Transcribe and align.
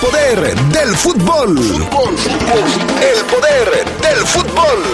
poder 0.00 0.54
del 0.54 0.96
fútbol. 0.96 1.58
El 1.58 3.24
poder 3.26 3.84
del 4.00 4.26
fútbol. 4.26 4.84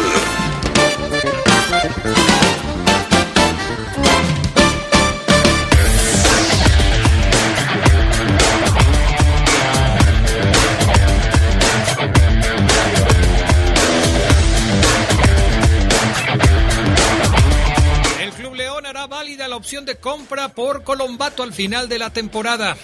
El 18.21 18.31
Club 18.33 18.55
León 18.55 18.87
hará 18.87 19.07
válida 19.07 19.49
la 19.49 19.57
opción 19.57 19.85
de 19.85 19.97
compra 19.97 20.49
por 20.49 20.83
Colombato 20.83 21.43
al 21.43 21.53
final 21.53 21.89
de 21.89 21.99
la 21.99 22.11
temporada. 22.11 22.77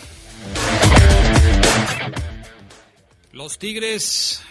Los 3.33 3.59
Tigres, 3.59 4.43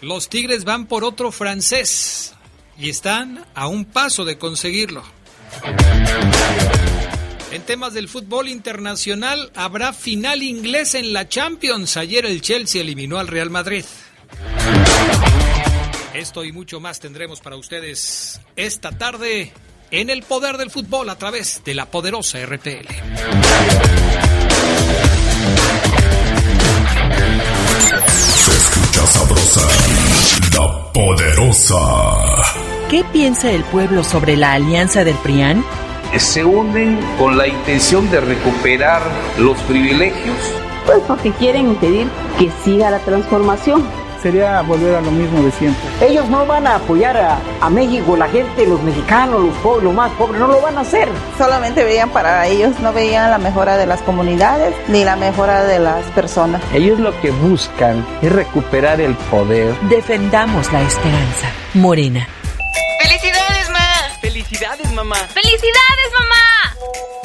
los 0.00 0.28
Tigres 0.28 0.64
van 0.64 0.86
por 0.86 1.04
otro 1.04 1.32
francés 1.32 2.34
y 2.78 2.90
están 2.90 3.44
a 3.54 3.66
un 3.66 3.84
paso 3.84 4.24
de 4.24 4.38
conseguirlo. 4.38 5.02
En 7.52 7.62
temas 7.62 7.94
del 7.94 8.08
fútbol 8.08 8.48
internacional 8.48 9.50
habrá 9.54 9.92
final 9.92 10.42
inglés 10.42 10.94
en 10.94 11.12
la 11.12 11.28
Champions. 11.28 11.96
Ayer 11.96 12.26
el 12.26 12.42
Chelsea 12.42 12.82
eliminó 12.82 13.18
al 13.18 13.28
Real 13.28 13.50
Madrid. 13.50 13.84
Esto 16.12 16.44
y 16.44 16.52
mucho 16.52 16.80
más 16.80 17.00
tendremos 17.00 17.40
para 17.40 17.56
ustedes 17.56 18.40
esta 18.56 18.90
tarde 18.92 19.52
en 19.90 20.10
el 20.10 20.22
poder 20.22 20.56
del 20.56 20.70
fútbol 20.70 21.08
a 21.10 21.16
través 21.16 21.62
de 21.64 21.74
la 21.74 21.86
poderosa 21.86 22.44
RPL. 22.44 24.25
Se 27.80 28.50
escucha 28.50 29.06
sabrosa, 29.06 29.60
la 30.54 30.92
poderosa. 30.92 31.76
¿Qué 32.88 33.04
piensa 33.12 33.50
el 33.50 33.64
pueblo 33.64 34.02
sobre 34.02 34.36
la 34.36 34.52
alianza 34.52 35.04
del 35.04 35.16
PRIAN? 35.16 35.64
se 36.18 36.44
unen 36.44 36.98
con 37.18 37.36
la 37.36 37.46
intención 37.46 38.10
de 38.10 38.20
recuperar 38.20 39.02
los 39.38 39.58
privilegios. 39.62 40.36
Pues 40.86 41.00
porque 41.06 41.30
quieren 41.32 41.66
impedir 41.68 42.06
que 42.38 42.50
siga 42.64 42.90
la 42.90 43.00
transformación. 43.00 43.84
Sería 44.26 44.60
volver 44.62 44.96
a 44.96 45.00
lo 45.00 45.12
mismo 45.12 45.40
de 45.40 45.52
siempre. 45.52 45.88
Ellos 46.00 46.28
no 46.28 46.44
van 46.44 46.66
a 46.66 46.74
apoyar 46.74 47.16
a, 47.16 47.38
a 47.60 47.70
México, 47.70 48.16
la 48.16 48.26
gente, 48.26 48.66
los 48.66 48.82
mexicanos, 48.82 49.40
los 49.40 49.54
pobres, 49.58 49.84
los 49.84 49.94
más 49.94 50.10
pobres, 50.14 50.40
no 50.40 50.48
lo 50.48 50.60
van 50.60 50.76
a 50.76 50.80
hacer. 50.80 51.08
Solamente 51.38 51.84
veían 51.84 52.10
para 52.10 52.44
ellos, 52.48 52.76
no 52.80 52.92
veían 52.92 53.30
la 53.30 53.38
mejora 53.38 53.76
de 53.76 53.86
las 53.86 54.02
comunidades 54.02 54.74
ni 54.88 55.04
la 55.04 55.14
mejora 55.14 55.62
de 55.62 55.78
las 55.78 56.04
personas. 56.06 56.60
Ellos 56.74 56.98
lo 56.98 57.16
que 57.20 57.30
buscan 57.30 58.04
es 58.20 58.32
recuperar 58.32 59.00
el 59.00 59.14
poder. 59.30 59.72
Defendamos 59.82 60.72
la 60.72 60.82
esperanza. 60.82 61.48
Morena. 61.74 62.26
¡Felicidades, 63.00 63.70
ma! 63.70 63.78
¡Felicidades, 64.20 64.92
mamá! 64.92 65.18
¡Felicidades, 65.34 66.10
mamá! 66.18 66.45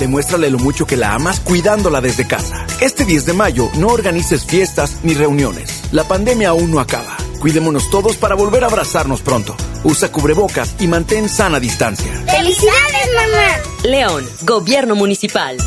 Demuéstrale 0.02 0.49
lo 0.49 0.57
mucho 0.57 0.88
que 0.88 0.97
la 0.97 1.13
amas 1.13 1.39
cuidándola 1.41 2.02
desde 2.02 2.25
casa. 2.25 2.66
Este 2.81 3.05
10 3.05 3.27
de 3.27 3.33
mayo 3.33 3.69
no 3.77 3.89
organices 3.89 4.47
fiestas 4.47 4.97
ni 5.03 5.13
reuniones. 5.13 5.83
La 5.91 6.05
pandemia 6.05 6.49
aún 6.49 6.71
no 6.71 6.80
acaba. 6.80 7.16
Cuidémonos 7.39 7.91
todos 7.91 8.17
para 8.17 8.33
volver 8.33 8.63
a 8.63 8.67
abrazarnos 8.67 9.22
pronto. 9.22 9.55
Usa 9.83 10.11
cubrebocas 10.11 10.73
y 10.79 10.88
mantén 10.88 11.29
sana 11.29 11.59
distancia. 11.59 12.11
¡Felicidades, 12.25 13.09
mamá! 13.16 13.59
León, 13.83 14.25
Gobierno 14.41 14.95
Municipal. 14.95 15.57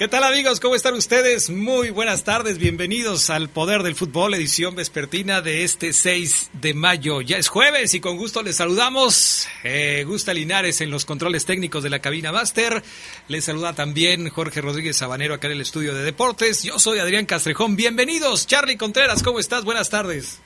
¿Qué 0.00 0.08
tal 0.08 0.24
amigos? 0.24 0.60
¿Cómo 0.60 0.74
están 0.74 0.94
ustedes? 0.94 1.50
Muy 1.50 1.90
buenas 1.90 2.24
tardes, 2.24 2.56
bienvenidos 2.56 3.28
al 3.28 3.50
Poder 3.50 3.82
del 3.82 3.94
Fútbol, 3.94 4.32
edición 4.32 4.74
vespertina 4.74 5.42
de 5.42 5.62
este 5.62 5.92
6 5.92 6.52
de 6.54 6.72
mayo. 6.72 7.20
Ya 7.20 7.36
es 7.36 7.48
jueves 7.48 7.92
y 7.92 8.00
con 8.00 8.16
gusto 8.16 8.42
les 8.42 8.56
saludamos. 8.56 9.46
Eh, 9.62 10.04
Gusta 10.06 10.32
Linares 10.32 10.80
en 10.80 10.90
los 10.90 11.04
controles 11.04 11.44
técnicos 11.44 11.82
de 11.82 11.90
la 11.90 11.98
cabina 11.98 12.32
máster. 12.32 12.82
Les 13.28 13.44
saluda 13.44 13.74
también 13.74 14.30
Jorge 14.30 14.62
Rodríguez 14.62 14.96
Sabanero 14.96 15.34
acá 15.34 15.48
en 15.48 15.52
el 15.52 15.60
estudio 15.60 15.94
de 15.94 16.02
deportes. 16.02 16.62
Yo 16.62 16.78
soy 16.78 16.98
Adrián 16.98 17.26
Castrejón. 17.26 17.76
Bienvenidos. 17.76 18.46
Charlie 18.46 18.78
Contreras, 18.78 19.22
¿cómo 19.22 19.38
estás? 19.38 19.66
Buenas 19.66 19.90
tardes. 19.90 20.42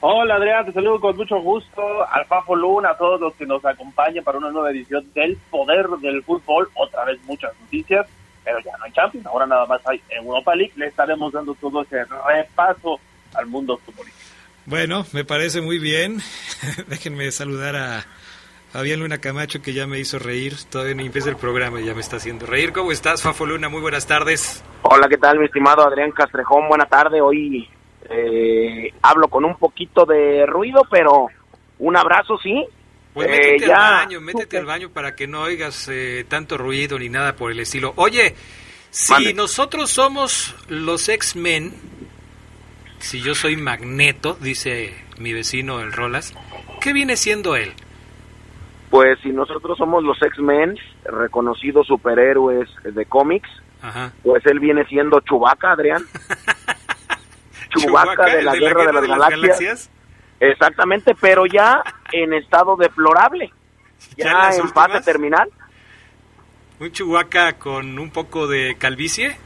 Hola 0.00 0.34
Adrián, 0.34 0.66
te 0.66 0.74
saludo 0.74 1.00
con 1.00 1.16
mucho 1.16 1.40
gusto. 1.40 2.06
Al 2.06 2.26
Fafo 2.26 2.54
Luna, 2.54 2.90
a 2.90 2.98
todos 2.98 3.18
los 3.18 3.34
que 3.36 3.46
nos 3.46 3.64
acompañan 3.64 4.22
para 4.22 4.36
una 4.36 4.50
nueva 4.50 4.70
edición 4.70 5.10
del 5.14 5.38
Poder 5.50 5.88
del 6.02 6.22
Fútbol. 6.22 6.68
Otra 6.74 7.06
vez 7.06 7.18
muchas 7.24 7.58
noticias 7.62 8.06
pero 8.48 8.60
ya 8.60 8.72
no 8.78 8.84
hay 8.86 8.92
Champions, 8.92 9.26
ahora 9.26 9.46
nada 9.46 9.66
más 9.66 9.86
hay 9.86 10.00
Europa 10.08 10.54
League, 10.54 10.72
le 10.76 10.86
estaremos 10.86 11.30
dando 11.30 11.54
todo 11.56 11.82
ese 11.82 12.02
repaso 12.04 12.98
al 13.34 13.46
mundo 13.46 13.76
futbolístico. 13.84 14.26
Bueno, 14.64 15.04
me 15.12 15.22
parece 15.22 15.60
muy 15.60 15.78
bien. 15.78 16.18
Déjenme 16.88 17.30
saludar 17.30 17.76
a 17.76 18.06
Fabián 18.70 19.00
Luna 19.00 19.18
Camacho 19.18 19.60
que 19.60 19.74
ya 19.74 19.86
me 19.86 19.98
hizo 19.98 20.18
reír, 20.18 20.54
todavía 20.70 20.94
no 20.94 21.02
empieza 21.02 21.28
el 21.28 21.36
programa 21.36 21.78
y 21.80 21.84
ya 21.84 21.94
me 21.94 22.00
está 22.00 22.16
haciendo 22.16 22.46
reír. 22.46 22.72
¿Cómo 22.72 22.90
estás, 22.90 23.22
Fafo 23.22 23.44
Luna? 23.44 23.68
Muy 23.68 23.82
buenas 23.82 24.06
tardes. 24.06 24.64
Hola, 24.80 25.08
¿qué 25.10 25.18
tal, 25.18 25.38
mi 25.38 25.44
estimado 25.44 25.86
Adrián 25.86 26.12
Castrejón? 26.12 26.68
Buena 26.68 26.86
tarde, 26.86 27.20
hoy 27.20 27.68
eh, 28.08 28.94
hablo 29.02 29.28
con 29.28 29.44
un 29.44 29.56
poquito 29.56 30.06
de 30.06 30.46
ruido, 30.46 30.86
pero 30.90 31.26
un 31.80 31.96
abrazo, 31.98 32.38
sí, 32.38 32.64
pues 33.18 33.30
métete 33.30 33.64
eh, 33.64 33.68
ya. 33.68 33.88
al 33.88 34.06
baño, 34.06 34.20
métete 34.20 34.58
al 34.58 34.64
baño 34.64 34.90
para 34.90 35.16
que 35.16 35.26
no 35.26 35.42
oigas 35.42 35.88
eh, 35.88 36.24
tanto 36.28 36.56
ruido 36.56 36.98
ni 36.98 37.08
nada 37.08 37.34
por 37.34 37.50
el 37.50 37.58
estilo. 37.58 37.92
Oye, 37.96 38.36
si 38.90 39.12
Mande. 39.12 39.34
nosotros 39.34 39.90
somos 39.90 40.54
los 40.68 41.08
X-Men, 41.08 41.74
si 43.00 43.20
yo 43.20 43.34
soy 43.34 43.56
Magneto, 43.56 44.36
dice 44.40 44.94
mi 45.18 45.32
vecino 45.32 45.80
el 45.80 45.92
Rolas, 45.92 46.32
¿qué 46.80 46.92
viene 46.92 47.16
siendo 47.16 47.56
él? 47.56 47.72
Pues 48.88 49.18
si 49.24 49.30
nosotros 49.30 49.76
somos 49.76 50.04
los 50.04 50.22
X-Men, 50.22 50.78
reconocidos 51.04 51.88
superhéroes 51.88 52.68
de 52.84 53.04
cómics, 53.04 53.48
Ajá. 53.82 54.12
pues 54.22 54.46
él 54.46 54.60
viene 54.60 54.84
siendo 54.86 55.18
Chubaca, 55.20 55.72
Adrián. 55.72 56.04
Chubaca 57.70 58.26
de 58.26 58.42
la, 58.42 58.54
Guerra, 58.54 58.86
de 58.86 59.08
las, 59.08 59.18
Galaxias. 59.18 59.90
Exactamente, 60.40 61.14
pero 61.20 61.46
ya 61.46 61.82
en 62.12 62.32
estado 62.32 62.76
deplorable. 62.76 63.52
Ya, 64.16 64.50
en, 64.52 64.60
en 64.60 64.68
fase 64.68 65.00
terminal. 65.00 65.48
Un 66.78 66.92
Chubaca 66.92 67.54
con 67.54 67.98
un 67.98 68.10
poco 68.10 68.46
de 68.46 68.76
calvicie. 68.78 69.36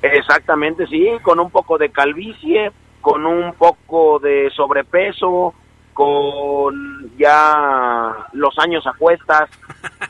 Exactamente, 0.00 0.86
sí, 0.86 1.08
con 1.22 1.40
un 1.40 1.50
poco 1.50 1.76
de 1.76 1.90
calvicie, 1.90 2.70
con 3.00 3.26
un 3.26 3.52
poco 3.54 4.20
de 4.20 4.48
sobrepeso, 4.54 5.54
con 5.92 7.16
ya 7.16 8.28
los 8.32 8.56
años 8.58 8.86
a 8.86 8.92
cuestas. 8.92 9.50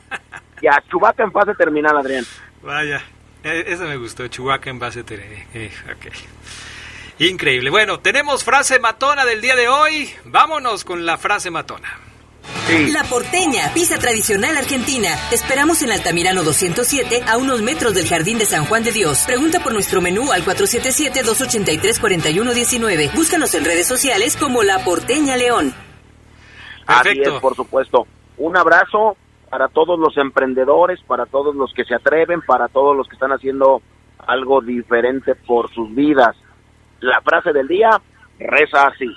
ya, 0.63 0.83
Chubaca 0.91 1.23
en 1.23 1.33
fase 1.33 1.55
terminal, 1.55 1.97
Adrián. 1.97 2.25
Vaya, 2.63 3.01
e, 3.43 3.65
eso 3.69 3.85
me 3.85 3.97
gustó, 3.97 4.29
Chubaca 4.29 4.69
en 4.69 4.79
fase 4.79 5.03
terminal. 5.05 5.47
Eh, 5.55 5.73
okay. 5.97 6.13
Increíble. 7.19 7.71
Bueno, 7.71 7.99
tenemos 7.99 8.45
frase 8.45 8.79
matona 8.79 9.25
del 9.25 9.41
día 9.41 9.57
de 9.57 9.67
hoy. 9.69 10.09
Vámonos 10.25 10.85
con 10.85 11.05
la 11.05 11.19
frase 11.19 11.51
matona. 11.51 11.99
Sí. 12.67 12.93
La 12.93 13.03
porteña, 13.05 13.75
pizza 13.75 13.99
tradicional 13.99 14.57
argentina. 14.57 15.09
Te 15.29 15.35
esperamos 15.35 15.83
en 15.83 15.91
Altamirano 15.91 16.45
207, 16.45 17.25
a 17.27 17.37
unos 17.37 17.61
metros 17.61 17.95
del 17.95 18.07
Jardín 18.07 18.39
de 18.39 18.47
San 18.47 18.67
Juan 18.67 18.85
de 18.85 18.93
Dios. 18.93 19.25
Pregunta 19.27 19.59
por 19.61 19.73
nuestro 19.73 20.01
menú 20.01 20.31
al 20.33 20.45
477-283-4119. 20.45 23.13
Búscanos 23.15 23.53
en 23.55 23.65
redes 23.65 23.89
sociales 23.89 24.37
como 24.37 24.63
La 24.63 24.85
Porteña 24.85 25.37
León. 25.37 25.75
Perfecto. 26.87 27.11
Así 27.11 27.23
es, 27.35 27.41
por 27.41 27.57
supuesto. 27.57 28.07
Un 28.37 28.57
abrazo 28.57 29.17
para 29.51 29.67
todos 29.69 29.99
los 29.99 30.17
emprendedores, 30.17 31.01
para 31.07 31.27
todos 31.27 31.57
los 31.57 31.75
que 31.75 31.85
se 31.85 31.97
atreven, 31.97 32.43
para 32.43 32.69
todos 32.69 32.97
los 32.97 33.09
que 33.09 33.15
están 33.15 33.33
haciendo 33.33 33.83
algo 34.27 34.61
diferente 34.61 35.35
por 35.35 35.75
sus 35.75 35.93
vidas. 35.95 36.37
La 37.01 37.21
frase 37.21 37.53
del 37.53 37.69
día 37.69 37.91
reza 38.39 38.89
así. 38.89 39.15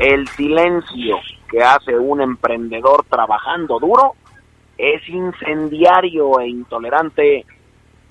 El 0.00 0.26
silencio 0.28 1.20
que 1.48 1.62
hace 1.62 1.96
un 1.96 2.20
emprendedor 2.20 3.04
trabajando 3.08 3.78
duro 3.78 4.14
es 4.76 5.08
incendiario 5.08 6.40
e 6.40 6.48
intolerante 6.48 7.46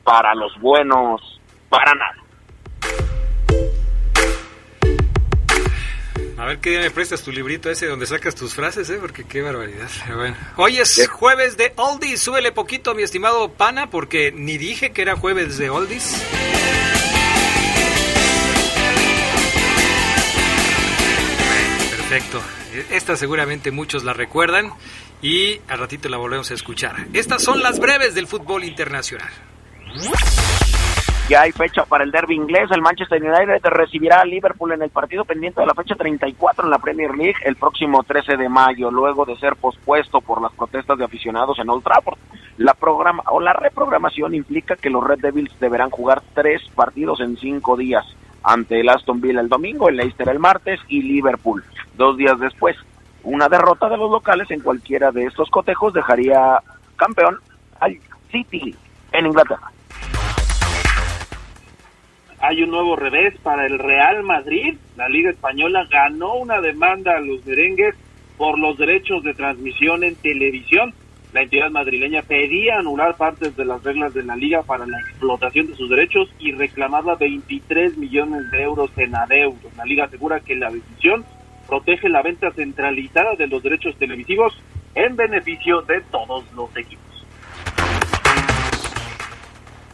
para 0.04 0.34
los 0.34 0.58
buenos, 0.60 1.42
para 1.68 1.94
nada. 1.94 2.23
A 6.38 6.46
ver 6.46 6.60
qué 6.60 6.72
día 6.72 6.80
me 6.80 6.90
prestas 6.90 7.22
tu 7.22 7.32
librito 7.32 7.70
ese 7.70 7.86
donde 7.86 8.08
sacas 8.08 8.34
tus 8.34 8.56
frases, 8.56 8.90
¿eh? 8.90 8.98
Porque 9.00 9.24
qué 9.24 9.42
barbaridad. 9.42 9.90
Bueno. 10.16 10.36
Hoy 10.58 10.78
es 10.80 11.08
jueves 11.08 11.58
de 11.58 11.74
Oldies. 11.76 12.22
Súbele 12.22 12.52
poquito, 12.52 12.96
mi 12.96 13.04
estimado 13.04 13.52
Pana, 13.52 13.90
porque 13.90 14.32
ni 14.32 14.58
dije 14.58 14.92
que 14.92 15.04
era 15.04 15.16
jueves 15.16 15.58
de 15.58 15.70
Oldies. 15.70 16.24
Perfecto. 21.98 22.42
Esta 22.90 23.16
seguramente 23.16 23.72
muchos 23.72 24.04
la 24.04 24.14
recuerdan 24.14 24.74
y 25.22 25.62
al 25.68 25.80
ratito 25.80 26.10
la 26.10 26.18
volvemos 26.18 26.50
a 26.50 26.56
escuchar. 26.56 27.08
Estas 27.14 27.44
son 27.44 27.62
las 27.62 27.80
breves 27.80 28.16
del 28.16 28.26
fútbol 28.26 28.64
internacional. 28.64 29.30
Ya 31.30 31.42
hay 31.42 31.54
fecha 31.54 31.86
para 31.86 32.04
el 32.04 32.12
derby 32.12 32.36
inglés. 32.36 32.70
El 32.72 32.82
Manchester 32.82 33.24
United 33.24 33.66
recibirá 33.70 34.22
a 34.22 34.26
Liverpool 34.26 34.74
en 34.74 34.82
el 34.82 34.90
partido 34.90 35.24
pendiente 35.24 35.62
de 35.62 35.68
la 35.68 35.74
fecha 35.74 35.96
34 35.96 36.66
en 36.66 36.70
la 36.70 36.80
Premier 36.80 37.16
League 37.16 37.38
el 37.46 37.56
próximo 37.56 38.04
13 38.04 38.36
de 38.36 38.50
mayo, 38.50 38.92
luego 38.92 39.26
de 39.26 39.38
ser 39.38 39.56
pospuesto 39.56 40.20
por 40.20 40.42
las 40.42 40.52
protestas 40.52 40.98
de 40.98 41.06
aficionados 41.06 41.58
en 41.60 41.70
Old 41.70 41.84
Trafford. 41.84 42.18
La 42.58 42.74
programa 42.74 43.24
o 43.32 43.40
la 43.40 43.54
reprogramación 43.54 44.36
implica 44.36 44.76
que 44.76 44.90
los 44.90 45.04
Red 45.04 45.20
Devils 45.20 45.58
deberán 45.60 45.90
jugar 45.90 46.22
tres 46.34 46.62
partidos 46.76 47.22
en 47.22 47.38
cinco 47.38 47.78
días 47.78 48.06
ante 48.44 48.82
el 48.82 48.90
Aston 48.90 49.22
Villa 49.22 49.40
el 49.40 49.48
domingo, 49.48 49.88
el 49.88 49.96
Leicester 49.96 50.28
el 50.28 50.40
martes 50.40 50.82
y 50.90 51.04
Liverpool 51.04 51.64
dos 51.96 52.18
días 52.18 52.40
después. 52.40 52.76
Una 53.24 53.48
derrota 53.48 53.88
de 53.88 53.98
los 53.98 54.12
locales 54.12 54.52
en 54.52 54.60
cualquiera 54.60 55.12
de 55.12 55.26
estos 55.26 55.50
cotejos 55.50 55.94
dejaría 55.94 56.60
campeón 56.98 57.40
al 57.80 57.98
City 58.30 58.76
en 59.14 59.26
Inglaterra. 59.26 59.72
Hay 62.46 62.62
un 62.62 62.72
nuevo 62.72 62.98
revés 62.98 63.34
para 63.42 63.66
el 63.66 63.80
Real 63.80 64.22
Madrid. 64.22 64.76
La 64.98 65.08
Liga 65.08 65.30
Española 65.30 65.88
ganó 65.90 66.34
una 66.34 66.60
demanda 66.60 67.16
a 67.16 67.22
los 67.22 67.46
merengues 67.46 67.96
por 68.38 68.60
los 68.60 68.78
derechos 68.78 69.24
de 69.24 69.34
transmisión 69.34 70.04
en 70.04 70.16
televisión. 70.16 70.94
La 71.32 71.44
entidad 71.44 71.72
madrileña 71.72 72.22
pedía 72.22 72.80
anular 72.80 73.16
partes 73.16 73.56
de 73.56 73.64
las 73.64 73.82
reglas 73.82 74.14
de 74.14 74.24
la 74.24 74.36
liga 74.36 74.62
para 74.62 74.86
la 74.86 75.00
explotación 75.00 75.68
de 75.68 75.76
sus 75.76 75.90
derechos 75.90 76.28
y 76.38 76.52
reclamaba 76.52 77.16
23 77.16 77.98
millones 77.98 78.52
de 78.52 78.62
euros 78.62 78.92
en 78.98 79.16
adeudos. 79.16 79.74
La 79.78 79.86
liga 79.86 80.04
asegura 80.04 80.42
que 80.42 80.56
la 80.56 80.70
decisión 80.70 81.24
protege 81.66 82.10
la 82.10 82.24
venta 82.24 82.52
centralizada 82.52 83.36
de 83.36 83.48
los 83.48 83.64
derechos 83.64 83.96
televisivos 83.96 84.54
en 84.96 85.16
beneficio 85.16 85.82
de 85.84 86.02
todos 86.12 86.44
los 86.52 86.76
equipos. 86.76 87.26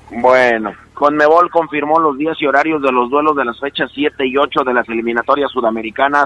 Bueno, 0.10 0.74
Conmebol 1.00 1.50
confirmó 1.50 1.98
los 1.98 2.18
días 2.18 2.36
y 2.42 2.46
horarios 2.46 2.82
de 2.82 2.92
los 2.92 3.10
duelos 3.10 3.34
de 3.34 3.46
las 3.46 3.58
fechas 3.58 3.90
7 3.96 4.28
y 4.28 4.36
8 4.36 4.66
de 4.66 4.74
las 4.74 4.90
eliminatorias 4.90 5.50
sudamericanas 5.50 6.26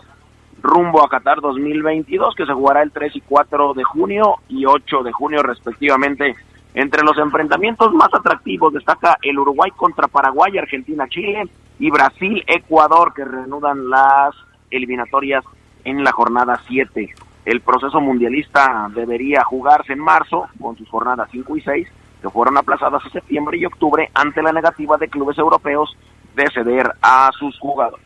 rumbo 0.64 1.06
a 1.06 1.10
Qatar 1.10 1.42
2022, 1.42 2.34
que 2.34 2.48
se 2.48 2.54
jugará 2.54 2.82
el 2.82 2.92
3 2.92 3.16
y 3.18 3.22
4 3.22 3.76
de 3.76 3.84
junio 3.84 4.38
y 4.50 4.66
8 4.66 5.04
de 5.04 5.12
junio 5.12 5.44
respectivamente. 5.44 6.34
Entre 6.74 7.04
los 7.04 7.16
enfrentamientos 7.20 7.94
más 7.94 8.12
atractivos 8.16 8.74
destaca 8.74 9.20
el 9.22 9.38
Uruguay 9.38 9.70
contra 9.76 10.08
Paraguay, 10.08 10.58
Argentina, 10.58 11.08
Chile 11.08 11.44
y 11.78 11.92
Brasil, 11.92 12.44
Ecuador, 12.48 13.14
que 13.14 13.26
reanudan 13.26 13.92
las 13.92 14.34
eliminatorias 14.72 15.44
en 15.84 16.04
la 16.04 16.12
jornada 16.12 16.60
7. 16.68 17.14
El 17.46 17.62
proceso 17.62 18.02
mundialista 18.02 18.90
debería 18.96 19.44
jugarse 19.44 19.94
en 19.94 20.00
marzo 20.00 20.48
con 20.60 20.76
sus 20.78 20.90
jornadas 20.90 21.30
5 21.32 21.58
y 21.58 21.62
6, 21.62 21.88
que 22.24 22.30
fueron 22.30 22.58
aplazadas 22.58 23.06
a 23.06 23.10
septiembre 23.10 23.58
y 23.58 23.66
octubre 23.66 24.10
ante 24.14 24.42
la 24.42 24.54
negativa 24.54 24.98
de 24.98 25.10
clubes 25.10 25.38
europeos 25.38 25.96
de 26.34 26.46
ceder 26.54 26.90
a 27.02 27.30
sus 27.38 27.60
jugadores. 27.60 28.06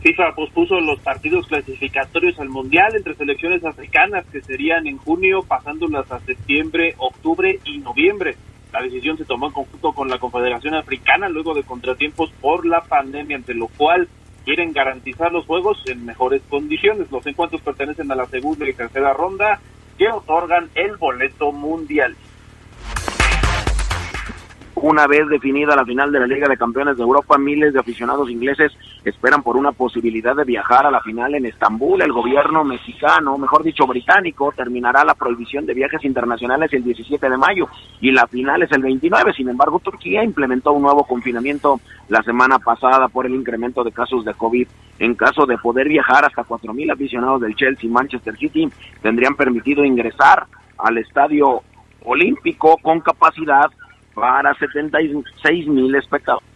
FIFA 0.00 0.34
pospuso 0.34 0.80
los 0.80 0.98
partidos 1.00 1.46
clasificatorios 1.46 2.40
al 2.40 2.48
Mundial 2.48 2.96
entre 2.96 3.14
selecciones 3.14 3.62
africanas 3.64 4.24
que 4.32 4.40
serían 4.40 4.86
en 4.86 4.96
junio, 4.96 5.42
pasándolas 5.42 6.10
a 6.10 6.18
septiembre, 6.20 6.94
octubre 6.96 7.60
y 7.64 7.78
noviembre. 7.78 8.36
La 8.72 8.82
decisión 8.82 9.18
se 9.18 9.26
tomó 9.26 9.46
en 9.48 9.52
conjunto 9.52 9.92
con 9.92 10.08
la 10.08 10.18
Confederación 10.18 10.74
Africana 10.74 11.28
luego 11.28 11.52
de 11.52 11.62
contratiempos 11.62 12.32
por 12.40 12.64
la 12.64 12.80
pandemia, 12.80 13.36
ante 13.36 13.54
lo 13.54 13.68
cual 13.68 14.08
quieren 14.44 14.72
garantizar 14.72 15.30
los 15.30 15.44
juegos 15.44 15.80
en 15.86 16.06
mejores 16.06 16.40
condiciones. 16.48 17.12
Los 17.12 17.26
encuentros 17.26 17.60
pertenecen 17.60 18.10
a 18.10 18.16
la 18.16 18.26
segunda 18.26 18.68
y 18.68 18.72
tercera 18.72 19.12
ronda 19.12 19.60
que 20.02 20.08
otorgan 20.10 20.68
el 20.74 20.96
boleto 20.96 21.52
mundial. 21.52 22.16
Una 24.74 25.06
vez 25.06 25.28
definida 25.28 25.76
la 25.76 25.84
final 25.84 26.10
de 26.10 26.18
la 26.18 26.26
Liga 26.26 26.48
de 26.48 26.56
Campeones 26.56 26.96
de 26.96 27.02
Europa, 27.02 27.36
miles 27.36 27.74
de 27.74 27.80
aficionados 27.80 28.30
ingleses 28.30 28.72
esperan 29.04 29.42
por 29.42 29.56
una 29.56 29.72
posibilidad 29.72 30.34
de 30.34 30.44
viajar 30.44 30.86
a 30.86 30.90
la 30.90 31.00
final 31.00 31.34
en 31.34 31.44
Estambul. 31.44 32.00
El 32.00 32.12
gobierno 32.12 32.64
mexicano, 32.64 33.36
mejor 33.36 33.62
dicho 33.62 33.86
británico, 33.86 34.52
terminará 34.56 35.04
la 35.04 35.14
prohibición 35.14 35.66
de 35.66 35.74
viajes 35.74 36.04
internacionales 36.04 36.72
el 36.72 36.84
17 36.84 37.28
de 37.28 37.36
mayo 37.36 37.68
y 38.00 38.10
la 38.12 38.26
final 38.26 38.62
es 38.62 38.72
el 38.72 38.82
29. 38.82 39.34
Sin 39.34 39.50
embargo, 39.50 39.78
Turquía 39.78 40.24
implementó 40.24 40.72
un 40.72 40.82
nuevo 40.82 41.04
confinamiento 41.04 41.78
la 42.08 42.22
semana 42.22 42.58
pasada 42.58 43.08
por 43.08 43.26
el 43.26 43.34
incremento 43.34 43.84
de 43.84 43.92
casos 43.92 44.24
de 44.24 44.32
COVID. 44.34 44.66
En 44.98 45.14
caso 45.14 45.44
de 45.44 45.58
poder 45.58 45.86
viajar, 45.86 46.24
hasta 46.24 46.44
4.000 46.44 46.92
aficionados 46.92 47.42
del 47.42 47.54
Chelsea 47.54 47.88
y 47.88 47.92
Manchester 47.92 48.36
City 48.36 48.68
tendrían 49.02 49.36
permitido 49.36 49.84
ingresar 49.84 50.46
al 50.78 50.98
estadio 50.98 51.62
olímpico 52.04 52.78
con 52.82 53.00
capacidad 53.00 53.70
para 54.14 54.54
76 54.54 55.66
mil 55.68 55.94
espectadores. 55.94 56.46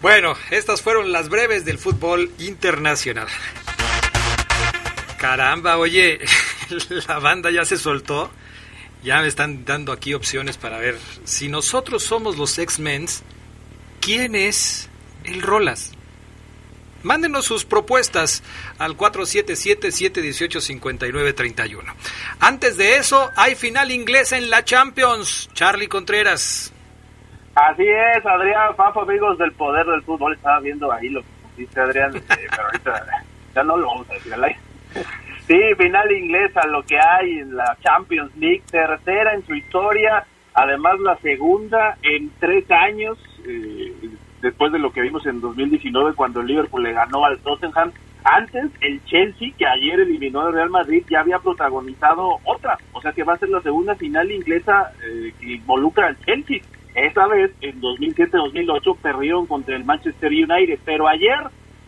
Bueno, 0.00 0.34
estas 0.50 0.82
fueron 0.82 1.12
las 1.12 1.28
breves 1.28 1.64
del 1.64 1.78
fútbol 1.78 2.30
internacional. 2.38 3.28
Caramba, 5.18 5.78
oye, 5.78 6.18
la 7.08 7.20
banda 7.20 7.50
ya 7.52 7.64
se 7.64 7.76
soltó. 7.76 8.30
Ya 9.04 9.20
me 9.20 9.28
están 9.28 9.64
dando 9.64 9.92
aquí 9.92 10.14
opciones 10.14 10.58
para 10.58 10.78
ver 10.78 10.96
si 11.24 11.48
nosotros 11.48 12.02
somos 12.04 12.36
los 12.38 12.56
X-Men, 12.58 13.06
¿quién 14.00 14.36
es 14.36 14.88
el 15.24 15.42
Rolas? 15.42 15.92
Mándenos 17.02 17.44
sus 17.44 17.64
propuestas 17.64 18.42
al 18.78 18.96
477-718-5931. 18.96 21.82
Antes 22.40 22.76
de 22.76 22.96
eso, 22.96 23.30
hay 23.36 23.54
final 23.54 23.90
inglesa 23.90 24.36
en 24.36 24.50
la 24.50 24.64
Champions. 24.64 25.48
Charlie 25.52 25.88
Contreras. 25.88 26.72
Así 27.54 27.84
es, 27.86 28.24
Adrián, 28.24 28.74
Fafo, 28.76 29.02
amigos 29.02 29.36
del 29.36 29.52
poder 29.52 29.84
del 29.86 30.02
fútbol, 30.02 30.32
estaba 30.34 30.58
viendo 30.60 30.90
ahí 30.90 31.10
lo 31.10 31.20
que 31.20 31.28
pusiste, 31.50 31.80
Adrián, 31.80 32.16
eh, 32.16 32.22
pero 32.26 32.64
ahorita 32.64 33.04
ya 33.54 33.62
no 33.62 33.76
lo 33.76 33.88
vamos 33.88 34.10
a 34.10 34.14
decir 34.14 34.34
al. 34.34 34.56
Sí, 35.46 35.58
final 35.76 36.10
inglesa, 36.12 36.64
lo 36.68 36.84
que 36.84 36.96
hay 36.96 37.40
en 37.40 37.56
la 37.56 37.76
Champions 37.82 38.30
League, 38.36 38.62
tercera 38.70 39.34
en 39.34 39.44
su 39.44 39.54
historia, 39.54 40.24
además 40.54 41.00
la 41.00 41.18
segunda 41.18 41.98
en 42.00 42.30
tres 42.38 42.70
años, 42.70 43.18
eh, 43.44 43.92
después 44.42 44.72
de 44.72 44.78
lo 44.78 44.92
que 44.92 45.00
vimos 45.00 45.24
en 45.26 45.40
2019 45.40 46.14
cuando 46.14 46.40
el 46.40 46.48
Liverpool 46.48 46.82
le 46.82 46.92
ganó 46.92 47.24
al 47.24 47.38
Tottenham. 47.38 47.92
Antes, 48.24 48.70
el 48.80 49.02
Chelsea, 49.04 49.52
que 49.56 49.66
ayer 49.66 50.00
eliminó 50.00 50.42
al 50.42 50.52
Real 50.52 50.70
Madrid, 50.70 51.04
ya 51.08 51.20
había 51.20 51.38
protagonizado 51.38 52.38
otra, 52.44 52.78
o 52.92 53.00
sea 53.00 53.12
que 53.12 53.24
va 53.24 53.34
a 53.34 53.38
ser 53.38 53.48
la 53.48 53.62
segunda 53.62 53.96
final 53.96 54.30
inglesa 54.30 54.92
eh, 55.04 55.32
que 55.40 55.54
involucra 55.54 56.08
al 56.08 56.18
Chelsea. 56.20 56.60
Esta 56.94 57.26
vez, 57.26 57.52
en 57.62 57.80
2007-2008, 57.80 58.96
perdieron 58.98 59.46
contra 59.46 59.74
el 59.74 59.84
Manchester 59.84 60.30
United, 60.30 60.78
pero 60.84 61.08
ayer 61.08 61.38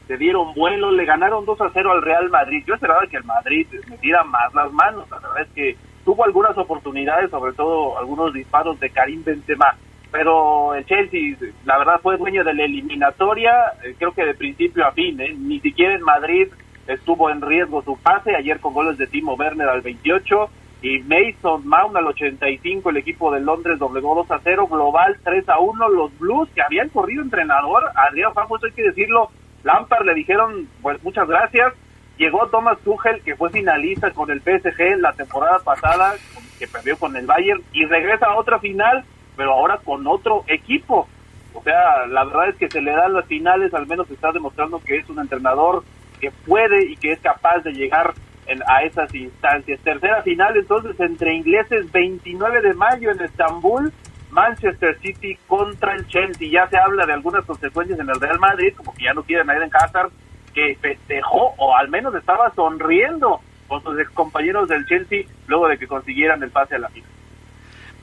se 0.08 0.16
dieron 0.16 0.54
vuelo, 0.54 0.90
le 0.90 1.04
ganaron 1.04 1.44
2 1.44 1.60
a 1.60 1.70
0 1.72 1.92
al 1.92 2.02
Real 2.02 2.30
Madrid. 2.30 2.64
Yo 2.66 2.74
esperaba 2.74 3.06
que 3.06 3.18
el 3.18 3.24
Madrid 3.24 3.66
metiera 3.88 4.24
más 4.24 4.52
las 4.54 4.72
manos, 4.72 5.08
la 5.10 5.18
verdad 5.18 5.42
es 5.42 5.48
que 5.50 5.76
tuvo 6.04 6.24
algunas 6.24 6.56
oportunidades, 6.58 7.30
sobre 7.30 7.52
todo 7.52 7.98
algunos 7.98 8.32
disparos 8.32 8.78
de 8.80 8.90
Karim 8.90 9.22
Benzema, 9.24 9.76
pero 10.14 10.74
el 10.76 10.86
Chelsea, 10.86 11.36
la 11.64 11.76
verdad, 11.76 11.98
fue 12.00 12.16
dueño 12.16 12.44
de 12.44 12.54
la 12.54 12.66
eliminatoria, 12.66 13.50
eh, 13.82 13.96
creo 13.98 14.12
que 14.12 14.24
de 14.24 14.34
principio 14.34 14.86
a 14.86 14.92
fin, 14.92 15.20
¿eh? 15.20 15.34
ni 15.36 15.58
siquiera 15.58 15.92
en 15.92 16.02
Madrid 16.02 16.46
estuvo 16.86 17.30
en 17.30 17.42
riesgo 17.42 17.82
su 17.82 17.96
pase, 17.96 18.36
ayer 18.36 18.60
con 18.60 18.74
goles 18.74 18.96
de 18.96 19.08
Timo 19.08 19.34
Werner 19.34 19.68
al 19.68 19.80
28 19.80 20.48
y 20.82 21.00
Mason 21.00 21.66
Mount 21.66 21.96
al 21.96 22.06
85, 22.06 22.90
el 22.90 22.98
equipo 22.98 23.32
de 23.32 23.40
Londres 23.40 23.80
doblegó 23.80 24.14
2 24.14 24.30
a 24.30 24.38
0, 24.38 24.68
global 24.68 25.16
3 25.24 25.48
a 25.48 25.58
1, 25.58 25.88
los 25.88 26.16
Blues 26.20 26.48
que 26.54 26.62
habían 26.62 26.90
corrido 26.90 27.20
entrenador, 27.20 27.82
Adrián 27.96 28.34
Fafos, 28.34 28.62
hay 28.62 28.70
que 28.70 28.84
decirlo, 28.84 29.30
Lampard 29.64 30.06
le 30.06 30.14
dijeron, 30.14 30.68
pues 30.80 31.02
muchas 31.02 31.26
gracias. 31.26 31.72
Llegó 32.18 32.46
Thomas 32.46 32.78
Tuchel, 32.84 33.20
que 33.22 33.34
fue 33.34 33.50
finalista 33.50 34.12
con 34.12 34.30
el 34.30 34.40
PSG 34.40 35.00
la 35.00 35.12
temporada 35.14 35.58
pasada, 35.64 36.14
que 36.60 36.68
perdió 36.68 36.96
con 36.96 37.16
el 37.16 37.26
Bayern, 37.26 37.60
y 37.72 37.84
regresa 37.86 38.26
a 38.26 38.36
otra 38.36 38.60
final, 38.60 39.04
pero 39.36 39.52
ahora 39.52 39.78
con 39.78 40.06
otro 40.06 40.44
equipo. 40.46 41.08
O 41.52 41.62
sea, 41.62 42.06
la 42.06 42.24
verdad 42.24 42.48
es 42.48 42.56
que 42.56 42.70
se 42.70 42.80
le 42.80 42.92
dan 42.92 43.12
las 43.12 43.26
finales, 43.26 43.72
al 43.74 43.86
menos 43.86 44.10
está 44.10 44.32
demostrando 44.32 44.80
que 44.80 44.96
es 44.96 45.08
un 45.08 45.20
entrenador 45.20 45.84
que 46.20 46.30
puede 46.30 46.90
y 46.90 46.96
que 46.96 47.12
es 47.12 47.20
capaz 47.20 47.60
de 47.60 47.72
llegar 47.72 48.12
en, 48.46 48.60
a 48.66 48.82
esas 48.82 49.14
instancias. 49.14 49.80
Tercera 49.80 50.22
final 50.22 50.56
entonces 50.56 50.98
entre 50.98 51.34
ingleses 51.34 51.90
29 51.92 52.60
de 52.60 52.74
mayo 52.74 53.10
en 53.10 53.20
Estambul 53.20 53.92
Manchester 54.30 54.98
City 55.00 55.38
contra 55.46 55.94
el 55.94 56.06
Chelsea. 56.08 56.48
Ya 56.50 56.68
se 56.68 56.76
habla 56.76 57.06
de 57.06 57.12
algunas 57.12 57.44
consecuencias 57.44 57.98
en 57.98 58.10
el 58.10 58.20
Real 58.20 58.40
Madrid, 58.40 58.74
como 58.76 58.92
que 58.92 59.04
ya 59.04 59.14
no 59.14 59.22
quieren 59.22 59.48
a 59.48 59.56
Eden 59.56 59.70
Hazard, 59.72 60.10
que 60.52 60.76
festejó 60.80 61.54
o 61.56 61.76
al 61.76 61.88
menos 61.88 62.14
estaba 62.14 62.52
sonriendo 62.54 63.40
con 63.68 63.82
sus 63.82 63.96
compañeros 64.10 64.68
del 64.68 64.84
Chelsea 64.86 65.22
luego 65.46 65.68
de 65.68 65.78
que 65.78 65.86
consiguieran 65.86 66.42
el 66.42 66.50
pase 66.50 66.74
a 66.74 66.78
la 66.80 66.88
final. 66.88 67.13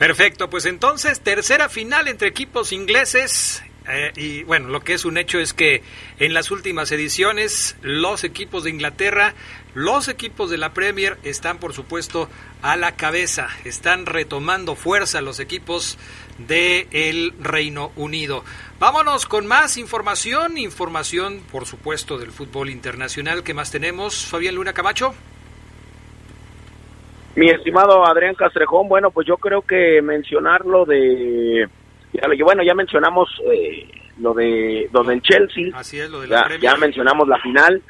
Perfecto, 0.02 0.50
pues 0.50 0.66
entonces 0.66 1.22
tercera 1.22 1.70
final 1.70 2.08
entre 2.08 2.28
equipos 2.28 2.72
ingleses 2.72 3.62
eh, 3.88 4.12
y 4.16 4.42
bueno, 4.46 4.70
lo 4.70 4.80
que 4.80 4.96
es 4.96 5.06
un 5.06 5.16
hecho 5.16 5.38
es 5.38 5.54
que 5.54 5.84
en 6.18 6.34
las 6.34 6.50
últimas 6.50 6.92
ediciones 6.92 7.76
los 7.84 8.24
equipos 8.24 8.64
de 8.64 8.72
Inglaterra, 8.72 9.36
los 9.76 10.08
equipos 10.08 10.50
de 10.50 10.58
la 10.58 10.74
Premier 10.74 11.20
están 11.22 11.60
por 11.60 11.74
supuesto 11.74 12.32
a 12.64 12.78
la 12.78 12.96
cabeza, 12.96 13.50
están 13.64 14.08
retomando 14.08 14.76
fuerza 14.76 15.22
los 15.22 15.40
equipos 15.40 16.00
del 16.40 16.88
el 16.90 17.36
Reino 17.40 17.92
Unido. 17.96 18.44
Vámonos 18.80 19.28
con 19.28 19.46
más 19.46 19.78
información, 19.78 20.58
información 20.58 21.44
por 21.52 21.68
supuesto 21.68 22.18
del 22.18 22.32
fútbol 22.32 22.72
internacional. 22.72 23.44
¿Qué 23.44 23.54
más 23.54 23.70
tenemos? 23.70 24.26
Fabián 24.26 24.56
Luna 24.56 24.74
Camacho. 24.74 25.14
Mi 27.36 27.50
estimado 27.50 28.06
Adrián 28.06 28.36
Castrejón, 28.36 28.90
bueno, 28.90 29.12
pues 29.12 29.26
yo 29.28 29.38
creo 29.38 29.62
que 29.62 30.02
mencionar 30.02 30.66
lo 30.66 30.86
de 30.86 31.68
bueno, 32.44 32.64
ya 32.64 32.74
mencionamos 32.74 33.30
eh, 33.52 33.88
lo 34.20 34.34
de 34.34 34.90
lo 34.92 35.04
del 35.04 35.22
Chelsea. 35.22 35.70
Así 35.74 36.00
es, 36.00 36.10
lo 36.10 36.22
de 36.22 36.28
la 36.28 36.50
ya, 36.50 36.58
ya 36.58 36.76
mencionamos 36.76 37.28
la 37.28 37.40
final. 37.40 37.82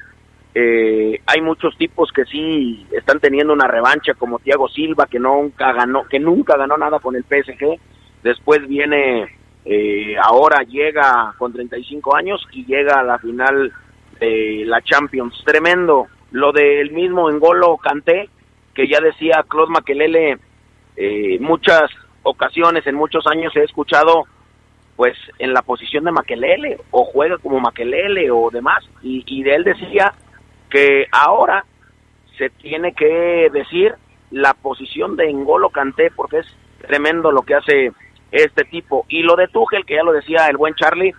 Eh, 0.53 1.19
hay 1.25 1.41
muchos 1.41 1.77
tipos 1.77 2.11
que 2.11 2.25
sí 2.25 2.85
están 2.91 3.19
teniendo 3.19 3.53
una 3.53 3.67
revancha, 3.67 4.13
como 4.13 4.39
Thiago 4.39 4.67
Silva, 4.67 5.07
que 5.07 5.19
nunca 5.19 5.71
ganó, 5.71 6.03
que 6.03 6.19
nunca 6.19 6.57
ganó 6.57 6.77
nada 6.77 6.99
con 6.99 7.15
el 7.15 7.23
PSG. 7.23 7.79
Después 8.21 8.67
viene, 8.67 9.37
eh, 9.65 10.15
ahora 10.21 10.63
llega 10.63 11.33
con 11.37 11.53
35 11.53 12.15
años 12.15 12.45
y 12.51 12.65
llega 12.65 12.99
a 12.99 13.03
la 13.03 13.17
final 13.17 13.71
de 14.19 14.63
la 14.65 14.81
Champions. 14.81 15.41
Tremendo. 15.45 16.07
Lo 16.31 16.51
del 16.51 16.91
mismo 16.91 17.29
Engolo 17.29 17.77
Canté, 17.77 18.29
que 18.73 18.87
ya 18.87 18.99
decía 18.99 19.45
Claude 19.47 19.71
Makelele, 19.71 20.37
eh, 20.95 21.37
muchas 21.39 21.89
ocasiones, 22.23 22.85
en 22.87 22.95
muchos 22.95 23.25
años 23.27 23.55
he 23.55 23.63
escuchado 23.63 24.25
pues 24.95 25.17
en 25.39 25.53
la 25.53 25.61
posición 25.61 26.03
de 26.03 26.11
Maquelele 26.11 26.77
o 26.91 27.05
juega 27.05 27.37
como 27.37 27.59
Maquelele 27.59 28.29
o 28.29 28.49
demás 28.51 28.83
y, 29.01 29.23
y 29.25 29.41
de 29.43 29.55
él 29.55 29.63
decía 29.63 30.13
que 30.69 31.07
ahora 31.11 31.65
se 32.37 32.49
tiene 32.49 32.93
que 32.93 33.49
decir 33.51 33.95
la 34.29 34.53
posición 34.53 35.15
de 35.15 35.29
Engolo 35.29 35.69
Canté 35.69 36.11
porque 36.11 36.39
es 36.39 36.47
tremendo 36.87 37.31
lo 37.31 37.41
que 37.41 37.55
hace 37.55 37.91
este 38.31 38.63
tipo. 38.63 39.05
Y 39.09 39.23
lo 39.23 39.35
de 39.35 39.47
Tuchel 39.47 39.85
que 39.85 39.95
ya 39.95 40.03
lo 40.03 40.13
decía 40.13 40.47
el 40.47 40.57
buen 40.57 40.73
Charlie 40.75 41.13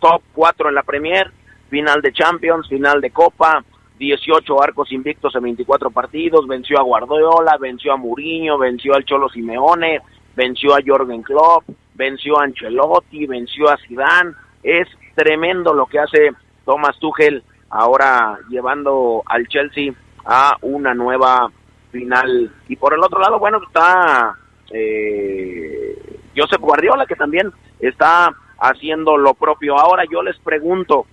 top 0.00 0.22
4 0.34 0.68
en 0.68 0.74
la 0.74 0.82
Premier 0.82 1.30
final 1.70 2.00
de 2.02 2.12
Champions 2.12 2.68
final 2.68 3.00
de 3.00 3.10
Copa 3.10 3.64
18 3.98 4.62
arcos 4.62 4.92
invictos 4.92 5.34
en 5.34 5.42
24 5.42 5.90
partidos 5.90 6.46
venció 6.46 6.78
a 6.78 6.82
Guardiola 6.82 7.56
venció 7.60 7.92
a 7.92 7.96
Mourinho 7.96 8.56
venció 8.58 8.94
al 8.94 9.04
Cholo 9.04 9.28
Simeone 9.28 10.00
venció 10.38 10.72
a 10.72 10.78
Jorgen 10.86 11.22
Klopp, 11.22 11.64
venció 11.94 12.38
a 12.38 12.44
Ancelotti, 12.44 13.26
venció 13.26 13.68
a 13.68 13.76
Zidane. 13.76 14.34
Es 14.62 14.86
tremendo 15.16 15.74
lo 15.74 15.86
que 15.86 15.98
hace 15.98 16.30
Thomas 16.64 16.96
Tuchel 17.00 17.42
ahora 17.68 18.38
llevando 18.48 19.22
al 19.26 19.48
Chelsea 19.48 19.92
a 20.24 20.56
una 20.62 20.94
nueva 20.94 21.50
final. 21.90 22.52
Y 22.68 22.76
por 22.76 22.94
el 22.94 23.00
otro 23.00 23.18
lado, 23.18 23.40
bueno, 23.40 23.58
está 23.66 24.36
eh, 24.70 26.20
Josep 26.36 26.60
Guardiola, 26.60 27.04
que 27.04 27.16
también 27.16 27.50
está 27.80 28.32
haciendo 28.60 29.16
lo 29.16 29.34
propio. 29.34 29.76
Ahora 29.76 30.04
yo 30.08 30.22
les 30.22 30.38
pregunto, 30.38 31.06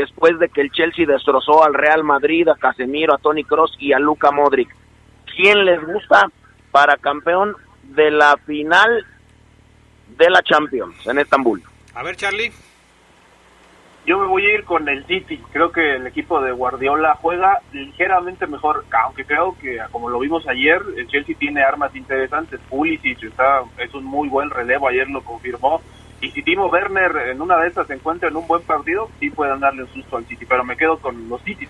después 0.00 0.38
de 0.38 0.48
que 0.48 0.60
el 0.60 0.70
Chelsea 0.72 1.06
destrozó 1.06 1.64
al 1.64 1.74
Real 1.74 2.04
Madrid, 2.04 2.48
a 2.48 2.56
Casemiro, 2.56 3.14
a 3.14 3.18
Tony 3.18 3.44
Cross 3.44 3.76
y 3.78 3.92
a 3.92 3.98
Luca 3.98 4.30
Modric, 4.30 4.74
¿quién 5.36 5.64
les 5.64 5.84
gusta 5.84 6.28
para 6.70 6.96
campeón 6.96 7.56
de 7.82 8.10
la 8.10 8.36
final 8.46 9.06
de 10.16 10.30
la 10.30 10.42
Champions 10.42 11.06
en 11.06 11.18
Estambul. 11.18 11.62
A 11.94 12.02
ver, 12.02 12.16
Charlie. 12.16 12.52
Yo 14.06 14.18
me 14.18 14.26
voy 14.26 14.46
a 14.46 14.54
ir 14.54 14.64
con 14.64 14.88
el 14.88 15.04
City. 15.06 15.38
Creo 15.52 15.70
que 15.70 15.96
el 15.96 16.06
equipo 16.06 16.40
de 16.40 16.52
Guardiola 16.52 17.16
juega 17.20 17.60
ligeramente 17.72 18.46
mejor, 18.46 18.84
aunque 19.04 19.24
creo 19.24 19.56
que, 19.60 19.78
como 19.92 20.08
lo 20.08 20.18
vimos 20.18 20.46
ayer, 20.48 20.82
el 20.96 21.06
Chelsea 21.06 21.36
tiene 21.38 21.62
armas 21.62 21.94
interesantes. 21.94 22.60
Pulisic 22.68 23.22
está, 23.22 23.62
es 23.78 23.92
un 23.94 24.04
muy 24.04 24.28
buen 24.28 24.50
relevo, 24.50 24.88
ayer 24.88 25.08
lo 25.10 25.22
confirmó. 25.22 25.82
Y 26.20 26.30
si 26.32 26.42
Timo 26.42 26.66
Werner 26.66 27.28
en 27.30 27.40
una 27.40 27.56
de 27.58 27.68
estas 27.68 27.86
se 27.86 27.94
encuentra 27.94 28.28
en 28.28 28.36
un 28.36 28.46
buen 28.46 28.62
partido, 28.62 29.10
sí 29.18 29.30
pueden 29.30 29.60
darle 29.60 29.84
un 29.84 29.92
susto 29.92 30.16
al 30.16 30.26
City, 30.26 30.44
pero 30.46 30.64
me 30.64 30.76
quedo 30.76 30.98
con 30.98 31.28
los 31.28 31.42
City. 31.42 31.66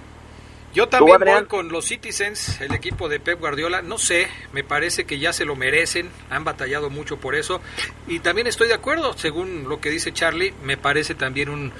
Yo 0.73 0.88
también 0.88 1.19
voy 1.19 1.45
con 1.47 1.69
los 1.69 1.87
Citizens, 1.87 2.61
el 2.61 2.73
equipo 2.73 3.09
de 3.09 3.19
Pep 3.19 3.40
Guardiola. 3.40 3.83
No 3.83 3.99
sé, 3.99 4.28
me 4.52 4.62
parece 4.62 5.04
que 5.04 5.19
ya 5.19 5.33
se 5.33 5.45
lo 5.45 5.57
merecen, 5.57 6.09
han 6.30 6.45
batallado 6.45 6.90
mucho 6.90 7.19
por 7.19 7.35
eso. 7.35 7.61
Y 8.07 8.21
también 8.21 8.47
estoy 8.47 8.69
de 8.69 8.75
acuerdo, 8.75 9.12
según 9.14 9.69
lo 9.69 9.80
que 9.80 9.90
dice 9.90 10.12
Charlie, 10.12 10.54
me 10.62 10.76
parece 10.76 11.16
también 11.16 11.49
un 11.49 11.73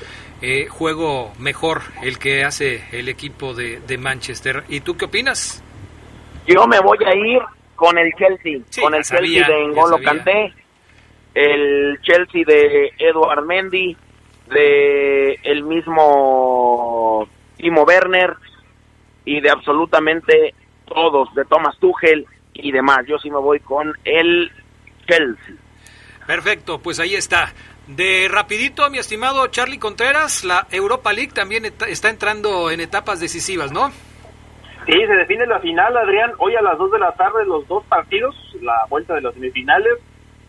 eh, 0.43 0.67
juego 0.67 1.33
mejor 1.39 1.83
el 2.03 2.19
que 2.19 2.43
hace 2.43 2.83
el 2.91 3.09
equipo 3.09 3.55
de, 3.55 3.81
Manchester. 3.97 4.65
¿Y 4.69 4.81
tú 4.81 4.97
qué 4.97 5.05
opinas? 5.05 5.63
Yo 6.49 6.67
me 6.67 6.81
voy 6.81 6.99
a 7.07 7.15
ir 7.15 7.43
con 7.77 7.97
el 7.97 8.11
Chelsea, 8.19 8.59
con 8.83 8.95
el 8.95 9.05
Chelsea 9.05 9.47
de 9.47 9.69
N'Golo 9.69 10.03
Kanté, 10.03 10.53
el 11.35 11.99
Chelsea 12.03 12.43
de 12.47 12.93
Eduard 12.99 13.45
Mendy, 13.45 13.97
de 14.49 15.35
el 15.43 15.65
mismo 15.65 17.29
Timo 17.57 17.85
Werner 17.85 18.35
y 19.25 19.41
de 19.41 19.51
absolutamente 19.51 20.55
todos, 20.87 21.33
de 21.35 21.45
Thomas 21.45 21.79
Tuchel 21.79 22.27
y 22.55 22.73
demás. 22.73 23.01
Yo 23.07 23.19
sí 23.19 23.31
me 23.31 23.39
voy 23.39 23.61
con 23.61 23.93
el 24.05 24.51
Chelsea. 25.07 25.55
Perfecto, 26.27 26.79
pues 26.79 27.01
ahí 27.01 27.15
está. 27.15 27.53
De 27.87 28.29
rapidito, 28.31 28.89
mi 28.89 28.99
estimado 28.99 29.47
Charlie 29.49 29.79
Contreras, 29.79 30.45
la 30.45 30.67
Europa 30.71 31.13
League 31.13 31.33
también 31.33 31.65
está 31.65 32.09
entrando 32.09 32.71
en 32.71 32.81
etapas 32.81 33.19
decisivas, 33.21 33.73
¿no? 33.73 33.91
Sí, 34.87 34.93
se 35.07 35.15
define 35.15 35.47
la 35.47 35.61
final, 35.61 35.97
Adrián. 35.97 36.33
Hoy 36.39 36.55
a 36.55 36.63
las 36.63 36.79
2 36.79 36.93
de 36.93 36.99
la 36.99 37.13
tarde 37.13 37.45
los 37.47 37.67
dos 37.69 37.85
partidos, 37.87 38.35
la 38.63 38.87
vuelta 38.89 39.15
de 39.15 39.23
las 39.23 39.35
semifinales. 39.35 39.95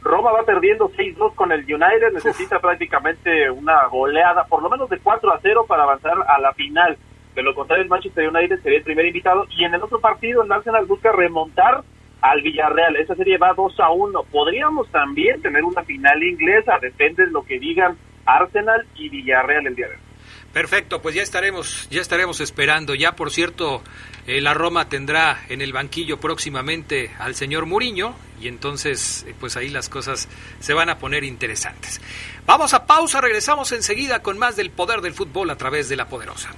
Roma 0.03 0.31
va 0.31 0.43
perdiendo 0.43 0.89
6-2 0.89 1.35
con 1.35 1.51
el 1.51 1.61
United, 1.61 2.13
necesita 2.13 2.59
prácticamente 2.59 3.51
una 3.51 3.85
goleada, 3.85 4.45
por 4.45 4.63
lo 4.63 4.69
menos 4.69 4.89
de 4.89 4.97
4 4.99 5.31
a 5.31 5.39
0 5.41 5.65
para 5.67 5.83
avanzar 5.83 6.13
a 6.27 6.39
la 6.39 6.53
final. 6.53 6.97
De 7.35 7.43
lo 7.43 7.53
contrario, 7.53 7.83
el 7.83 7.89
Manchester 7.89 8.27
United 8.27 8.61
sería 8.61 8.79
el 8.79 8.83
primer 8.83 9.05
invitado. 9.05 9.45
Y 9.51 9.63
en 9.63 9.73
el 9.73 9.81
otro 9.81 9.99
partido, 9.99 10.43
el 10.43 10.51
Arsenal 10.51 10.85
busca 10.85 11.11
remontar 11.11 11.83
al 12.21 12.41
Villarreal. 12.41 12.95
Esa 12.97 13.15
serie 13.15 13.37
va 13.37 13.53
2 13.53 13.79
a 13.79 13.91
1. 13.91 14.23
Podríamos 14.31 14.89
también 14.91 15.41
tener 15.41 15.63
una 15.63 15.83
final 15.83 16.21
inglesa, 16.23 16.79
depende 16.79 17.25
de 17.25 17.31
lo 17.31 17.43
que 17.43 17.59
digan 17.59 17.97
Arsenal 18.25 18.85
y 18.95 19.09
Villarreal 19.09 19.67
el 19.67 19.75
día 19.75 19.87
de 19.87 19.95
hoy. 19.95 20.10
Perfecto, 20.53 21.01
pues 21.01 21.15
ya 21.15 21.23
estaremos, 21.23 21.87
ya 21.89 22.01
estaremos 22.01 22.41
esperando. 22.41 22.93
Ya 22.93 23.15
por 23.15 23.31
cierto, 23.31 23.81
eh, 24.27 24.41
la 24.41 24.53
Roma 24.53 24.89
tendrá 24.89 25.45
en 25.47 25.61
el 25.61 25.71
banquillo 25.71 26.19
próximamente 26.19 27.11
al 27.19 27.35
señor 27.35 27.65
Muriño 27.65 28.15
y 28.41 28.47
entonces 28.47 29.25
eh, 29.27 29.35
pues 29.39 29.55
ahí 29.55 29.69
las 29.69 29.87
cosas 29.87 30.27
se 30.59 30.73
van 30.73 30.89
a 30.89 30.97
poner 30.97 31.23
interesantes. 31.23 32.01
Vamos 32.45 32.73
a 32.73 32.85
pausa, 32.85 33.21
regresamos 33.21 33.71
enseguida 33.71 34.21
con 34.21 34.37
más 34.37 34.57
del 34.57 34.71
poder 34.71 35.01
del 35.01 35.13
fútbol 35.13 35.49
a 35.51 35.57
través 35.57 35.87
de 35.87 35.95
la 35.95 36.09
poderosa. 36.09 36.49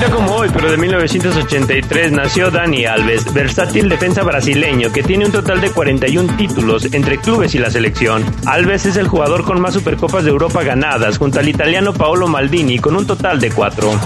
Un 0.00 0.06
día 0.06 0.16
como 0.16 0.32
hoy, 0.32 0.48
pero 0.50 0.70
de 0.70 0.78
1983, 0.78 2.12
nació 2.12 2.50
Dani 2.50 2.86
Alves, 2.86 3.30
versátil 3.34 3.90
defensa 3.90 4.22
brasileño 4.22 4.90
que 4.90 5.02
tiene 5.02 5.26
un 5.26 5.32
total 5.32 5.60
de 5.60 5.70
41 5.70 6.38
títulos 6.38 6.86
entre 6.94 7.18
clubes 7.18 7.54
y 7.54 7.58
la 7.58 7.70
selección. 7.70 8.24
Alves 8.46 8.86
es 8.86 8.96
el 8.96 9.08
jugador 9.08 9.44
con 9.44 9.60
más 9.60 9.74
Supercopas 9.74 10.24
de 10.24 10.30
Europa 10.30 10.62
ganadas, 10.62 11.18
junto 11.18 11.38
al 11.38 11.50
italiano 11.50 11.92
Paolo 11.92 12.28
Maldini, 12.28 12.78
con 12.78 12.96
un 12.96 13.06
total 13.06 13.40
de 13.40 13.50
4. 13.50 14.00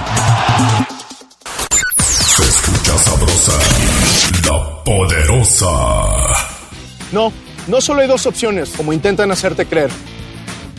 Se 2.01 2.43
escucha 2.43 2.99
sabrosa, 2.99 3.53
la 4.51 4.85
poderosa. 4.85 5.71
No, 7.13 7.33
no 7.69 7.81
solo 7.81 8.01
hay 8.01 8.09
dos 8.09 8.27
opciones, 8.27 8.71
como 8.77 8.93
intentan 8.93 9.31
hacerte 9.31 9.65
creer. 9.65 9.91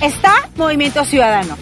Está 0.02 0.50
Movimiento 0.58 1.06
Ciudadano, 1.06 1.58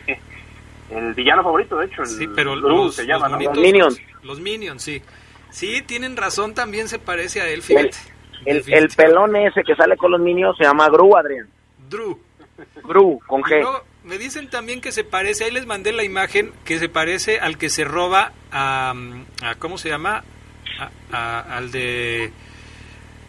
el 0.92 1.14
villano 1.14 1.44
favorito, 1.44 1.78
de 1.78 1.88
hecho. 1.88 2.06
sí, 2.06 2.28
pero 2.36 2.56
los, 2.56 2.96
se 2.96 3.06
llama, 3.06 3.30
los 3.30 3.58
Minions. 3.58 4.00
Los 4.24 4.40
Minions, 4.40 4.82
sí. 4.82 5.02
Sí, 5.52 5.82
tienen 5.82 6.16
razón, 6.16 6.54
también 6.54 6.88
se 6.88 7.00
parece 7.00 7.42
a 7.42 7.50
él, 7.50 7.62
fíjate. 7.62 7.98
El, 8.46 8.64
el, 8.68 8.90
pelón 8.90 9.36
ese 9.36 9.64
que 9.64 9.76
sale 9.76 9.98
con 9.98 10.12
los 10.12 10.20
Minions 10.20 10.58
se 10.58 10.64
llama 10.64 10.90
Gru, 10.90 11.16
Adrián. 11.16 11.48
Drew. 11.90 12.18
Gru, 12.84 13.20
con 13.28 13.42
G. 13.42 13.82
me 14.04 14.18
dicen 14.18 14.50
también 14.50 14.82
que 14.82 14.92
se 14.92 15.04
parece, 15.04 15.46
ahí 15.46 15.52
les 15.52 15.66
mandé 15.66 15.92
la 15.92 16.04
imagen, 16.04 16.52
que 16.66 16.80
se 16.80 16.90
parece 16.90 17.40
al 17.40 17.58
que 17.58 17.70
se 17.70 17.84
roba 17.84 18.34
a, 18.52 18.94
a 19.44 19.56
¿cómo 19.56 19.78
se 19.78 19.90
llama? 19.90 20.24
A, 21.12 21.58
al 21.58 21.72
de 21.72 22.32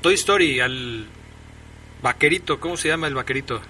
Toy 0.00 0.14
Story, 0.14 0.61
al 0.61 1.07
vaquerito, 2.02 2.61
¿cómo 2.61 2.76
se 2.76 2.88
llama 2.88 3.07
el 3.07 3.14
vaquerito? 3.14 3.61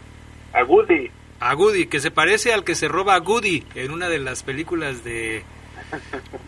A 0.52 0.64
Woody. 0.64 1.10
A 1.40 1.54
Woody, 1.56 1.86
que 1.86 2.00
se 2.00 2.10
parece 2.10 2.52
al 2.52 2.64
que 2.64 2.74
se 2.74 2.88
roba 2.88 3.14
a 3.16 3.20
Woody 3.20 3.64
en 3.74 3.90
una 3.90 4.08
de 4.08 4.18
las 4.18 4.42
películas 4.42 5.04
de 5.04 5.42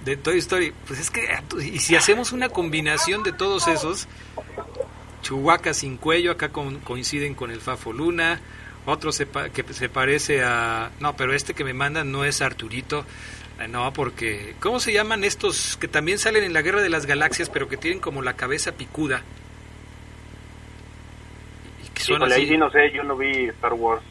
de 0.05 0.17
Toy 0.17 0.39
Story. 0.39 0.73
Pues 0.87 1.01
es 1.01 1.11
que, 1.11 1.29
y 1.61 1.79
si 1.79 1.97
hacemos 1.97 2.33
una 2.33 2.49
combinación 2.49 3.23
de 3.23 3.33
todos 3.33 3.69
esos, 3.69 4.09
Chihuahua 5.23 5.75
sin 5.75 5.97
cuello, 5.97 6.33
acá 6.33 6.51
coinciden 6.51 7.35
con 7.35 7.51
el 7.51 7.61
Fafo 7.61 7.93
Luna, 7.93 8.41
otro 8.87 9.11
que 9.53 9.65
se 9.73 9.89
parece 9.89 10.45
a... 10.45 10.91
No, 11.01 11.17
pero 11.17 11.33
este 11.35 11.55
que 11.55 11.65
me 11.65 11.73
mandan 11.73 12.13
no 12.13 12.25
es 12.25 12.43
Arturito. 12.43 13.07
Eh, 13.61 13.69
no, 13.69 13.93
porque... 13.93 14.55
¿Cómo 14.61 14.81
se 14.81 14.93
llaman 14.93 15.25
estos 15.25 15.77
que 15.79 15.89
también 15.89 16.19
salen 16.19 16.45
en 16.45 16.53
la 16.53 16.61
Guerra 16.61 16.83
de 16.83 16.91
las 16.91 17.07
Galaxias, 17.07 17.49
pero 17.49 17.69
que 17.69 17.79
tienen 17.79 18.01
como 18.01 18.21
la 18.21 18.35
cabeza 18.35 18.73
picuda? 18.73 19.23
Y 21.85 21.89
que 21.91 22.03
son 22.03 22.23
ahí 22.31 22.47
sí 22.47 22.59
no 22.59 22.71
sé, 22.71 22.91
yo 22.93 23.03
no 23.03 23.17
vi 23.17 23.47
Star 23.47 23.73
Wars. 23.73 24.03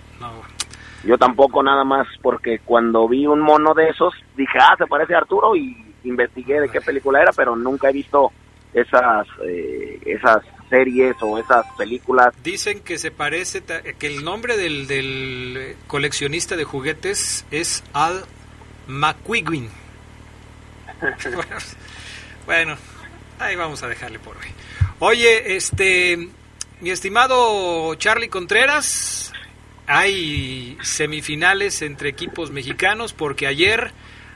Yo 1.04 1.18
tampoco 1.18 1.62
nada 1.62 1.84
más 1.84 2.08
porque 2.22 2.60
cuando 2.60 3.08
vi 3.08 3.28
un 3.28 3.42
mono 3.42 3.74
de 3.74 3.90
esos 3.90 4.14
dije, 4.38 4.58
ah, 4.60 4.76
se 4.78 4.88
parece 4.88 5.14
a 5.16 5.20
Arturo 5.20 5.56
y 5.56 5.76
investigué 6.04 6.62
de 6.62 6.70
qué 6.70 6.82
película 6.82 7.22
era, 7.22 7.32
pero 7.34 7.56
nunca 7.56 7.90
he 7.90 7.94
visto 7.94 8.32
esas 8.74 9.28
eh, 9.46 10.00
esas 10.06 10.44
series 10.70 11.16
o 11.22 11.38
esas 11.38 11.66
películas. 11.78 12.34
Dicen 12.44 12.82
que 12.82 12.98
se 12.98 13.12
parece, 13.12 13.64
que 13.64 14.08
el 14.08 14.24
nombre 14.24 14.58
del, 14.58 14.88
del 14.88 15.76
coleccionista 15.88 16.56
de 16.56 16.64
juguetes 16.64 17.46
es 17.52 17.84
Al 17.94 18.24
McQuigwin. 18.88 19.70
bueno, 22.46 22.76
ahí 23.40 23.56
vamos 23.56 23.84
a 23.84 23.88
dejarle 23.88 24.20
por 24.20 24.36
hoy. 24.38 24.48
Oye, 25.00 25.56
este, 25.56 26.30
mi 26.80 26.90
estimado 26.90 27.94
Charlie 27.96 28.30
Contreras, 28.30 29.32
hay 29.88 30.78
semifinales 30.82 31.82
entre 31.82 32.10
equipos 32.10 32.52
mexicanos 32.52 33.14
porque 33.14 33.48
ayer, 33.48 33.92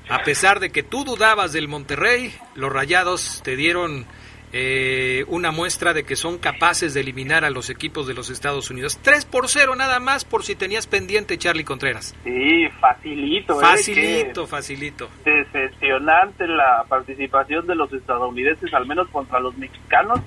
a 0.09 0.23
pesar 0.23 0.59
de 0.59 0.71
que 0.71 0.83
tú 0.83 1.03
dudabas 1.03 1.53
del 1.53 1.67
Monterrey, 1.67 2.33
los 2.55 2.71
Rayados 2.71 3.41
te 3.43 3.55
dieron 3.55 4.05
eh, 4.53 5.25
una 5.27 5.51
muestra 5.51 5.93
de 5.93 6.03
que 6.03 6.15
son 6.15 6.37
capaces 6.37 6.93
de 6.93 7.01
eliminar 7.01 7.43
a 7.43 7.49
los 7.49 7.69
equipos 7.69 8.07
de 8.07 8.13
los 8.13 8.29
Estados 8.29 8.69
Unidos. 8.69 8.97
3 9.01 9.25
por 9.25 9.49
0 9.49 9.75
nada 9.75 9.99
más 9.99 10.23
por 10.23 10.43
si 10.43 10.55
tenías 10.55 10.87
pendiente 10.87 11.37
Charlie 11.37 11.65
Contreras. 11.65 12.15
Sí, 12.23 12.67
facilito. 12.79 13.59
¿eh? 13.59 13.65
Facilito, 13.65 14.47
facilito. 14.47 15.09
Decepcionante 15.25 16.47
la 16.47 16.85
participación 16.87 17.67
de 17.67 17.75
los 17.75 17.91
estadounidenses, 17.91 18.73
al 18.73 18.85
menos 18.85 19.09
contra 19.09 19.39
los 19.39 19.57
mexicanos. 19.57 20.21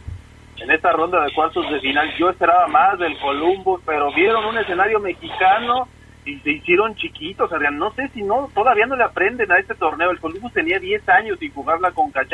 En 0.61 0.71
esta 0.71 0.93
ronda 0.93 1.25
de 1.25 1.33
cuartos 1.33 1.69
de 1.71 1.81
final 1.81 2.15
yo 2.19 2.29
esperaba 2.29 2.67
más 2.69 2.99
del 2.99 3.19
Columbus, 3.19 3.81
pero 3.87 4.13
vieron 4.13 4.45
un 4.45 4.59
escenario 4.59 5.01
mexicano 5.01 5.89
y 6.27 6.39
se 6.41 6.51
hicieron 6.51 6.95
chiquitos, 6.97 7.51
Adrián. 7.53 7.79
No 7.79 7.93
sé 7.93 8.09
si 8.09 8.23
no, 8.23 8.51
todavía 8.55 8.87
no 8.87 8.95
le 8.95 9.05
aprenden 9.05 9.51
a 9.51 9.59
este 9.59 9.75
torneo. 9.75 10.11
El 10.11 10.21
Columbus 10.21 10.53
tenía 10.53 10.79
10 10.79 11.09
años 11.09 11.39
sin 11.39 11.53
jugar 11.53 11.81
la 11.81 11.93
Conca 11.93 12.27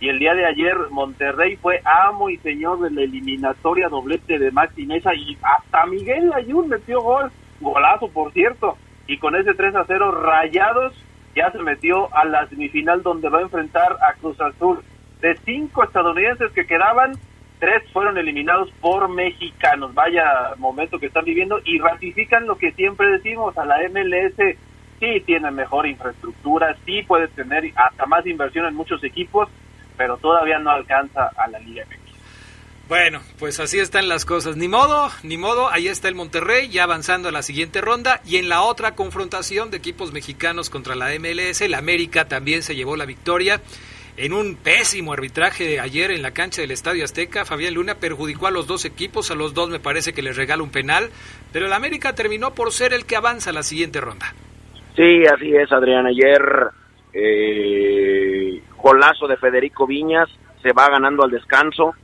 y 0.00 0.08
el 0.08 0.18
día 0.18 0.34
de 0.34 0.46
ayer 0.46 0.74
Monterrey 0.90 1.56
fue 1.56 1.80
amo 1.84 2.28
y 2.28 2.36
señor 2.38 2.80
de 2.80 2.90
la 2.90 3.02
eliminatoria 3.02 3.88
doblete 3.88 4.38
de 4.38 4.50
Maxi 4.50 4.86
Mesa 4.86 5.14
y 5.14 5.38
hasta 5.42 5.86
Miguel 5.86 6.32
Ayun 6.32 6.68
metió 6.68 7.00
gol, 7.00 7.30
golazo 7.60 8.08
por 8.08 8.32
cierto, 8.32 8.76
y 9.06 9.18
con 9.18 9.36
ese 9.36 9.54
3 9.54 9.76
a 9.76 9.84
0 9.86 10.10
Rayados 10.10 10.94
ya 11.36 11.50
se 11.52 11.58
metió 11.58 12.14
a 12.14 12.24
la 12.24 12.46
semifinal 12.48 13.02
donde 13.02 13.28
va 13.28 13.38
a 13.38 13.42
enfrentar 13.42 13.96
a 14.02 14.14
Cruz 14.14 14.40
Azul. 14.40 14.82
De 15.20 15.36
cinco 15.44 15.84
estadounidenses 15.84 16.52
que 16.52 16.66
quedaban, 16.66 17.12
tres 17.64 17.82
fueron 17.92 18.18
eliminados 18.18 18.70
por 18.80 19.08
mexicanos. 19.08 19.94
Vaya 19.94 20.52
momento 20.58 20.98
que 20.98 21.06
están 21.06 21.24
viviendo 21.24 21.60
y 21.64 21.78
ratifican 21.78 22.46
lo 22.46 22.58
que 22.58 22.72
siempre 22.72 23.08
decimos 23.08 23.56
a 23.56 23.64
la 23.64 23.76
MLS. 23.88 24.56
Sí 25.00 25.22
tiene 25.24 25.50
mejor 25.50 25.86
infraestructura, 25.86 26.76
sí 26.84 27.02
puede 27.02 27.28
tener 27.28 27.64
hasta 27.74 28.04
más 28.04 28.26
inversión 28.26 28.66
en 28.66 28.74
muchos 28.74 29.02
equipos, 29.02 29.48
pero 29.96 30.18
todavía 30.18 30.58
no 30.58 30.70
alcanza 30.70 31.30
a 31.36 31.48
la 31.48 31.58
Liga 31.58 31.84
MX. 31.86 32.04
Bueno, 32.86 33.22
pues 33.38 33.58
así 33.60 33.78
están 33.78 34.08
las 34.08 34.26
cosas. 34.26 34.56
Ni 34.56 34.68
modo, 34.68 35.10
ni 35.22 35.38
modo. 35.38 35.70
Ahí 35.70 35.88
está 35.88 36.08
el 36.08 36.14
Monterrey 36.14 36.68
ya 36.68 36.82
avanzando 36.82 37.30
a 37.30 37.32
la 37.32 37.42
siguiente 37.42 37.80
ronda. 37.80 38.20
Y 38.26 38.36
en 38.36 38.50
la 38.50 38.60
otra 38.60 38.94
confrontación 38.94 39.70
de 39.70 39.78
equipos 39.78 40.12
mexicanos 40.12 40.68
contra 40.68 40.94
la 40.94 41.08
MLS, 41.18 41.62
el 41.62 41.72
América 41.72 42.28
también 42.28 42.62
se 42.62 42.76
llevó 42.76 42.96
la 42.96 43.06
victoria. 43.06 43.62
En 44.16 44.32
un 44.32 44.54
pésimo 44.54 45.12
arbitraje 45.12 45.80
ayer 45.80 46.12
en 46.12 46.22
la 46.22 46.30
cancha 46.30 46.62
del 46.62 46.70
Estadio 46.70 47.02
Azteca, 47.02 47.44
Fabián 47.44 47.74
Luna 47.74 47.96
perjudicó 47.96 48.46
a 48.46 48.52
los 48.52 48.68
dos 48.68 48.84
equipos. 48.84 49.32
A 49.32 49.34
los 49.34 49.54
dos 49.54 49.70
me 49.70 49.80
parece 49.80 50.12
que 50.12 50.22
les 50.22 50.36
regala 50.36 50.62
un 50.62 50.70
penal. 50.70 51.10
Pero 51.52 51.66
el 51.66 51.72
América 51.72 52.14
terminó 52.14 52.54
por 52.54 52.70
ser 52.70 52.92
el 52.92 53.06
que 53.06 53.16
avanza 53.16 53.50
a 53.50 53.52
la 53.52 53.64
siguiente 53.64 54.00
ronda. 54.00 54.26
Sí, 54.94 55.24
así 55.26 55.56
es, 55.56 55.72
Adrián. 55.72 56.06
Ayer 56.06 56.40
eh, 57.12 58.62
golazo 58.76 59.26
de 59.26 59.36
Federico 59.36 59.86
Viñas, 59.86 60.28
se 60.62 60.72
va 60.72 60.88
ganando 60.88 61.24
al 61.24 61.30
descanso. 61.30 61.94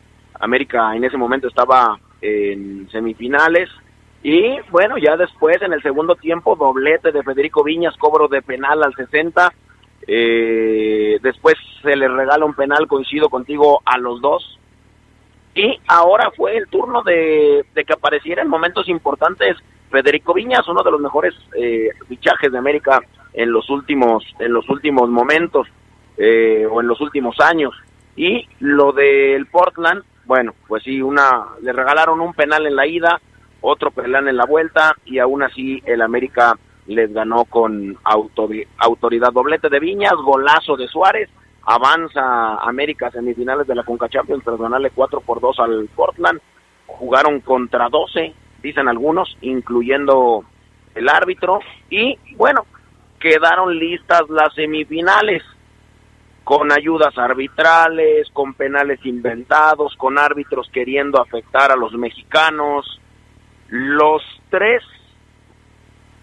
América 0.40 0.96
en 0.96 1.04
ese 1.04 1.16
momento 1.16 1.46
estaba 1.46 1.96
en 2.20 2.88
semifinales. 2.90 3.68
Y 4.22 4.58
bueno, 4.70 4.96
ya 4.98 5.16
después, 5.16 5.62
en 5.62 5.72
el 5.72 5.82
segundo 5.82 6.16
tiempo, 6.16 6.56
doblete 6.56 7.12
de 7.12 7.22
Federico 7.22 7.62
Viñas, 7.62 7.96
cobro 7.96 8.26
de 8.26 8.42
penal 8.42 8.82
al 8.82 8.94
60. 8.94 9.52
Eh, 10.12 11.20
después 11.22 11.54
se 11.82 11.94
le 11.94 12.08
regala 12.08 12.44
un 12.44 12.54
penal, 12.54 12.88
coincido 12.88 13.28
contigo, 13.28 13.80
a 13.84 13.96
los 13.96 14.20
dos. 14.20 14.58
Y 15.54 15.78
ahora 15.86 16.32
fue 16.36 16.56
el 16.56 16.66
turno 16.66 17.02
de, 17.02 17.64
de 17.74 17.84
que 17.84 17.92
apareciera 17.92 18.42
en 18.42 18.48
momentos 18.48 18.88
importantes 18.88 19.56
Federico 19.88 20.34
Viñas, 20.34 20.66
uno 20.68 20.82
de 20.82 20.90
los 20.90 21.00
mejores 21.00 21.34
eh, 21.56 21.90
fichajes 22.08 22.50
de 22.50 22.58
América 22.58 23.00
en 23.32 23.52
los 23.52 23.70
últimos, 23.70 24.24
en 24.40 24.52
los 24.52 24.68
últimos 24.68 25.08
momentos 25.08 25.68
eh, 26.16 26.66
o 26.68 26.80
en 26.80 26.88
los 26.88 27.00
últimos 27.00 27.38
años. 27.38 27.72
Y 28.16 28.48
lo 28.58 28.92
del 28.92 29.46
Portland, 29.46 30.02
bueno, 30.24 30.54
pues 30.66 30.82
sí, 30.82 31.00
una, 31.00 31.46
le 31.62 31.72
regalaron 31.72 32.20
un 32.20 32.34
penal 32.34 32.66
en 32.66 32.74
la 32.74 32.86
ida, 32.86 33.20
otro 33.60 33.92
penal 33.92 34.26
en 34.26 34.36
la 34.36 34.44
vuelta 34.44 34.96
y 35.04 35.20
aún 35.20 35.44
así 35.44 35.80
el 35.86 36.02
América 36.02 36.58
les 36.86 37.12
ganó 37.12 37.44
con 37.44 37.96
autoridad 38.04 39.32
doblete 39.32 39.68
de 39.68 39.80
Viñas, 39.80 40.14
golazo 40.24 40.76
de 40.76 40.88
Suárez, 40.88 41.28
avanza 41.62 42.56
América 42.56 43.10
semifinales 43.10 43.66
de 43.66 43.74
la 43.74 43.84
Conca 43.84 44.08
Champions 44.08 44.44
tras 44.44 44.58
ganarle 44.58 44.90
4 44.90 45.20
por 45.20 45.40
2 45.40 45.58
al 45.60 45.88
Portland, 45.94 46.40
jugaron 46.86 47.40
contra 47.40 47.88
12, 47.88 48.34
dicen 48.62 48.88
algunos, 48.88 49.36
incluyendo 49.40 50.44
el 50.94 51.08
árbitro, 51.08 51.60
y 51.88 52.18
bueno, 52.36 52.66
quedaron 53.20 53.78
listas 53.78 54.22
las 54.28 54.52
semifinales 54.54 55.42
con 56.42 56.72
ayudas 56.72 57.16
arbitrales, 57.16 58.28
con 58.32 58.54
penales 58.54 58.98
inventados, 59.04 59.94
con 59.96 60.18
árbitros 60.18 60.68
queriendo 60.72 61.20
afectar 61.20 61.70
a 61.70 61.76
los 61.76 61.92
mexicanos. 61.92 63.00
Los 63.68 64.22
tres 64.48 64.82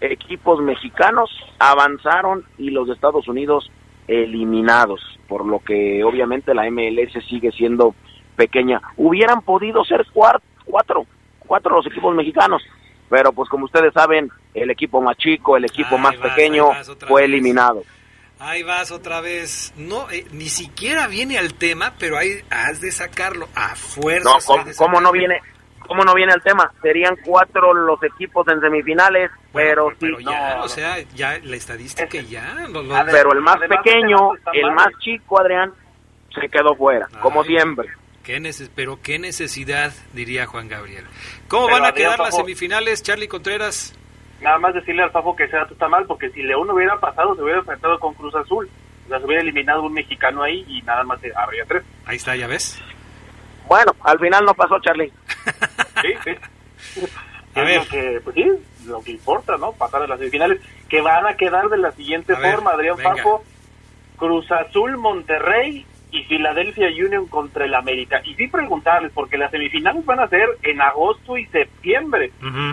equipos 0.00 0.60
mexicanos 0.60 1.30
avanzaron 1.58 2.44
y 2.56 2.70
los 2.70 2.88
de 2.88 2.94
Estados 2.94 3.26
Unidos 3.28 3.70
eliminados, 4.06 5.00
por 5.28 5.44
lo 5.44 5.60
que 5.60 6.02
obviamente 6.04 6.54
la 6.54 6.70
MLS 6.70 7.12
sigue 7.28 7.52
siendo 7.52 7.94
pequeña. 8.36 8.80
Hubieran 8.96 9.42
podido 9.42 9.84
ser 9.84 10.06
cuatro, 10.12 11.06
cuatro 11.40 11.74
los 11.74 11.86
equipos 11.86 12.14
mexicanos, 12.14 12.62
pero 13.10 13.32
pues 13.32 13.48
como 13.48 13.66
ustedes 13.66 13.92
saben, 13.92 14.30
el 14.54 14.70
equipo 14.70 15.00
más 15.00 15.16
chico, 15.16 15.56
el 15.56 15.64
equipo 15.64 15.98
más 15.98 16.16
pequeño 16.16 16.70
fue 17.06 17.24
eliminado. 17.24 17.82
Ahí 18.40 18.62
vas 18.62 18.92
otra 18.92 19.20
vez. 19.20 19.74
No, 19.76 20.08
eh, 20.10 20.24
ni 20.30 20.48
siquiera 20.48 21.08
viene 21.08 21.38
al 21.38 21.54
tema, 21.54 21.94
pero 21.98 22.16
ahí 22.16 22.40
has 22.50 22.80
de 22.80 22.92
sacarlo 22.92 23.48
a 23.54 23.74
fuerza. 23.74 24.30
No, 24.30 24.74
¿cómo, 24.76 25.00
no 25.00 25.10
viene? 25.10 25.40
¿Cómo 25.88 26.04
no 26.04 26.14
viene 26.14 26.32
al 26.32 26.42
tema? 26.42 26.70
Serían 26.80 27.16
cuatro 27.24 27.74
los 27.74 28.00
equipos 28.02 28.46
en 28.48 28.60
semifinales, 28.60 29.30
pero, 29.52 29.90
sí. 29.98 30.06
ya, 30.20 30.60
o 30.62 30.68
sea, 30.68 31.00
ya 31.14 31.40
la 31.42 31.56
estadística 31.56 32.20
ya. 32.20 32.54
pero 33.10 33.32
el 33.32 33.40
más 33.40 33.56
pequeño, 33.56 34.32
el 34.52 34.70
más 34.72 34.88
chico, 35.00 35.40
Adrián, 35.40 35.72
se 36.38 36.48
quedó 36.48 36.76
fuera, 36.76 37.08
como 37.20 37.42
siempre. 37.42 37.88
Qué 38.22 38.38
pero 38.74 39.00
qué 39.02 39.18
necesidad, 39.18 39.92
diría 40.12 40.46
Juan 40.46 40.68
Gabriel. 40.68 41.06
¿Cómo 41.48 41.70
van 41.70 41.86
a 41.86 41.92
quedar 41.92 42.20
las 42.20 42.36
semifinales, 42.36 43.02
Charlie 43.02 43.26
Contreras? 43.26 43.98
nada 44.40 44.58
más 44.58 44.74
decirle 44.74 45.02
al 45.02 45.10
Fafo 45.10 45.34
que 45.34 45.48
sea 45.48 45.62
está 45.62 45.88
mal, 45.88 46.06
porque 46.06 46.30
si 46.30 46.42
León 46.42 46.70
hubiera 46.70 46.98
pasado, 46.98 47.34
se 47.34 47.42
hubiera 47.42 47.60
enfrentado 47.60 47.98
con 47.98 48.14
Cruz 48.14 48.34
Azul. 48.34 48.68
O 49.06 49.08
sea, 49.08 49.18
se 49.18 49.24
hubiera 49.24 49.42
eliminado 49.42 49.82
un 49.82 49.92
mexicano 49.92 50.42
ahí 50.42 50.64
y 50.68 50.82
nada 50.82 51.02
más 51.02 51.18
habría 51.34 51.64
tres. 51.66 51.82
Ahí 52.04 52.16
está, 52.16 52.36
ya 52.36 52.46
ves. 52.46 52.80
Bueno, 53.66 53.92
al 54.02 54.18
final 54.18 54.44
no 54.44 54.54
pasó, 54.54 54.78
Charlie. 54.80 55.12
Sí, 56.02 56.14
sí. 56.24 57.06
A 57.54 57.62
ver. 57.62 57.80
Lo 57.80 57.88
que, 57.88 58.20
pues 58.22 58.34
sí, 58.36 58.46
lo 58.86 59.00
que 59.02 59.12
importa, 59.12 59.56
¿no? 59.56 59.72
Pasar 59.72 60.02
a 60.02 60.06
las 60.06 60.18
semifinales, 60.18 60.60
que 60.88 61.00
van 61.00 61.26
a 61.26 61.34
quedar 61.34 61.68
de 61.68 61.78
la 61.78 61.92
siguiente 61.92 62.36
forma, 62.36 62.70
Adrián 62.70 62.98
Fafo. 62.98 63.42
Cruz 64.16 64.50
Azul, 64.50 64.96
Monterrey 64.96 65.86
y 66.10 66.22
Philadelphia 66.24 66.88
Union 66.88 67.26
contra 67.26 67.64
el 67.64 67.74
América. 67.74 68.20
Y 68.24 68.34
sí 68.34 68.48
preguntarles, 68.48 69.12
porque 69.12 69.38
las 69.38 69.50
semifinales 69.50 70.04
van 70.04 70.20
a 70.20 70.28
ser 70.28 70.48
en 70.62 70.80
agosto 70.80 71.36
y 71.36 71.46
septiembre. 71.46 72.32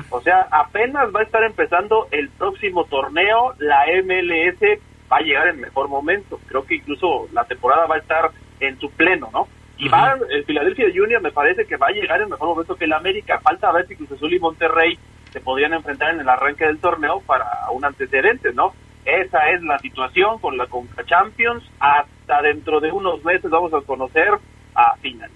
O 0.09 0.21
sea, 0.21 0.47
apenas 0.51 1.13
va 1.13 1.21
a 1.21 1.23
estar 1.23 1.43
empezando 1.43 2.07
el 2.11 2.29
próximo 2.29 2.85
torneo, 2.85 3.53
la 3.59 3.85
MLS 4.03 4.79
va 5.11 5.17
a 5.17 5.21
llegar 5.21 5.47
en 5.49 5.61
mejor 5.61 5.87
momento. 5.87 6.39
Creo 6.47 6.65
que 6.65 6.75
incluso 6.75 7.27
la 7.31 7.45
temporada 7.45 7.85
va 7.85 7.95
a 7.95 7.99
estar 7.99 8.31
en 8.59 8.79
su 8.79 8.89
pleno, 8.91 9.29
¿no? 9.31 9.47
Y 9.77 9.89
va, 9.89 10.17
el 10.29 10.45
Philadelphia 10.45 10.85
Union 10.87 11.21
me 11.21 11.31
parece 11.31 11.65
que 11.65 11.77
va 11.77 11.87
a 11.87 11.91
llegar 11.91 12.21
en 12.21 12.29
mejor 12.29 12.49
momento 12.49 12.75
que 12.75 12.85
el 12.85 12.93
América. 12.93 13.39
Falta 13.41 13.71
ver 13.71 13.87
si 13.87 13.95
Cruz 13.95 14.11
Azul 14.11 14.33
y 14.33 14.39
Monterrey 14.39 14.97
se 15.31 15.41
podrían 15.41 15.73
enfrentar 15.73 16.13
en 16.13 16.21
el 16.21 16.29
arranque 16.29 16.65
del 16.65 16.79
torneo 16.79 17.21
para 17.21 17.45
un 17.71 17.83
antecedente, 17.83 18.53
¿no? 18.53 18.73
Esa 19.03 19.49
es 19.49 19.61
la 19.63 19.77
situación 19.79 20.39
con 20.39 20.57
la 20.57 20.65
Conca 20.67 21.03
Champions. 21.05 21.63
Hasta 21.79 22.41
dentro 22.41 22.79
de 22.79 22.91
unos 22.91 23.23
meses 23.23 23.51
vamos 23.51 23.73
a 23.73 23.81
conocer 23.81 24.29
a 24.73 24.95
final. 24.97 25.29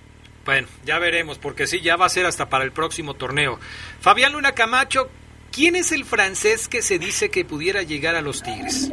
Bueno, 0.46 0.68
ya 0.86 1.00
veremos, 1.00 1.38
porque 1.38 1.68
sí, 1.68 1.82
ya 1.82 1.98
va 1.98 2.06
a 2.06 2.10
ser 2.10 2.26
hasta 2.26 2.50
para 2.50 2.64
el 2.64 2.72
próximo 2.72 3.14
torneo. 3.14 3.60
Fabián 4.00 4.32
Luna 4.32 4.54
Camacho, 4.54 5.10
¿Quién 5.52 5.76
es 5.76 5.92
el 5.92 6.06
francés 6.06 6.68
que 6.68 6.82
se 6.82 7.00
dice 7.00 7.30
que 7.32 7.44
pudiera 7.44 7.82
llegar 7.82 8.16
a 8.16 8.22
los 8.22 8.44
Tigres? 8.44 8.92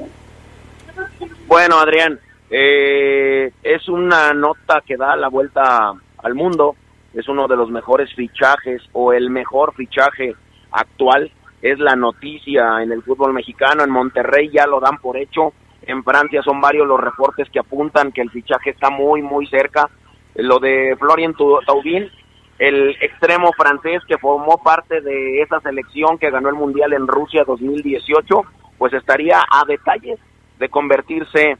Bueno, 1.46 1.78
Adrián, 1.78 2.18
eh, 2.50 3.52
es 3.62 3.88
una 3.88 4.32
nota 4.32 4.82
que 4.86 4.96
da 4.96 5.16
la 5.16 5.28
vuelta 5.28 5.92
al 6.18 6.34
mundo. 6.34 6.76
Es 7.14 7.28
uno 7.28 7.48
de 7.48 7.56
los 7.56 7.70
mejores 7.70 8.12
fichajes 8.14 8.82
o 8.92 9.12
el 9.12 9.30
mejor 9.30 9.74
fichaje 9.74 10.34
actual. 10.70 11.30
Es 11.62 11.78
la 11.78 11.96
noticia 11.96 12.82
en 12.82 12.92
el 12.92 13.02
fútbol 13.02 13.32
mexicano. 13.32 13.82
En 13.82 13.90
Monterrey 13.90 14.50
ya 14.52 14.66
lo 14.66 14.80
dan 14.80 14.98
por 14.98 15.16
hecho. 15.16 15.52
En 15.82 16.02
Francia 16.04 16.42
son 16.42 16.60
varios 16.60 16.86
los 16.86 17.00
reportes 17.00 17.48
que 17.50 17.60
apuntan 17.60 18.12
que 18.12 18.20
el 18.20 18.30
fichaje 18.30 18.70
está 18.70 18.90
muy, 18.90 19.22
muy 19.22 19.46
cerca. 19.46 19.88
Lo 20.34 20.58
de 20.58 20.94
Florian 20.98 21.34
Taubin, 21.66 22.10
el 22.58 22.90
extremo 23.00 23.52
francés 23.52 24.02
que 24.06 24.18
formó 24.18 24.58
parte 24.62 25.00
de 25.00 25.40
esa 25.40 25.60
selección 25.60 26.18
que 26.18 26.30
ganó 26.30 26.48
el 26.48 26.54
Mundial 26.54 26.92
en 26.92 27.06
Rusia 27.06 27.44
2018, 27.46 28.42
pues 28.76 28.92
estaría 28.92 29.38
a 29.38 29.64
detalles 29.64 30.18
de 30.58 30.68
convertirse 30.68 31.56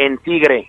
en 0.00 0.16
Tigre. 0.18 0.66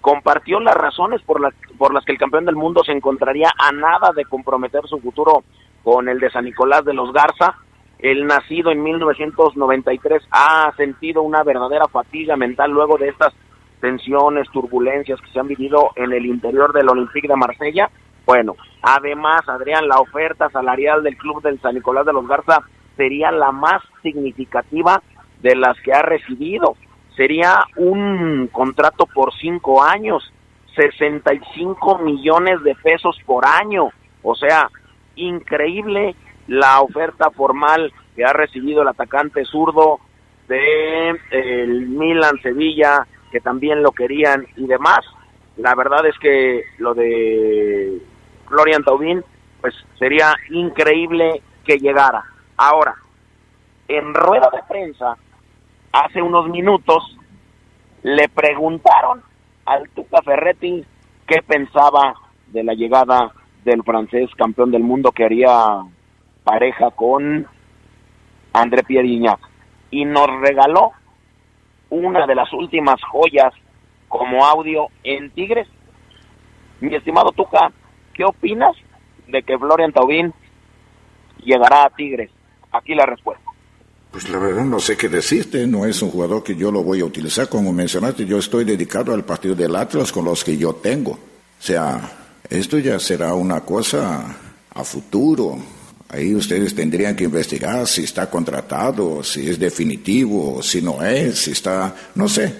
Compartió 0.00 0.60
las 0.60 0.76
razones 0.76 1.20
por 1.22 1.40
las, 1.40 1.52
por 1.76 1.92
las 1.92 2.04
que 2.04 2.12
el 2.12 2.18
campeón 2.18 2.44
del 2.44 2.54
mundo 2.54 2.84
se 2.84 2.92
encontraría 2.92 3.50
a 3.58 3.72
nada 3.72 4.12
de 4.14 4.24
comprometer 4.24 4.86
su 4.86 5.00
futuro 5.00 5.42
con 5.82 6.08
el 6.08 6.20
de 6.20 6.30
San 6.30 6.44
Nicolás 6.44 6.84
de 6.84 6.94
los 6.94 7.12
Garza. 7.12 7.56
El 7.98 8.26
nacido 8.26 8.70
en 8.70 8.80
1993 8.84 10.22
ha 10.30 10.72
sentido 10.76 11.22
una 11.22 11.42
verdadera 11.42 11.88
fatiga 11.88 12.36
mental 12.36 12.70
luego 12.70 12.96
de 12.96 13.08
estas 13.08 13.34
tensiones, 13.80 14.48
turbulencias 14.52 15.20
que 15.20 15.30
se 15.30 15.40
han 15.40 15.48
vivido 15.48 15.90
en 15.96 16.12
el 16.12 16.26
interior 16.26 16.72
del 16.72 16.88
Olympique 16.88 17.26
de 17.26 17.34
Marsella. 17.34 17.90
Bueno, 18.24 18.54
además, 18.82 19.40
Adrián, 19.48 19.88
la 19.88 19.98
oferta 19.98 20.48
salarial 20.50 21.02
del 21.02 21.16
club 21.16 21.42
del 21.42 21.60
San 21.60 21.74
Nicolás 21.74 22.06
de 22.06 22.12
los 22.12 22.28
Garza 22.28 22.62
sería 22.96 23.32
la 23.32 23.50
más 23.50 23.82
significativa 24.02 25.02
de 25.42 25.56
las 25.56 25.76
que 25.80 25.92
ha 25.92 26.02
recibido 26.02 26.76
sería 27.18 27.64
un 27.74 28.48
contrato 28.52 29.04
por 29.04 29.34
cinco 29.34 29.82
años, 29.82 30.32
65 30.76 31.98
millones 31.98 32.62
de 32.62 32.76
pesos 32.76 33.18
por 33.26 33.44
año. 33.44 33.90
O 34.22 34.36
sea, 34.36 34.70
increíble 35.16 36.14
la 36.46 36.80
oferta 36.80 37.30
formal 37.30 37.92
que 38.14 38.24
ha 38.24 38.32
recibido 38.32 38.82
el 38.82 38.88
atacante 38.88 39.44
zurdo 39.44 39.98
de 40.46 41.18
Milan 41.88 42.40
Sevilla, 42.40 43.04
que 43.32 43.40
también 43.40 43.82
lo 43.82 43.90
querían 43.90 44.46
y 44.56 44.68
demás. 44.68 45.00
La 45.56 45.74
verdad 45.74 46.06
es 46.06 46.16
que 46.20 46.66
lo 46.78 46.94
de 46.94 48.00
Florian 48.46 48.84
Taubín, 48.84 49.24
pues 49.60 49.74
sería 49.98 50.36
increíble 50.50 51.42
que 51.64 51.78
llegara. 51.78 52.24
Ahora, 52.56 52.94
en 53.88 54.14
rueda 54.14 54.50
de 54.52 54.62
prensa, 54.68 55.16
hace 55.92 56.22
unos 56.22 56.48
minutos 56.48 57.16
le 58.02 58.28
preguntaron 58.28 59.22
al 59.64 59.88
Tuca 59.90 60.22
Ferretti 60.22 60.84
qué 61.26 61.42
pensaba 61.42 62.14
de 62.48 62.64
la 62.64 62.74
llegada 62.74 63.32
del 63.64 63.82
francés 63.82 64.30
campeón 64.36 64.70
del 64.70 64.82
mundo 64.82 65.12
que 65.12 65.24
haría 65.24 65.82
pareja 66.44 66.90
con 66.90 67.46
André 68.52 68.82
Pierre 68.82 69.36
y 69.90 70.04
nos 70.04 70.26
regaló 70.40 70.92
una 71.90 72.26
de 72.26 72.34
las 72.34 72.52
últimas 72.52 73.00
joyas 73.02 73.52
como 74.08 74.44
audio 74.44 74.88
en 75.04 75.30
Tigres. 75.30 75.68
Mi 76.80 76.94
estimado 76.94 77.32
Tuca, 77.32 77.72
¿qué 78.14 78.24
opinas 78.24 78.76
de 79.26 79.42
que 79.42 79.58
Florian 79.58 79.92
Taubín 79.92 80.32
llegará 81.42 81.84
a 81.84 81.90
Tigres? 81.90 82.30
Aquí 82.72 82.94
la 82.94 83.06
respuesta. 83.06 83.47
Pues 84.10 84.28
la 84.30 84.38
verdad 84.38 84.64
no 84.64 84.80
sé 84.80 84.96
qué 84.96 85.08
decirte, 85.08 85.66
no 85.66 85.84
es 85.84 86.00
un 86.00 86.10
jugador 86.10 86.42
que 86.42 86.56
yo 86.56 86.72
lo 86.72 86.82
voy 86.82 87.00
a 87.00 87.04
utilizar, 87.04 87.48
como 87.48 87.72
mencionaste, 87.72 88.24
yo 88.24 88.38
estoy 88.38 88.64
dedicado 88.64 89.12
al 89.12 89.24
partido 89.24 89.54
del 89.54 89.76
Atlas 89.76 90.10
con 90.12 90.24
los 90.24 90.42
que 90.42 90.56
yo 90.56 90.74
tengo. 90.74 91.12
O 91.12 91.62
sea, 91.62 92.18
esto 92.48 92.78
ya 92.78 92.98
será 92.98 93.34
una 93.34 93.60
cosa 93.60 94.34
a 94.74 94.84
futuro. 94.84 95.58
Ahí 96.08 96.34
ustedes 96.34 96.74
tendrían 96.74 97.14
que 97.14 97.24
investigar 97.24 97.86
si 97.86 98.04
está 98.04 98.30
contratado, 98.30 99.22
si 99.22 99.48
es 99.50 99.58
definitivo, 99.58 100.62
si 100.62 100.80
no 100.80 101.04
es, 101.04 101.40
si 101.40 101.50
está, 101.50 101.94
no 102.14 102.28
sé. 102.28 102.54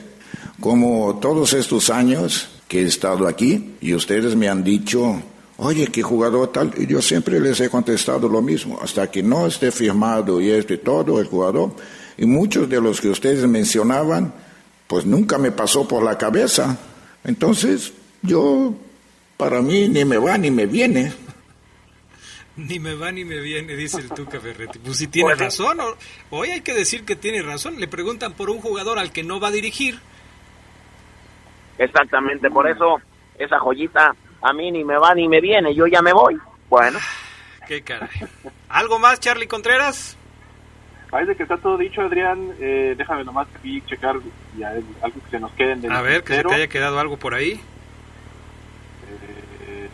Como 0.61 1.19
todos 1.19 1.55
estos 1.55 1.89
años 1.89 2.49
que 2.69 2.83
he 2.83 2.87
estado 2.87 3.27
aquí 3.27 3.77
y 3.81 3.95
ustedes 3.95 4.37
me 4.37 4.49
han 4.49 4.63
dicho, 4.63 5.23
oye, 5.59 5.89
qué 5.89 6.03
jugador 6.03 6.53
tal, 6.53 6.73
y 6.77 6.87
yo 6.87 7.03
siempre 7.03 7.41
les 7.41 7.61
he 7.61 7.69
contestado 7.69 8.29
lo 8.29 8.41
mismo, 8.41 8.79
hasta 8.81 9.11
que 9.11 9.23
no 9.23 9.47
esté 9.47 9.71
firmado 9.71 10.41
y 10.41 10.51
esté 10.51 10.79
todo 10.79 11.21
el 11.21 11.27
jugador, 11.27 11.73
y 12.17 12.27
muchos 12.27 12.69
de 12.69 12.81
los 12.81 13.01
que 13.01 13.09
ustedes 13.09 13.47
mencionaban, 13.47 14.33
pues 14.87 15.05
nunca 15.05 15.37
me 15.39 15.53
pasó 15.53 15.87
por 15.87 16.03
la 16.03 16.17
cabeza. 16.17 16.79
Entonces, 17.25 17.93
yo, 18.23 18.75
para 19.37 19.61
mí, 19.61 19.89
ni 19.89 20.05
me 20.05 20.19
va 20.19 20.39
ni 20.39 20.51
me 20.51 20.67
viene. 20.67 21.13
Ni 22.57 22.81
me 22.81 22.95
va 22.95 23.13
ni 23.13 23.25
me 23.25 23.39
viene, 23.41 23.77
dice 23.77 24.01
el 24.01 24.09
Tuca 24.09 24.41
Ferretti. 24.41 24.81
Pues 24.81 24.97
si 24.97 25.07
tiene 25.07 25.35
razón, 25.35 25.79
hoy 26.31 26.49
hay 26.49 26.61
que 26.63 26.75
decir 26.75 27.05
que 27.05 27.15
tiene 27.15 27.43
razón. 27.43 27.79
Le 27.79 27.87
preguntan 27.87 28.33
por 28.33 28.51
un 28.51 28.61
jugador 28.61 28.99
al 28.99 29.13
que 29.13 29.23
no 29.23 29.39
va 29.39 29.49
a 29.49 29.53
dirigir. 29.53 30.01
Exactamente, 31.79 32.51
por 32.51 32.69
eso 32.69 32.97
esa 33.39 33.61
joyita 33.61 34.17
a 34.43 34.53
mí 34.53 34.71
ni 34.71 34.85
me 34.85 34.99
va 34.99 35.15
ni 35.15 35.29
me 35.29 35.41
viene, 35.41 35.75
yo 35.75 35.87
ya 35.87 36.03
me 36.03 36.13
voy. 36.13 36.39
Bueno. 36.69 36.99
Qué 37.67 37.83
caray. 37.83 38.09
¿Algo 38.69 38.99
más, 38.99 39.21
Charlie 39.21 39.47
Contreras? 39.47 40.17
Parece 41.11 41.37
que 41.37 41.43
está 41.43 41.57
todo 41.57 41.77
dicho, 41.77 42.03
Adrián. 42.03 42.53
Eh, 42.61 42.95
déjame 42.97 43.25
nomás 43.25 43.49
aquí 43.55 43.81
checar 43.87 44.17
ya, 44.57 44.69
algo 45.03 45.21
que 45.25 45.31
se 45.31 45.41
nos 45.41 45.53
quede 45.53 45.73
en 45.73 45.93
A 45.93 46.03
ver, 46.03 46.23
que 46.23 46.35
se 46.35 46.45
te 46.45 46.55
haya 46.55 46.69
quedado 46.69 46.99
algo 46.99 47.17
por 47.17 47.35
ahí. 47.35 47.61
Eh, 49.11 49.89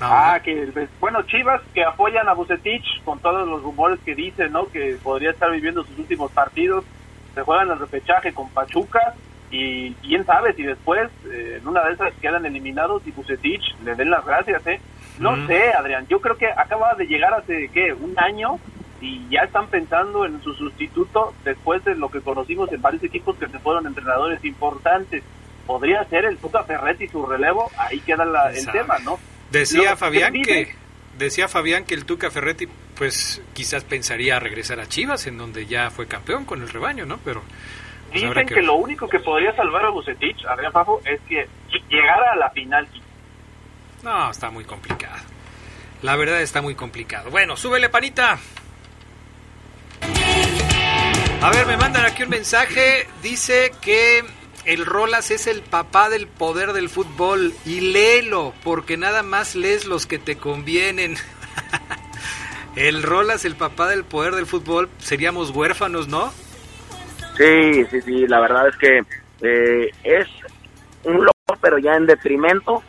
ah, 0.00 0.40
que 0.42 0.88
bueno, 0.98 1.22
Chivas 1.22 1.62
que 1.72 1.84
apoyan 1.84 2.28
a 2.28 2.34
Bucetich 2.34 3.02
con 3.04 3.20
todos 3.20 3.48
los 3.48 3.62
rumores 3.62 4.00
que 4.04 4.14
dicen, 4.14 4.52
¿no? 4.52 4.66
Que 4.66 4.96
podría 5.02 5.30
estar 5.30 5.50
viviendo 5.52 5.84
sus 5.84 5.98
últimos 5.98 6.32
partidos. 6.32 6.84
Se 7.34 7.42
juegan 7.42 7.70
el 7.70 7.78
repechaje 7.78 8.32
con 8.32 8.48
Pachuca 8.50 9.14
y 9.50 9.92
quién 9.94 10.24
sabe 10.24 10.54
si 10.54 10.62
después 10.62 11.10
eh, 11.30 11.58
en 11.60 11.66
una 11.66 11.84
de 11.84 11.94
esas 11.94 12.12
quedan 12.20 12.46
eliminados 12.46 13.02
y 13.06 13.10
Bucetich 13.10 13.74
le 13.84 13.94
den 13.96 14.10
las 14.10 14.24
gracias, 14.24 14.64
¿eh? 14.66 14.80
No 15.18 15.46
sé, 15.46 15.72
Adrián, 15.72 16.06
yo 16.08 16.20
creo 16.20 16.36
que 16.36 16.46
acaba 16.46 16.94
de 16.94 17.06
llegar 17.06 17.34
hace, 17.34 17.68
¿qué? 17.74 17.92
Un 17.92 18.18
año 18.18 18.58
y 19.00 19.28
ya 19.28 19.40
están 19.40 19.66
pensando 19.68 20.24
en 20.24 20.40
su 20.42 20.54
sustituto 20.54 21.34
después 21.44 21.84
de 21.84 21.94
lo 21.94 22.10
que 22.10 22.20
conocimos 22.20 22.70
en 22.72 22.80
varios 22.80 23.02
equipos 23.02 23.36
que 23.36 23.48
se 23.48 23.58
fueron 23.58 23.86
entrenadores 23.86 24.44
importantes. 24.44 25.22
Podría 25.66 26.04
ser 26.04 26.24
el 26.24 26.38
Tuca 26.38 26.64
Ferretti 26.64 27.08
su 27.08 27.26
relevo, 27.26 27.70
ahí 27.76 28.00
queda 28.00 28.24
el 28.54 28.66
tema, 28.70 28.98
¿no? 29.04 29.18
Decía 29.50 29.96
Fabián 29.96 30.32
que 30.42 30.74
decía 31.18 31.48
Fabián 31.48 31.84
que 31.84 31.94
el 31.94 32.04
Tuca 32.04 32.30
Ferretti 32.30 32.66
pues 32.94 33.42
quizás 33.52 33.84
pensaría 33.84 34.38
regresar 34.38 34.80
a 34.80 34.86
Chivas 34.86 35.26
en 35.26 35.38
donde 35.38 35.66
ya 35.66 35.90
fue 35.90 36.06
campeón 36.06 36.44
con 36.44 36.62
el 36.62 36.68
rebaño, 36.68 37.04
¿no? 37.04 37.18
Pero 37.24 37.42
pues 38.10 38.22
Dicen 38.22 38.46
que... 38.46 38.62
lo 38.62 38.74
único 38.74 39.08
que 39.08 39.20
podría 39.20 39.54
salvar 39.54 39.84
a 39.84 39.90
Bucetich, 39.90 40.44
Adrián 40.46 40.72
Fafo, 40.72 41.00
es 41.04 41.20
que 41.28 41.48
llegara 41.88 42.32
a 42.32 42.36
la 42.36 42.50
final. 42.50 42.86
No, 44.02 44.30
está 44.30 44.50
muy 44.50 44.64
complicado. 44.64 45.18
La 46.02 46.16
verdad 46.16 46.40
está 46.40 46.62
muy 46.62 46.74
complicado. 46.74 47.30
Bueno, 47.30 47.56
súbele, 47.56 47.88
panita. 47.88 48.38
A 51.42 51.50
ver, 51.50 51.66
me 51.66 51.76
mandan 51.76 52.06
aquí 52.06 52.22
un 52.22 52.30
mensaje. 52.30 53.06
Dice 53.22 53.72
que 53.80 54.24
el 54.64 54.86
Rolas 54.86 55.30
es 55.30 55.46
el 55.46 55.62
papá 55.62 56.08
del 56.08 56.26
poder 56.26 56.72
del 56.72 56.88
fútbol. 56.88 57.54
Y 57.66 57.80
léelo, 57.80 58.54
porque 58.64 58.96
nada 58.96 59.22
más 59.22 59.54
lees 59.54 59.84
los 59.84 60.06
que 60.06 60.18
te 60.18 60.36
convienen. 60.36 61.16
el 62.76 63.02
Rolas, 63.02 63.44
el 63.44 63.56
papá 63.56 63.88
del 63.88 64.04
poder 64.04 64.34
del 64.34 64.46
fútbol, 64.46 64.88
seríamos 64.98 65.50
huérfanos, 65.50 66.08
¿no? 66.08 66.32
Sí, 67.40 67.86
sí, 67.90 68.02
sí, 68.02 68.26
la 68.26 68.38
verdad 68.38 68.68
es 68.68 68.76
que 68.76 68.98
eh, 69.40 69.90
es 70.04 70.28
un 71.04 71.24
loco, 71.24 71.58
pero 71.58 71.78
ya 71.78 71.94
en 71.94 72.04
detrimento. 72.04 72.82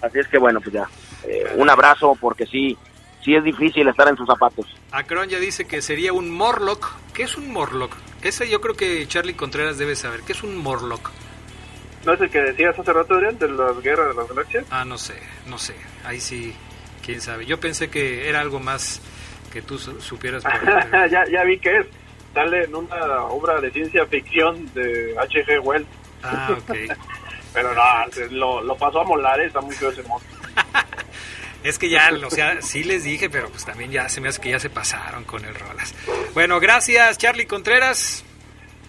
Así 0.00 0.18
es 0.18 0.26
que 0.28 0.38
bueno, 0.38 0.62
pues 0.62 0.72
ya, 0.72 0.88
eh, 1.24 1.44
un 1.56 1.68
abrazo 1.68 2.16
porque 2.18 2.46
sí, 2.46 2.74
sí 3.22 3.34
es 3.34 3.44
difícil 3.44 3.86
estar 3.86 4.08
en 4.08 4.16
sus 4.16 4.26
zapatos. 4.26 4.64
Acron 4.92 5.28
ya 5.28 5.38
dice 5.38 5.66
que 5.66 5.82
sería 5.82 6.14
un 6.14 6.30
Morlock. 6.30 6.90
¿Qué 7.12 7.24
es 7.24 7.36
un 7.36 7.52
Morlock? 7.52 7.94
Ese 8.22 8.48
yo 8.48 8.62
creo 8.62 8.74
que 8.74 9.06
Charlie 9.08 9.34
Contreras 9.34 9.76
debe 9.76 9.94
saber. 9.94 10.20
¿Qué 10.20 10.32
es 10.32 10.42
un 10.42 10.56
Morlock? 10.56 11.10
¿No 12.06 12.14
es 12.14 12.20
el 12.22 12.30
que 12.30 12.40
decías 12.40 12.78
hace 12.78 12.92
rato, 12.94 13.12
Adrián, 13.12 13.38
de 13.38 13.48
las 13.48 13.78
guerras 13.82 14.08
de 14.08 14.14
las 14.14 14.28
galaxias? 14.28 14.64
Ah, 14.70 14.86
no 14.86 14.96
sé, 14.96 15.20
no 15.48 15.58
sé. 15.58 15.74
Ahí 16.02 16.20
sí, 16.20 16.54
quién 17.04 17.20
sabe. 17.20 17.44
Yo 17.44 17.60
pensé 17.60 17.90
que 17.90 18.26
era 18.26 18.40
algo 18.40 18.58
más 18.58 19.02
que 19.52 19.60
tú 19.60 19.76
supieras. 19.78 20.44
ya, 21.10 21.26
ya 21.30 21.44
vi 21.44 21.58
que 21.58 21.76
es 21.76 21.86
sale 22.36 22.64
en 22.64 22.74
una 22.74 23.24
obra 23.24 23.60
de 23.62 23.70
ciencia 23.70 24.04
ficción 24.06 24.72
de 24.74 25.16
H.G. 25.18 25.58
Wells. 25.62 25.86
Ah, 26.22 26.50
ok. 26.52 26.76
Pero 27.54 27.74
no, 27.74 27.82
lo, 28.32 28.60
lo, 28.60 28.76
pasó 28.76 29.00
a 29.00 29.04
molar, 29.04 29.40
está 29.40 29.62
muy 29.62 29.74
feo 29.74 29.90
ese 29.90 30.02
monstruo. 30.02 30.36
Es 31.64 31.80
que 31.80 31.88
ya, 31.88 32.10
o 32.24 32.30
sea, 32.30 32.62
sí 32.62 32.84
les 32.84 33.02
dije, 33.02 33.28
pero 33.28 33.48
pues 33.48 33.64
también 33.64 33.90
ya 33.90 34.08
se 34.08 34.20
me 34.20 34.28
hace 34.28 34.40
que 34.40 34.50
ya 34.50 34.60
se 34.60 34.70
pasaron 34.70 35.24
con 35.24 35.44
el 35.44 35.52
Rolas. 35.52 35.96
Bueno, 36.32 36.60
gracias 36.60 37.18
Charlie 37.18 37.46
Contreras. 37.46 38.24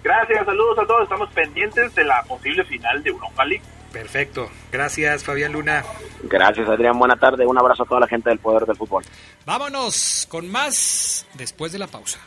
Gracias, 0.04 0.46
saludos 0.46 0.78
a 0.78 0.86
todos. 0.86 1.04
Estamos 1.04 1.34
pendientes 1.34 1.96
de 1.96 2.04
la 2.04 2.22
posible 2.24 2.64
final 2.66 3.02
de 3.02 3.10
Europa 3.10 3.46
League. 3.46 3.64
Perfecto. 3.92 4.52
Gracias, 4.72 5.24
Fabián 5.24 5.54
Luna. 5.54 5.84
Gracias, 6.24 6.70
Adrián. 6.70 7.00
Buena 7.00 7.16
tarde. 7.16 7.48
Un 7.48 7.58
abrazo 7.58 7.82
a 7.82 7.88
toda 7.88 8.02
la 8.02 8.08
gente 8.08 8.30
del 8.30 8.38
Poder 8.38 8.68
del 8.68 8.78
Fútbol. 8.78 9.04
Vámonos 9.44 10.28
con 10.30 10.48
más 10.52 11.26
después 11.34 11.72
de 11.72 11.80
la 11.80 11.88
pausa. 11.88 12.20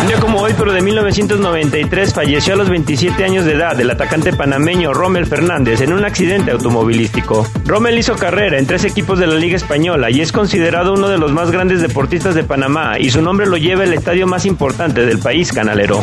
Un 0.00 0.06
día 0.06 0.18
como 0.18 0.40
hoy, 0.40 0.54
pero 0.56 0.72
de 0.72 0.80
1993, 0.80 2.14
falleció 2.14 2.54
a 2.54 2.56
los 2.56 2.70
27 2.70 3.22
años 3.22 3.44
de 3.44 3.52
edad 3.52 3.78
el 3.78 3.90
atacante 3.90 4.32
panameño 4.32 4.94
Rommel 4.94 5.26
Fernández 5.26 5.82
en 5.82 5.92
un 5.92 6.06
accidente 6.06 6.50
automovilístico. 6.52 7.46
Rommel 7.66 7.98
hizo 7.98 8.16
carrera 8.16 8.58
en 8.58 8.66
tres 8.66 8.84
equipos 8.84 9.18
de 9.18 9.26
la 9.26 9.34
Liga 9.34 9.56
Española 9.56 10.10
y 10.10 10.22
es 10.22 10.32
considerado 10.32 10.94
uno 10.94 11.08
de 11.08 11.18
los 11.18 11.32
más 11.32 11.50
grandes 11.50 11.82
deportistas 11.82 12.34
de 12.34 12.44
Panamá 12.44 12.98
y 12.98 13.10
su 13.10 13.20
nombre 13.20 13.46
lo 13.46 13.58
lleva 13.58 13.84
el 13.84 13.92
estadio 13.92 14.26
más 14.26 14.46
importante 14.46 15.04
del 15.04 15.18
país 15.18 15.52
canalero. 15.52 16.00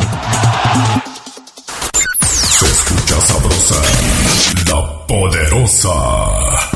Se 2.22 2.66
escucha 2.66 3.20
sabrosa, 3.20 3.82
la 4.68 5.06
poderosa. 5.06 6.57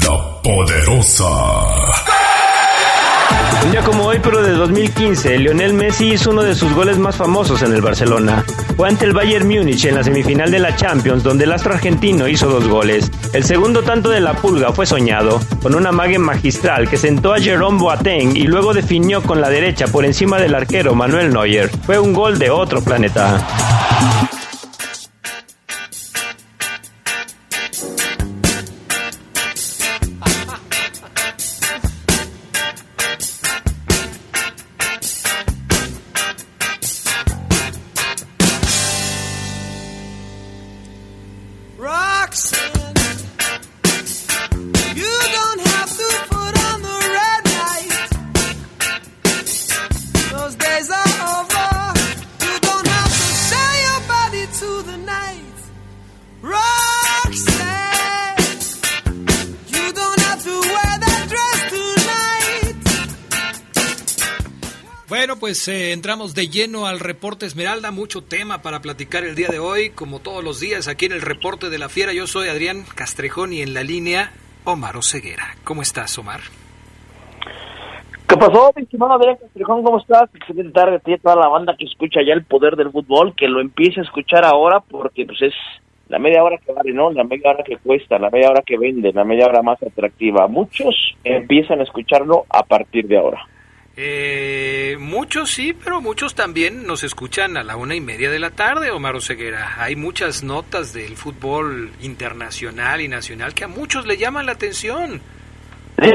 la 0.03 0.42
poderosa. 0.42 1.31
Un 3.64 3.73
día 3.73 3.83
como 3.83 4.05
hoy, 4.05 4.18
pero 4.23 4.42
de 4.42 4.53
2015, 4.53 5.38
Lionel 5.38 5.75
Messi 5.75 6.12
hizo 6.12 6.31
uno 6.31 6.42
de 6.42 6.55
sus 6.55 6.73
goles 6.73 6.99
más 6.99 7.16
famosos 7.16 7.62
en 7.62 7.75
el 7.75 7.83
Barcelona. 7.83 8.42
Fue 8.77 8.88
ante 8.88 9.05
el 9.05 9.12
Bayern 9.12 9.46
Múnich 9.46 9.85
en 9.85 9.96
la 9.96 10.03
semifinal 10.03 10.51
de 10.51 10.59
la 10.59 10.75
Champions, 10.75 11.23
donde 11.23 11.44
el 11.44 11.53
astro 11.53 11.75
argentino 11.75 12.27
hizo 12.27 12.49
dos 12.49 12.66
goles. 12.66 13.11
El 13.35 13.44
segundo 13.44 13.83
tanto 13.83 14.09
de 14.09 14.20
la 14.20 14.33
pulga 14.35 14.73
fue 14.73 14.87
soñado, 14.87 15.40
con 15.62 15.75
una 15.75 15.92
mague 15.92 16.18
magistral 16.18 16.88
que 16.88 16.96
sentó 16.96 17.35
a 17.35 17.38
Jerome 17.38 17.79
Boateng 17.79 18.35
y 18.35 18.44
luego 18.44 18.73
definió 18.73 19.23
con 19.23 19.40
la 19.40 19.51
derecha 19.51 19.87
por 19.88 20.07
encima 20.07 20.38
del 20.38 20.55
arquero 20.55 20.94
Manuel 20.94 21.33
Neuer. 21.33 21.68
Fue 21.85 21.99
un 21.99 22.14
gol 22.14 22.38
de 22.38 22.51
otro 22.51 22.83
planeta. 22.83 23.46
Eh, 65.70 65.92
entramos 65.92 66.35
de 66.35 66.48
lleno 66.48 66.87
al 66.87 67.00
reporte 67.00 67.46
Esmeralda, 67.46 67.90
mucho 67.90 68.22
tema 68.22 68.62
para 68.62 68.80
platicar 68.80 69.24
el 69.24 69.35
día 69.35 69.48
de 69.48 69.59
hoy, 69.59 69.90
como 69.90 70.18
todos 70.18 70.44
los 70.44 70.61
días 70.61 70.88
aquí 70.88 71.06
en 71.06 71.12
el 71.12 71.22
reporte 71.22 71.70
de 71.70 71.78
la 71.78 71.88
fiera. 71.88 72.12
Yo 72.12 72.26
soy 72.26 72.48
Adrián 72.48 72.85
Castrejón 72.94 73.52
y 73.52 73.62
en 73.62 73.72
la 73.72 73.83
línea 73.83 74.33
Omar 74.64 74.96
Oseguera. 74.96 75.44
¿Cómo 75.64 75.83
estás, 75.83 76.18
Omar? 76.18 76.40
¿Qué 78.28 78.37
pasó, 78.37 78.72
mi 78.76 78.83
estimado 78.83 79.14
Adrián 79.14 79.37
Castrejón? 79.40 79.83
¿Cómo 79.83 79.98
estás? 79.98 80.28
Excelente 80.35 80.72
tarde 80.72 80.96
a 80.96 81.18
toda 81.18 81.37
la 81.37 81.48
banda 81.48 81.76
que 81.78 81.85
escucha 81.85 82.20
ya 82.26 82.35
el 82.35 82.44
poder 82.44 82.76
del 82.76 82.90
fútbol, 82.90 83.35
que 83.35 83.48
lo 83.48 83.61
empiece 83.61 84.00
a 84.00 84.04
escuchar 84.04 84.44
ahora 84.44 84.80
porque 84.80 85.24
pues 85.24 85.40
es 85.42 85.54
la 86.09 86.18
media 86.18 86.42
hora 86.42 86.59
que 86.59 86.72
vale, 86.72 86.92
¿no? 86.92 87.12
La 87.12 87.24
media 87.24 87.50
hora 87.50 87.64
que 87.64 87.76
cuesta, 87.76 88.18
la 88.18 88.30
media 88.30 88.50
hora 88.50 88.62
que 88.62 88.76
vende, 88.76 89.12
la 89.12 89.24
media 89.24 89.46
hora 89.46 89.62
más 89.62 89.83
atractiva. 89.83 90.48
Muchos 90.48 91.16
empiezan 91.24 91.80
a 91.80 91.85
escucharlo 91.85 92.44
a 92.50 92.62
partir 92.64 93.06
de 93.06 93.18
ahora. 93.18 93.46
Eh, 93.96 94.96
muchos 94.98 95.50
sí, 95.50 95.72
pero 95.72 96.00
muchos 96.00 96.35
también 96.35 96.87
nos 96.87 97.03
escuchan 97.03 97.57
a 97.57 97.62
la 97.62 97.76
una 97.76 97.94
y 97.94 98.00
media 98.00 98.31
de 98.31 98.38
la 98.38 98.50
tarde, 98.50 98.90
Omar 98.90 99.16
Oseguera. 99.16 99.74
Hay 99.79 99.96
muchas 99.96 100.42
notas 100.42 100.92
del 100.92 101.16
fútbol 101.16 101.90
internacional 102.00 103.00
y 103.00 103.09
nacional 103.09 103.53
que 103.55 103.64
a 103.64 103.68
muchos 103.68 104.07
le 104.07 104.16
llaman 104.16 104.46
la 104.46 104.53
atención. 104.53 105.20
Sí, 106.00 106.11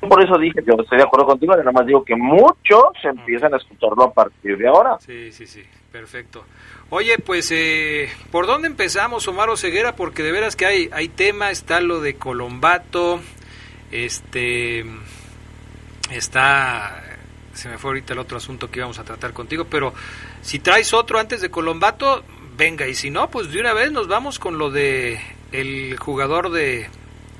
Por 0.00 0.24
eso 0.24 0.38
dije, 0.38 0.60
yo 0.66 0.74
estoy 0.80 0.98
de 0.98 1.04
acuerdo 1.04 1.26
contigo, 1.26 1.54
nada 1.54 1.70
más 1.70 1.86
digo 1.86 2.04
que 2.04 2.16
muchos 2.16 2.92
empiezan 3.02 3.52
a 3.52 3.58
escucharlo 3.58 4.04
a 4.04 4.12
partir 4.12 4.56
de 4.56 4.68
ahora. 4.68 4.96
Sí, 5.00 5.30
sí, 5.32 5.46
sí, 5.46 5.62
perfecto. 5.92 6.44
Oye, 6.90 7.18
pues, 7.18 7.52
eh, 7.52 8.08
¿por 8.30 8.46
dónde 8.46 8.68
empezamos, 8.68 9.28
Omar 9.28 9.50
Oseguera? 9.50 9.94
Porque 9.94 10.22
de 10.22 10.32
veras 10.32 10.56
que 10.56 10.66
hay, 10.66 10.88
hay 10.92 11.08
tema, 11.08 11.50
está 11.50 11.80
lo 11.80 12.00
de 12.00 12.14
Colombato, 12.14 13.20
este, 13.90 14.84
está, 16.10 17.02
se 17.58 17.68
me 17.68 17.76
fue 17.76 17.90
ahorita 17.90 18.12
el 18.12 18.20
otro 18.20 18.36
asunto 18.36 18.70
que 18.70 18.78
íbamos 18.78 19.00
a 19.00 19.04
tratar 19.04 19.32
contigo, 19.32 19.64
pero 19.64 19.92
si 20.42 20.60
traes 20.60 20.92
otro 20.94 21.18
antes 21.18 21.40
de 21.40 21.50
Colombato, 21.50 22.24
venga, 22.56 22.86
y 22.86 22.94
si 22.94 23.10
no, 23.10 23.30
pues 23.30 23.50
de 23.50 23.58
una 23.58 23.74
vez 23.74 23.90
nos 23.90 24.06
vamos 24.06 24.38
con 24.38 24.58
lo 24.58 24.70
de 24.70 25.20
el 25.50 25.96
jugador 25.98 26.50
de, 26.50 26.88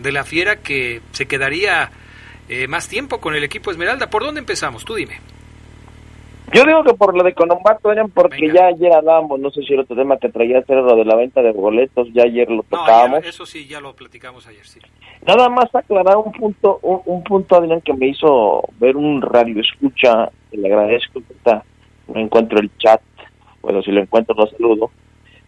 de 0.01 0.13
la 0.13 0.25
Fiera 0.25 0.57
que 0.57 1.03
se 1.13 1.27
quedaría 1.27 1.93
eh, 2.49 2.67
más 2.67 2.89
tiempo 2.89 3.21
con 3.21 3.37
el 3.37 3.45
equipo 3.45 3.71
Esmeralda. 3.71 4.11
¿Por 4.11 4.25
dónde 4.25 4.41
empezamos? 4.41 4.85
Tú 4.85 4.97
dime. 4.97 5.21
Yo 6.53 6.65
digo 6.65 6.83
que 6.83 6.95
por 6.95 7.17
lo 7.17 7.23
de 7.25 7.35
Colombato 7.35 7.93
eran 7.93 8.11
porque 8.11 8.51
ya 8.53 8.67
ayer 8.67 8.93
hablábamos, 8.93 9.39
no 9.39 9.51
sé 9.51 9.63
si 9.63 9.75
el 9.75 9.81
otro 9.81 9.95
tema 9.97 10.17
que 10.17 10.31
traía 10.31 10.65
era 10.67 10.81
lo 10.81 10.97
de 10.97 11.05
la 11.05 11.15
venta 11.15 11.43
de 11.43 11.53
boletos, 11.53 12.09
ya 12.15 12.23
ayer 12.23 12.49
lo 12.49 12.57
No, 12.57 12.63
tocábamos. 12.63 13.23
ya- 13.23 13.29
eso 13.29 13.45
sí, 13.45 13.67
ya 13.67 13.81
lo 13.81 13.95
platicamos 13.95 14.47
ayer, 14.47 14.65
sí. 14.67 14.81
Nada 15.27 15.49
más 15.51 15.67
aclarar 15.75 16.17
un 16.17 16.33
punto, 16.33 16.79
un, 16.83 17.03
un 17.05 17.23
punto, 17.23 17.57
Adrián, 17.57 17.81
que 17.83 17.93
me 17.93 18.07
hizo 18.09 18.63
ver 18.79 18.97
un 18.97 19.21
radio 19.21 19.61
escucha, 19.61 20.31
y 20.51 20.57
le 20.57 20.69
agradezco 20.69 21.21
que 21.27 21.35
está, 21.35 21.65
no 22.07 22.19
encuentro 22.21 22.59
el 22.59 22.71
chat, 22.79 23.03
bueno, 23.61 23.83
si 23.83 23.91
lo 23.93 24.01
encuentro 24.01 24.35
lo 24.35 24.47
saludo, 24.47 24.91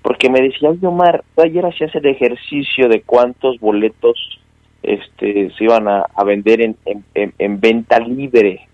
porque 0.02 0.28
me 0.28 0.42
decía, 0.42 0.68
oye 0.68 0.86
Omar, 0.86 1.24
ayer 1.38 1.64
hacías 1.64 1.94
el 1.94 2.06
ejercicio 2.06 2.88
de 2.88 3.02
cuántos 3.02 3.58
boletos 3.58 4.38
este 4.82 5.50
se 5.56 5.64
iban 5.64 5.88
a, 5.88 6.04
a 6.14 6.24
vender 6.24 6.60
en, 6.62 6.76
en, 6.84 7.04
en- 7.14 7.34
en 7.38 7.60
venta 7.60 7.98
libre 8.00 8.66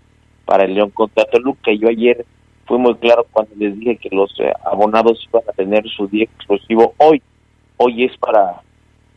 para 0.47 0.63
el 0.63 0.73
León 0.73 0.89
contra 0.91 1.25
Toluca, 1.25 1.71
yo 1.73 1.89
ayer 1.89 2.25
fui 2.65 2.77
muy 2.77 2.95
claro 2.95 3.27
cuando 3.31 3.53
les 3.57 3.77
dije 3.77 3.97
que 3.97 4.09
los 4.15 4.33
eh, 4.39 4.51
abonados 4.65 5.23
iban 5.29 5.43
a 5.47 5.51
tener 5.51 5.87
su 5.89 6.07
día 6.07 6.23
exclusivo 6.23 6.93
hoy, 6.97 7.21
hoy 7.75 8.05
es 8.05 8.17
para, 8.17 8.61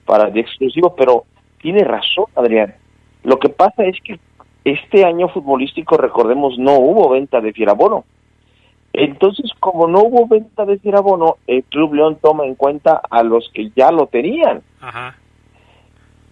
para 0.05 0.29
día 0.29 0.43
exclusivo, 0.43 0.95
pero 0.97 1.25
tiene 1.63 1.85
razón, 1.85 2.27
Adrián. 2.35 2.75
Lo 3.23 3.39
que 3.39 3.49
pasa 3.49 3.85
es 3.85 3.97
que 4.03 4.19
este 4.65 5.05
año 5.05 5.29
futbolístico, 5.29 5.97
recordemos, 5.97 6.59
no 6.59 6.75
hubo 6.75 7.11
venta 7.11 7.41
de 7.41 7.53
Fierabono. 7.53 8.05
Entonces, 8.93 9.53
como 9.61 9.87
no 9.87 10.01
hubo 10.01 10.27
venta 10.27 10.65
de 10.65 10.79
Fierabono, 10.79 11.37
el 11.47 11.63
Club 11.63 11.95
León 11.95 12.19
toma 12.21 12.45
en 12.45 12.57
cuenta 12.57 13.01
a 13.09 13.23
los 13.23 13.49
que 13.55 13.71
ya 13.77 13.93
lo 13.93 14.09
tenían. 14.09 14.63
Ajá. 14.81 15.17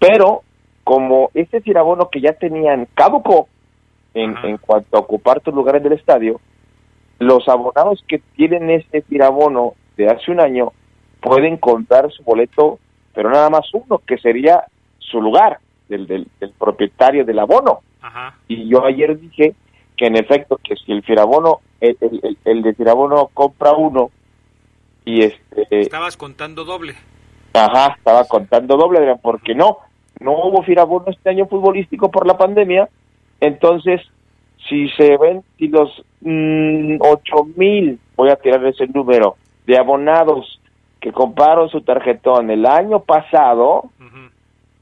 Pero, 0.01 0.43
como 0.83 1.31
este 1.35 1.61
Fierabono 1.61 2.09
que 2.11 2.21
ya 2.21 2.33
tenían 2.33 2.89
caducó 2.95 3.49
en, 4.15 4.37
en 4.45 4.57
cuanto 4.59 4.97
a 4.97 5.01
ocupar 5.01 5.41
tus 5.41 5.55
lugares 5.55 5.83
del 5.83 5.93
estadio, 5.93 6.41
los 7.19 7.49
abonados 7.49 8.03
que 8.07 8.19
tienen 8.37 8.71
este 8.71 9.03
firabono 9.03 9.75
de 9.97 10.09
hace 10.09 10.31
un 10.31 10.41
año 10.41 10.73
pueden 11.21 11.57
comprar 11.57 12.11
su 12.13 12.23
boleto, 12.23 12.79
pero 13.15 13.31
nada 13.31 13.51
más 13.51 13.67
uno, 13.73 13.99
que 14.07 14.19
sería 14.19 14.65
su 14.99 15.21
lugar, 15.21 15.59
del, 15.89 16.07
del, 16.07 16.29
del 16.39 16.51
propietario 16.53 17.25
del 17.25 17.39
abono. 17.39 17.81
Y 18.47 18.69
yo 18.69 18.85
ayer 18.85 19.19
dije 19.19 19.55
que 19.97 20.07
en 20.07 20.17
efecto, 20.17 20.61
que 20.63 20.77
si 20.77 20.93
el 20.93 21.03
firabono, 21.03 21.61
el, 21.81 21.97
el, 22.01 22.39
el- 22.45 22.63
de 22.63 22.75
firabono 22.75 23.29
compra 23.35 23.73
uno, 23.73 24.11
y 25.05 25.23
este... 25.25 25.67
Estabas 25.71 26.17
contando 26.17 26.65
doble. 26.65 26.95
Ajá, 27.55 27.95
estaba 27.97 28.25
contando 28.27 28.77
doble, 28.77 29.17
porque 29.23 29.55
no, 29.55 29.79
no 30.21 30.33
hubo 30.33 30.63
firabono 30.63 31.07
este 31.09 31.31
año 31.31 31.47
futbolístico 31.47 32.11
por 32.11 32.27
la 32.27 32.37
pandemia, 32.37 32.89
entonces 33.41 34.01
si 34.69 34.89
se 34.91 35.17
ven, 35.17 35.43
si 35.57 35.69
los 35.69 35.91
mm, 36.21 36.97
ocho 37.01 37.45
mil, 37.57 37.99
voy 38.17 38.31
a 38.31 38.37
tirar 38.37 38.65
ese 38.67 38.87
número, 38.87 39.37
de 39.67 39.79
abonados 39.79 40.61
que 41.01 41.13
compraron 41.13 41.69
su 41.69 41.81
tarjetón 41.83 42.51
el 42.51 42.67
año 42.67 43.01
pasado, 43.01 43.91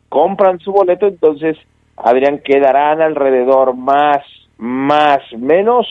compran 0.08 0.58
su 0.60 0.72
boleto, 0.72 1.06
entonces, 1.06 1.56
Adrián, 1.96 2.40
quedarán 2.42 3.02
alrededor 3.02 3.76
más, 3.76 4.18
más, 4.56 5.20
menos 5.36 5.86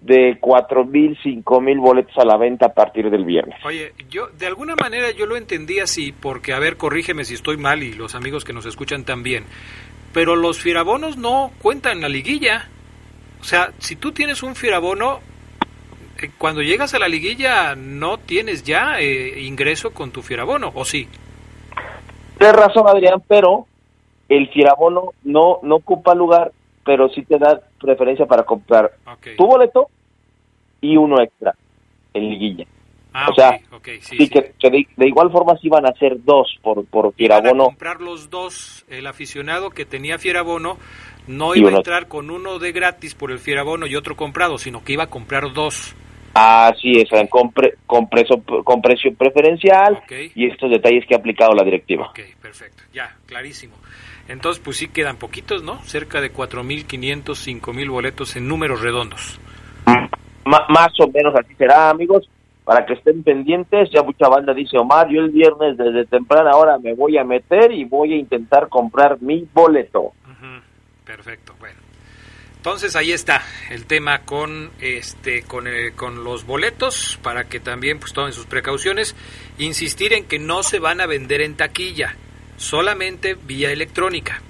de 0.00 0.38
cuatro 0.40 0.84
mil, 0.84 1.16
cinco 1.22 1.60
mil 1.60 1.78
boletos 1.78 2.16
a 2.18 2.24
la 2.24 2.36
venta 2.36 2.66
a 2.66 2.74
partir 2.74 3.08
del 3.08 3.24
viernes. 3.24 3.64
Oye, 3.64 3.92
yo 4.10 4.26
de 4.36 4.46
alguna 4.46 4.74
manera 4.74 5.12
yo 5.12 5.26
lo 5.26 5.36
entendí 5.36 5.78
así, 5.78 6.12
porque, 6.12 6.52
a 6.52 6.58
ver, 6.58 6.76
corrígeme 6.76 7.24
si 7.24 7.34
estoy 7.34 7.56
mal 7.56 7.84
y 7.84 7.92
los 7.92 8.16
amigos 8.16 8.44
que 8.44 8.52
nos 8.52 8.66
escuchan 8.66 9.04
también, 9.04 9.44
pero 10.12 10.36
los 10.36 10.58
firabonos 10.58 11.16
no 11.16 11.52
cuentan 11.60 12.00
la 12.00 12.08
liguilla. 12.08 12.68
O 13.40 13.44
sea, 13.44 13.72
si 13.78 13.96
tú 13.96 14.12
tienes 14.12 14.42
un 14.42 14.54
firabono, 14.54 15.20
eh, 16.20 16.30
cuando 16.38 16.62
llegas 16.62 16.94
a 16.94 16.98
la 16.98 17.08
liguilla 17.08 17.74
no 17.74 18.18
tienes 18.18 18.62
ya 18.62 19.00
eh, 19.00 19.40
ingreso 19.40 19.92
con 19.92 20.10
tu 20.10 20.22
firabono, 20.22 20.70
¿o 20.74 20.84
sí? 20.84 21.08
Tienes 22.38 22.56
razón, 22.56 22.86
Adrián, 22.86 23.22
pero 23.26 23.66
el 24.28 24.48
firabono 24.48 25.12
no, 25.24 25.58
no 25.62 25.76
ocupa 25.76 26.14
lugar, 26.14 26.52
pero 26.84 27.08
sí 27.08 27.22
te 27.22 27.38
da 27.38 27.60
preferencia 27.80 28.26
para 28.26 28.44
comprar 28.44 28.92
tu 29.36 29.46
boleto 29.46 29.88
y 30.80 30.96
uno 30.96 31.20
extra 31.20 31.54
en 32.14 32.30
liguilla. 32.30 32.66
Ah, 33.14 33.28
o 33.30 33.34
sea, 33.34 33.50
ok, 33.70 33.74
ok, 33.76 33.88
sí, 34.00 34.16
sí, 34.16 34.28
Que, 34.28 34.52
que 34.58 34.70
de, 34.70 34.86
de 34.96 35.06
igual 35.08 35.30
forma 35.30 35.56
sí 35.60 35.68
van 35.68 35.86
a 35.86 35.92
ser 35.92 36.22
dos 36.24 36.56
por, 36.62 36.84
por 36.86 37.12
Iban 37.16 37.46
a 37.46 37.50
comprar 37.64 38.00
los 38.00 38.30
dos, 38.30 38.84
el 38.88 39.06
aficionado 39.06 39.70
que 39.70 39.84
tenía 39.84 40.18
fierabono 40.18 40.78
no 41.26 41.54
iba 41.54 41.66
a 41.66 41.70
uno- 41.70 41.78
entrar 41.78 42.08
con 42.08 42.30
uno 42.30 42.58
de 42.58 42.72
gratis 42.72 43.14
por 43.14 43.30
el 43.30 43.38
fierabono 43.38 43.86
y 43.86 43.96
otro 43.96 44.16
comprado, 44.16 44.56
sino 44.58 44.82
que 44.82 44.94
iba 44.94 45.04
a 45.04 45.10
comprar 45.10 45.52
dos. 45.52 45.94
Así 46.34 46.92
es, 46.92 47.08
con, 47.28 47.52
pre- 47.52 47.74
con, 47.86 48.08
preso- 48.08 48.42
con 48.64 48.80
precio 48.80 49.12
preferencial 49.14 50.02
y 50.34 50.46
estos 50.46 50.70
detalles 50.70 51.04
que 51.06 51.14
ha 51.14 51.18
aplicado 51.18 51.52
la 51.52 51.62
directiva. 51.62 52.06
Ok, 52.08 52.20
perfecto, 52.40 52.82
ya, 52.94 53.14
clarísimo. 53.26 53.74
Entonces, 54.28 54.62
pues 54.64 54.78
sí 54.78 54.88
quedan 54.88 55.18
poquitos, 55.18 55.62
¿no? 55.62 55.82
Cerca 55.82 56.22
de 56.22 56.32
4.500, 56.32 57.34
5.000 57.34 57.90
boletos 57.90 58.34
en 58.36 58.48
números 58.48 58.80
redondos. 58.80 59.38
Ma- 60.46 60.64
más 60.70 60.92
o 61.00 61.08
menos 61.08 61.34
así 61.36 61.54
será, 61.56 61.90
amigos, 61.90 62.26
para 62.64 62.86
que 62.86 62.94
estén 62.94 63.22
pendientes. 63.22 63.90
Ya 63.90 64.02
mucha 64.02 64.28
banda 64.28 64.54
dice, 64.54 64.78
Omar, 64.78 65.08
yo 65.08 65.20
el 65.20 65.30
viernes 65.30 65.76
desde 65.76 66.06
temprana 66.06 66.56
hora 66.56 66.78
me 66.78 66.94
voy 66.94 67.18
a 67.18 67.24
meter 67.24 67.72
y 67.72 67.84
voy 67.84 68.14
a 68.14 68.16
intentar 68.16 68.68
comprar 68.68 69.20
mi 69.20 69.46
boleto. 69.52 70.12
Perfecto, 71.04 71.54
bueno. 71.58 71.76
Entonces 72.56 72.94
ahí 72.94 73.10
está 73.10 73.42
el 73.70 73.86
tema 73.86 74.20
con 74.20 74.70
este 74.80 75.42
con, 75.42 75.66
eh, 75.66 75.90
con 75.96 76.22
los 76.22 76.46
boletos 76.46 77.18
para 77.20 77.48
que 77.48 77.58
también 77.58 77.98
pues 77.98 78.12
tomen 78.12 78.32
sus 78.32 78.46
precauciones. 78.46 79.16
Insistir 79.58 80.12
en 80.12 80.26
que 80.26 80.38
no 80.38 80.62
se 80.62 80.78
van 80.78 81.00
a 81.00 81.06
vender 81.06 81.40
en 81.40 81.56
taquilla, 81.56 82.14
solamente 82.56 83.34
vía 83.34 83.72
electrónica. 83.72 84.40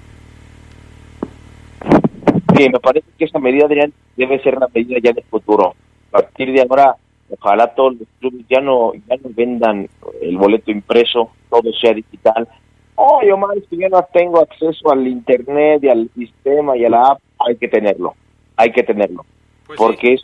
Sí, 2.55 2.69
me 2.69 2.79
parece 2.79 3.07
que 3.17 3.25
esa 3.25 3.39
medida, 3.39 3.65
Adrián, 3.65 3.91
debe 4.15 4.39
ser 4.43 4.57
una 4.57 4.67
medida 4.71 4.99
ya 5.01 5.11
del 5.11 5.23
futuro. 5.23 5.73
A 6.09 6.21
partir 6.21 6.53
de 6.53 6.61
ahora, 6.61 6.95
ojalá 7.39 7.67
todos 7.67 7.95
los 7.99 8.07
clubes 8.19 8.45
ya 8.49 8.61
no, 8.61 8.93
ya 8.93 9.15
no 9.17 9.29
vendan 9.35 9.89
el 10.21 10.37
boleto 10.37 10.71
impreso, 10.71 11.31
todo 11.49 11.71
sea 11.73 11.93
digital. 11.93 12.47
Oh, 12.95 13.21
Omar, 13.33 13.57
que 13.69 13.77
yo 13.77 13.89
no 13.89 14.05
tengo 14.13 14.39
acceso 14.39 14.91
al 14.91 15.07
internet 15.07 15.83
y 15.83 15.89
al 15.89 16.09
sistema 16.15 16.77
y 16.77 16.85
a 16.85 16.89
la 16.89 17.01
app. 17.01 17.19
Hay 17.39 17.55
que 17.55 17.67
tenerlo, 17.67 18.15
hay 18.55 18.71
que 18.71 18.83
tenerlo. 18.83 19.25
porque 19.77 20.13
es 20.13 20.23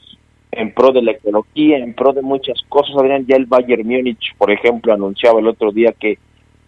en 0.51 0.73
pro 0.73 0.91
de 0.91 1.01
la 1.01 1.11
ecología, 1.11 1.77
en 1.77 1.93
pro 1.93 2.13
de 2.13 2.21
muchas 2.21 2.61
cosas. 2.69 2.95
Adrián, 2.95 3.25
ya 3.27 3.35
el 3.35 3.45
Bayern 3.45 3.87
Múnich, 3.87 4.35
por 4.37 4.51
ejemplo, 4.51 4.93
anunciaba 4.93 5.39
el 5.39 5.47
otro 5.47 5.71
día 5.71 5.93
que 5.93 6.17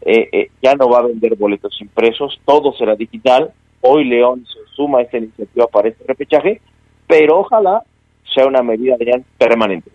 eh, 0.01 0.29
eh, 0.31 0.49
ya 0.61 0.75
no 0.75 0.89
va 0.89 0.99
a 0.99 1.07
vender 1.07 1.35
boletos 1.35 1.79
impresos, 1.81 2.39
todo 2.45 2.73
será 2.73 2.95
digital. 2.95 3.51
Hoy 3.81 4.05
León 4.05 4.45
se 4.45 4.59
suma 4.75 4.99
a 4.99 5.01
esta 5.03 5.17
iniciativa 5.17 5.67
para 5.67 5.89
este 5.89 6.03
repechaje, 6.07 6.61
pero 7.07 7.39
ojalá 7.39 7.83
sea 8.33 8.47
una 8.47 8.63
medida, 8.63 8.95
Adrián, 8.95 9.23
permanente. 9.37 9.91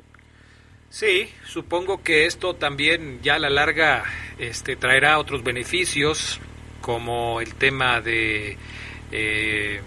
Sí, 0.88 1.28
supongo 1.44 2.02
que 2.02 2.26
esto 2.26 2.54
también 2.54 3.20
ya 3.22 3.34
a 3.34 3.38
la 3.38 3.50
larga 3.50 4.04
este, 4.38 4.76
traerá 4.76 5.18
otros 5.18 5.42
beneficios, 5.42 6.40
como 6.80 7.40
el 7.40 7.54
tema 7.54 8.00
de, 8.00 8.56
eh, 9.12 9.80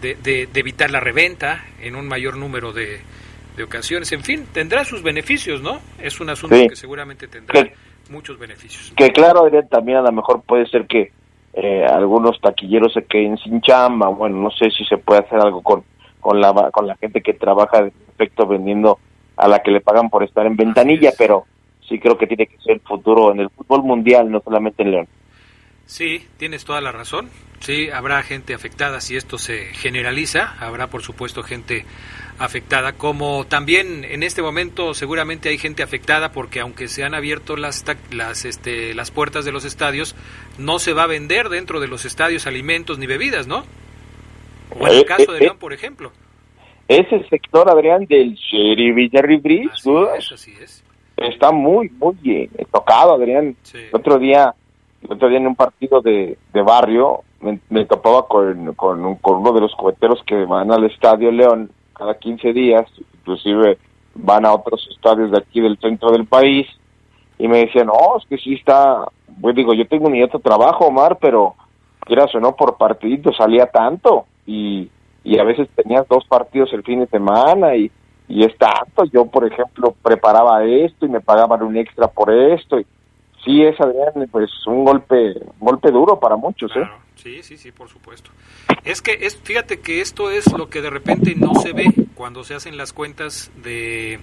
de, 0.00 0.14
de- 0.16 0.46
de 0.52 0.60
evitar 0.60 0.90
la 0.90 1.00
reventa 1.00 1.64
en 1.80 1.94
un 1.96 2.06
mayor 2.08 2.36
número 2.36 2.72
de, 2.72 3.00
de 3.56 3.62
ocasiones. 3.62 4.10
En 4.12 4.22
fin, 4.22 4.46
tendrá 4.52 4.84
sus 4.84 5.02
beneficios, 5.02 5.62
¿no? 5.62 5.80
Es 5.98 6.20
un 6.20 6.30
asunto 6.30 6.56
Sí. 6.56 6.66
que 6.68 6.76
seguramente 6.76 7.28
tendrá 7.28 7.66
muchos 8.10 8.38
beneficios. 8.38 8.92
Que 8.96 9.10
claro, 9.12 9.48
también 9.70 9.98
a 9.98 10.02
lo 10.02 10.12
mejor 10.12 10.42
puede 10.42 10.66
ser 10.66 10.86
que 10.86 11.12
eh, 11.54 11.84
algunos 11.88 12.40
taquilleros 12.40 12.92
se 12.92 13.04
queden 13.04 13.38
sin 13.38 13.60
chamba. 13.62 14.08
Bueno, 14.08 14.36
no 14.36 14.50
sé 14.50 14.70
si 14.70 14.84
se 14.84 14.96
puede 14.98 15.20
hacer 15.20 15.38
algo 15.38 15.62
con, 15.62 15.84
con, 16.24 16.40
la, 16.40 16.70
con 16.70 16.86
la 16.86 16.96
gente 16.96 17.20
que 17.20 17.34
trabaja 17.34 17.82
de 17.82 17.92
efecto 18.14 18.46
vendiendo 18.46 18.98
a 19.36 19.46
la 19.46 19.58
que 19.58 19.70
le 19.70 19.82
pagan 19.82 20.08
por 20.08 20.24
estar 20.24 20.46
en 20.46 20.56
ventanilla, 20.56 21.12
pero 21.18 21.44
sí 21.86 21.98
creo 21.98 22.16
que 22.16 22.26
tiene 22.26 22.46
que 22.46 22.56
ser 22.58 22.76
el 22.76 22.80
futuro 22.80 23.30
en 23.30 23.40
el 23.40 23.50
fútbol 23.50 23.82
mundial, 23.82 24.30
no 24.30 24.40
solamente 24.40 24.82
en 24.82 24.90
León. 24.90 25.08
Sí, 25.84 26.26
tienes 26.38 26.64
toda 26.64 26.80
la 26.80 26.92
razón. 26.92 27.28
Sí, 27.60 27.90
habrá 27.90 28.22
gente 28.22 28.54
afectada 28.54 29.02
si 29.02 29.16
esto 29.16 29.36
se 29.36 29.66
generaliza. 29.74 30.54
Habrá, 30.60 30.86
por 30.86 31.02
supuesto, 31.02 31.42
gente 31.42 31.84
afectada. 32.38 32.94
Como 32.94 33.44
también 33.44 34.02
en 34.04 34.22
este 34.22 34.40
momento 34.40 34.94
seguramente 34.94 35.50
hay 35.50 35.58
gente 35.58 35.82
afectada 35.82 36.32
porque 36.32 36.60
aunque 36.60 36.88
se 36.88 37.04
han 37.04 37.14
abierto 37.14 37.56
las 37.56 37.84
las 38.10 38.46
este, 38.46 38.94
las 38.94 39.10
puertas 39.10 39.44
de 39.44 39.52
los 39.52 39.66
estadios, 39.66 40.16
no 40.56 40.78
se 40.78 40.94
va 40.94 41.02
a 41.02 41.06
vender 41.06 41.50
dentro 41.50 41.80
de 41.80 41.88
los 41.88 42.06
estadios 42.06 42.46
alimentos 42.46 42.98
ni 42.98 43.06
bebidas, 43.06 43.46
¿no? 43.46 43.64
O 44.78 44.86
en 44.86 44.92
el 44.92 44.98
Eh, 45.00 45.04
caso 45.04 45.32
de 45.32 45.38
eh, 45.38 45.40
León, 45.42 45.58
por 45.58 45.72
ejemplo. 45.72 46.10
Ese 46.88 47.24
sector, 47.28 47.68
Adrián, 47.70 48.04
del 48.06 48.34
Sheriff 48.34 49.10
Jerry 49.10 49.36
Bridge, 49.38 49.70
está 51.16 51.50
muy, 51.52 51.88
muy 51.90 52.16
eh, 52.24 52.50
tocado, 52.70 53.14
Adrián. 53.14 53.56
El 53.90 53.94
otro 53.94 54.18
día, 54.18 54.54
el 55.02 55.12
otro 55.12 55.28
día 55.28 55.38
en 55.38 55.46
un 55.46 55.56
partido 55.56 56.00
de, 56.02 56.36
de 56.52 56.62
barrio, 56.62 57.20
me, 57.40 57.58
me 57.70 57.84
topaba 57.86 58.26
con, 58.26 58.74
con, 58.74 59.04
un- 59.04 59.16
con 59.16 59.36
uno 59.38 59.52
de 59.52 59.60
los 59.62 59.74
coheteros 59.76 60.22
que 60.26 60.44
van 60.44 60.70
al 60.72 60.84
Estadio 60.84 61.30
León 61.30 61.70
cada 61.96 62.18
15 62.18 62.52
días, 62.52 62.84
inclusive 63.20 63.78
van 64.14 64.44
a 64.44 64.52
otros 64.52 64.86
estadios 64.90 65.30
de 65.30 65.38
aquí 65.38 65.60
del 65.60 65.78
centro 65.78 66.10
del 66.10 66.26
país, 66.26 66.66
y 67.38 67.48
me 67.48 67.58
decían, 67.64 67.86
no, 67.86 68.16
es 68.18 68.26
que 68.28 68.36
sí 68.38 68.54
está, 68.54 69.06
pues 69.40 69.54
digo, 69.56 69.72
yo 69.74 69.86
tengo 69.88 70.10
mi 70.10 70.22
otro 70.22 70.38
trabajo, 70.40 70.86
Omar, 70.86 71.18
pero 71.20 71.54
quieras 72.00 72.34
o 72.34 72.40
no, 72.40 72.54
por 72.56 72.76
partidito 72.76 73.32
salía 73.32 73.66
tanto, 73.66 74.26
y, 74.46 74.90
y 75.22 75.38
a 75.38 75.44
veces 75.44 75.68
tenías 75.74 76.06
dos 76.08 76.24
partidos 76.26 76.72
el 76.72 76.82
fin 76.82 77.00
de 77.00 77.06
semana, 77.06 77.76
y, 77.76 77.90
y 78.28 78.44
es 78.44 78.56
tanto, 78.58 79.04
yo 79.12 79.26
por 79.26 79.46
ejemplo 79.46 79.94
preparaba 80.02 80.64
esto 80.64 81.06
y 81.06 81.08
me 81.08 81.20
pagaban 81.20 81.62
un 81.62 81.76
extra 81.76 82.08
por 82.08 82.32
esto, 82.32 82.78
y 82.80 82.86
sí 83.44 83.62
es, 83.62 83.78
Adrián, 83.80 84.28
pues 84.30 84.50
un 84.66 84.84
golpe, 84.84 85.34
un 85.60 85.66
golpe 85.66 85.90
duro 85.90 86.18
para 86.18 86.36
muchos, 86.36 86.70
¿eh? 86.76 86.88
Sí, 87.16 87.42
sí, 87.42 87.56
sí, 87.56 87.70
por 87.70 87.88
supuesto. 87.88 88.30
Es 88.84 89.00
que 89.00 89.12
es, 89.12 89.36
fíjate 89.36 89.80
que 89.80 90.00
esto 90.00 90.30
es 90.30 90.52
lo 90.52 90.68
que 90.68 90.82
de 90.82 90.90
repente 90.90 91.34
no 91.36 91.54
se 91.54 91.72
ve 91.72 91.86
cuando 92.14 92.44
se 92.44 92.54
hacen 92.54 92.76
las 92.76 92.92
cuentas 92.92 93.52
de, 93.62 94.18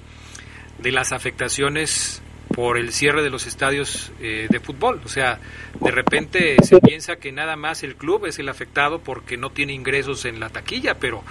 de 0.80 0.92
las 0.92 1.14
afectaciones 1.14 2.22
por 2.54 2.78
el 2.78 2.92
cierre 2.92 3.24
de 3.24 3.30
los 3.30 3.48
estadios 3.48 4.12
eh, 4.22 4.48
de 4.50 4.60
fútbol. 4.60 5.02
O 5.06 5.10
sea, 5.10 5.40
de 5.80 5.92
repente 5.92 6.58
se 6.64 6.80
piensa 6.80 7.16
que 7.18 7.32
nada 7.32 7.56
más 7.56 7.84
el 7.84 7.96
club 7.96 8.26
es 8.26 8.40
el 8.40 8.50
afectado 8.50 9.00
porque 9.00 9.38
no 9.38 9.50
tiene 9.50 9.74
ingresos 9.74 10.26
en 10.26 10.40
la 10.40 10.50
taquilla, 10.50 10.96
pero 10.96 11.24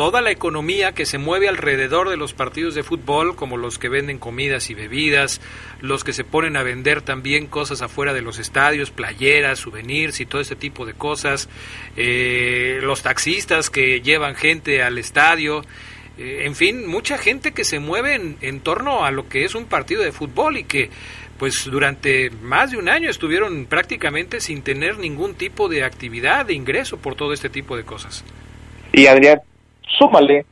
toda 0.00 0.22
la 0.22 0.30
economía 0.30 0.92
que 0.92 1.04
se 1.04 1.18
mueve 1.18 1.46
alrededor 1.46 2.08
de 2.08 2.16
los 2.16 2.32
partidos 2.32 2.74
de 2.74 2.82
fútbol, 2.82 3.36
como 3.36 3.58
los 3.58 3.78
que 3.78 3.90
venden 3.90 4.18
comidas 4.18 4.70
y 4.70 4.74
bebidas, 4.74 5.42
los 5.82 6.04
que 6.04 6.14
se 6.14 6.24
ponen 6.24 6.56
a 6.56 6.62
vender 6.62 7.02
también 7.02 7.46
cosas 7.46 7.82
afuera 7.82 8.14
de 8.14 8.22
los 8.22 8.38
estadios, 8.38 8.90
playeras, 8.90 9.58
souvenirs 9.58 10.20
y 10.20 10.24
todo 10.24 10.40
ese 10.40 10.56
tipo 10.56 10.86
de 10.86 10.94
cosas, 10.94 11.50
eh, 11.98 12.78
los 12.82 13.02
taxistas 13.02 13.68
que 13.68 14.00
llevan 14.00 14.36
gente 14.36 14.82
al 14.82 14.96
estadio, 14.96 15.66
eh, 16.20 16.44
en 16.44 16.54
fin, 16.54 16.86
mucha 16.86 17.16
gente 17.16 17.52
que 17.52 17.64
se 17.64 17.80
mueve 17.80 18.14
en, 18.14 18.36
en 18.42 18.60
torno 18.60 19.04
a 19.04 19.10
lo 19.10 19.28
que 19.28 19.44
es 19.44 19.54
un 19.54 19.64
partido 19.64 20.02
de 20.02 20.12
fútbol 20.12 20.58
y 20.58 20.64
que 20.64 20.90
pues 21.38 21.64
durante 21.70 22.28
más 22.42 22.70
de 22.70 22.76
un 22.76 22.90
año 22.90 23.08
estuvieron 23.08 23.64
prácticamente 23.64 24.40
sin 24.40 24.62
tener 24.62 24.98
ningún 24.98 25.34
tipo 25.34 25.70
de 25.70 25.82
actividad, 25.82 26.44
de 26.44 26.52
ingreso 26.52 26.98
por 26.98 27.14
todo 27.14 27.32
este 27.32 27.48
tipo 27.48 27.74
de 27.78 27.84
cosas. 27.84 28.22
Y 28.92 29.06
Adrián, 29.06 29.40
súmale 29.98 30.44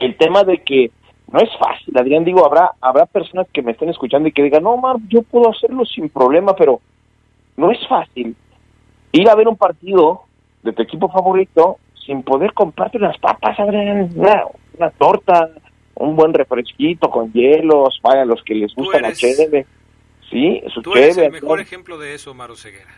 el 0.00 0.16
tema 0.16 0.42
de 0.42 0.62
que 0.62 0.90
no 1.30 1.38
es 1.40 1.50
fácil, 1.58 1.94
Adrián, 1.98 2.24
digo, 2.24 2.46
habrá 2.46 2.70
habrá 2.80 3.04
personas 3.04 3.46
que 3.52 3.60
me 3.60 3.72
estén 3.72 3.90
escuchando 3.90 4.26
y 4.26 4.32
que 4.32 4.42
digan, 4.42 4.62
no, 4.62 4.78
Mar, 4.78 4.96
yo 5.08 5.20
puedo 5.20 5.50
hacerlo 5.50 5.84
sin 5.84 6.08
problema, 6.08 6.56
pero 6.56 6.80
no 7.58 7.70
es 7.70 7.86
fácil 7.86 8.34
ir 9.12 9.28
a 9.28 9.34
ver 9.34 9.48
un 9.48 9.58
partido 9.58 10.22
de 10.62 10.72
tu 10.72 10.82
equipo 10.82 11.10
favorito 11.10 11.76
sin 12.06 12.22
poder 12.22 12.54
comprarte 12.54 12.96
unas 12.96 13.18
papas, 13.18 13.60
Adrián, 13.60 14.10
una, 14.16 14.44
una 14.78 14.90
torta, 14.90 15.50
un 15.94 16.16
buen 16.16 16.32
refresquito 16.34 17.10
con 17.10 17.32
hielos, 17.32 17.98
para 18.02 18.24
los 18.24 18.42
que 18.42 18.54
les 18.54 18.74
gusta 18.74 19.00
la 19.00 19.12
cheve. 19.12 19.66
Sí, 20.30 20.62
su 20.72 20.82
Tú 20.82 20.94
eres 20.94 21.16
el 21.18 21.32
mejor 21.32 21.60
ejemplo 21.60 21.98
de 21.98 22.14
eso, 22.14 22.34
Maro 22.34 22.56
Ceguera. 22.56 22.90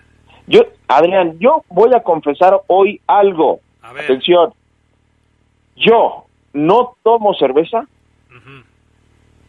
Yo, 0.46 0.60
Adrián, 0.86 1.38
yo 1.38 1.64
voy 1.68 1.90
a 1.94 2.02
confesar 2.02 2.60
hoy 2.68 3.00
algo. 3.06 3.60
A 3.82 3.92
ver. 3.92 4.04
Atención. 4.04 4.54
Yo 5.76 6.24
no 6.52 6.96
tomo 7.02 7.34
cerveza. 7.34 7.86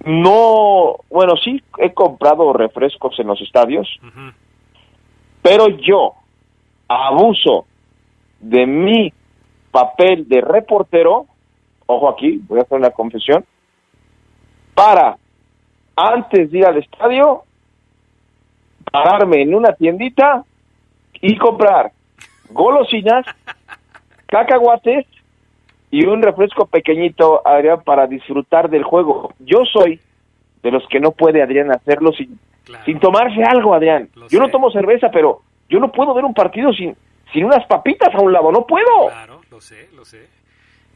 No, 0.06 0.98
bueno, 1.10 1.36
sí 1.44 1.62
he 1.80 1.94
comprado 1.94 2.54
refrescos 2.54 3.20
en 3.20 3.28
los 3.28 3.42
estadios. 3.42 3.88
Pero 5.42 5.68
yo 5.68 6.14
abuso 6.88 7.66
de 8.40 8.66
mi 8.66 9.14
papel 9.72 10.28
de 10.28 10.42
reportero. 10.42 11.26
Ojo 11.88 12.10
aquí, 12.10 12.40
voy 12.48 12.60
a 12.60 12.64
hacer 12.64 12.78
una 12.78 12.92
confesión. 12.92 13.44
Para, 14.76 15.18
antes 15.96 16.52
de 16.52 16.58
ir 16.60 16.66
al 16.66 16.78
estadio, 16.78 17.44
pararme 18.92 19.42
en 19.42 19.56
una 19.56 19.74
tiendita 19.74 20.44
y 21.22 21.38
comprar 21.38 21.92
golosinas, 22.50 23.26
cacahuates 24.28 25.06
y 25.90 26.06
un 26.06 26.22
refresco 26.22 26.66
pequeñito, 26.66 27.42
Adrián, 27.46 27.82
para 27.84 28.06
disfrutar 28.08 28.70
del 28.70 28.84
juego. 28.84 29.34
Yo 29.40 29.64
soy 29.72 30.00
de 30.62 30.72
los 30.72 30.86
que 30.90 31.00
no 31.00 31.12
puede, 31.12 31.42
Adrián, 31.42 31.72
hacerlo 31.72 32.12
sin, 32.12 32.38
sin 32.86 33.00
tomarse 33.00 33.42
algo, 33.44 33.74
Adrián. 33.74 34.10
Yo 34.30 34.40
no 34.40 34.50
tomo 34.50 34.70
cerveza, 34.72 35.10
pero 35.12 35.42
yo 35.70 35.80
no 35.80 35.92
puedo 35.92 36.14
ver 36.14 36.26
un 36.26 36.34
partido 36.34 36.74
sin, 36.74 36.96
sin 37.32 37.46
unas 37.46 37.66
papitas 37.68 38.14
a 38.14 38.20
un 38.20 38.34
lado, 38.34 38.52
no 38.52 38.66
puedo. 38.66 39.08
Claro, 39.08 39.42
lo 39.50 39.62
sé, 39.62 39.90
lo 39.96 40.04
sé. 40.04 40.28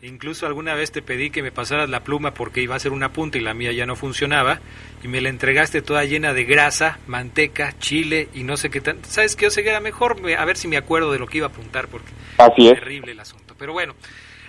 Incluso 0.04 0.48
alguna 0.48 0.74
vez 0.74 0.92
te 0.92 1.04
pedí 1.04 1.30
que 1.30 1.44
me 1.44 1.52
pasaras 1.52 1.88
la 1.90 2.04
pluma 2.04 2.34
porque 2.34 2.62
iba 2.62 2.74
a 2.74 2.78
hacer 2.78 2.92
una 2.92 3.14
punta 3.14 3.38
y 3.38 3.42
la 3.42 3.54
mía 3.54 3.72
ya 3.72 3.86
no 3.86 3.96
funcionaba 3.96 4.60
y 5.04 5.08
me 5.08 5.22
la 5.22 5.30
entregaste 5.30 5.84
toda 5.84 6.04
llena 6.06 6.34
de 6.34 6.44
grasa, 6.44 6.98
manteca, 7.06 7.78
chile 7.78 8.28
y 8.34 8.44
no 8.44 8.58
sé 8.58 8.72
qué 8.72 8.82
tan... 8.82 9.04
¿Sabes 9.06 9.36
qué, 9.36 9.46
Oseguera? 9.48 9.80
Mejor 9.80 10.20
me- 10.20 10.36
a 10.36 10.44
ver 10.46 10.58
si 10.58 10.68
me 10.68 10.78
acuerdo 10.78 11.12
de 11.12 11.20
lo 11.20 11.28
que 11.28 11.38
iba 11.38 11.48
a 11.48 11.50
apuntar 11.52 11.88
porque 11.88 12.10
Así 12.40 12.68
es. 12.68 12.74
terrible 12.80 13.12
el 13.12 13.20
asunto. 13.20 13.54
Pero 13.60 13.74
bueno, 13.74 13.94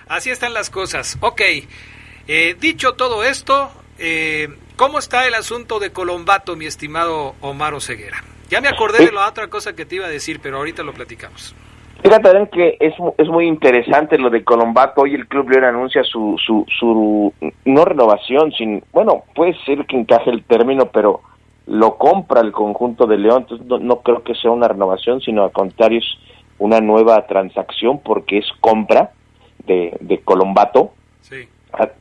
así 0.08 0.30
están 0.30 0.54
las 0.54 0.70
cosas. 0.70 1.18
Ok, 1.20 1.42
eh, 2.28 2.56
dicho 2.58 2.94
todo 2.94 3.22
esto, 3.22 3.70
eh, 3.98 4.48
¿cómo 4.76 4.98
está 4.98 5.26
el 5.26 5.34
asunto 5.34 5.80
de 5.80 5.92
Colombato, 5.92 6.56
mi 6.56 6.64
estimado 6.64 7.36
Omar 7.42 7.74
Oseguera? 7.74 8.24
Ya 8.48 8.62
me 8.62 8.68
acordé 8.68 9.04
de 9.04 9.12
la 9.12 9.28
otra 9.28 9.48
cosa 9.48 9.74
que 9.74 9.84
te 9.84 9.96
iba 9.96 10.06
a 10.06 10.10
decir, 10.10 10.40
pero 10.42 10.56
ahorita 10.56 10.82
lo 10.82 10.94
platicamos. 10.94 11.54
Fíjate, 12.02 12.48
que 12.50 12.76
es, 12.80 12.94
es 13.16 13.28
muy 13.28 13.46
interesante 13.46 14.18
lo 14.18 14.28
de 14.28 14.42
Colombato. 14.42 15.02
Hoy 15.02 15.14
el 15.14 15.28
Club 15.28 15.50
León 15.50 15.64
anuncia 15.64 16.02
su, 16.02 16.36
su, 16.44 16.66
su, 16.78 17.32
no 17.64 17.84
renovación, 17.84 18.50
sin, 18.52 18.82
bueno, 18.92 19.22
puede 19.34 19.54
ser 19.64 19.86
que 19.86 19.96
encaje 19.96 20.30
el 20.30 20.42
término, 20.42 20.86
pero 20.86 21.20
lo 21.66 21.96
compra 21.98 22.40
el 22.40 22.50
conjunto 22.50 23.06
de 23.06 23.18
León. 23.18 23.42
Entonces 23.42 23.66
no, 23.68 23.78
no 23.78 24.00
creo 24.00 24.24
que 24.24 24.34
sea 24.34 24.50
una 24.50 24.66
renovación, 24.66 25.20
sino 25.20 25.44
al 25.44 25.52
contrario 25.52 26.00
es 26.00 26.18
una 26.58 26.80
nueva 26.80 27.24
transacción 27.26 28.00
porque 28.00 28.38
es 28.38 28.46
compra 28.60 29.12
de, 29.66 29.96
de 30.00 30.18
Colombato, 30.18 30.92
Sí. 31.20 31.48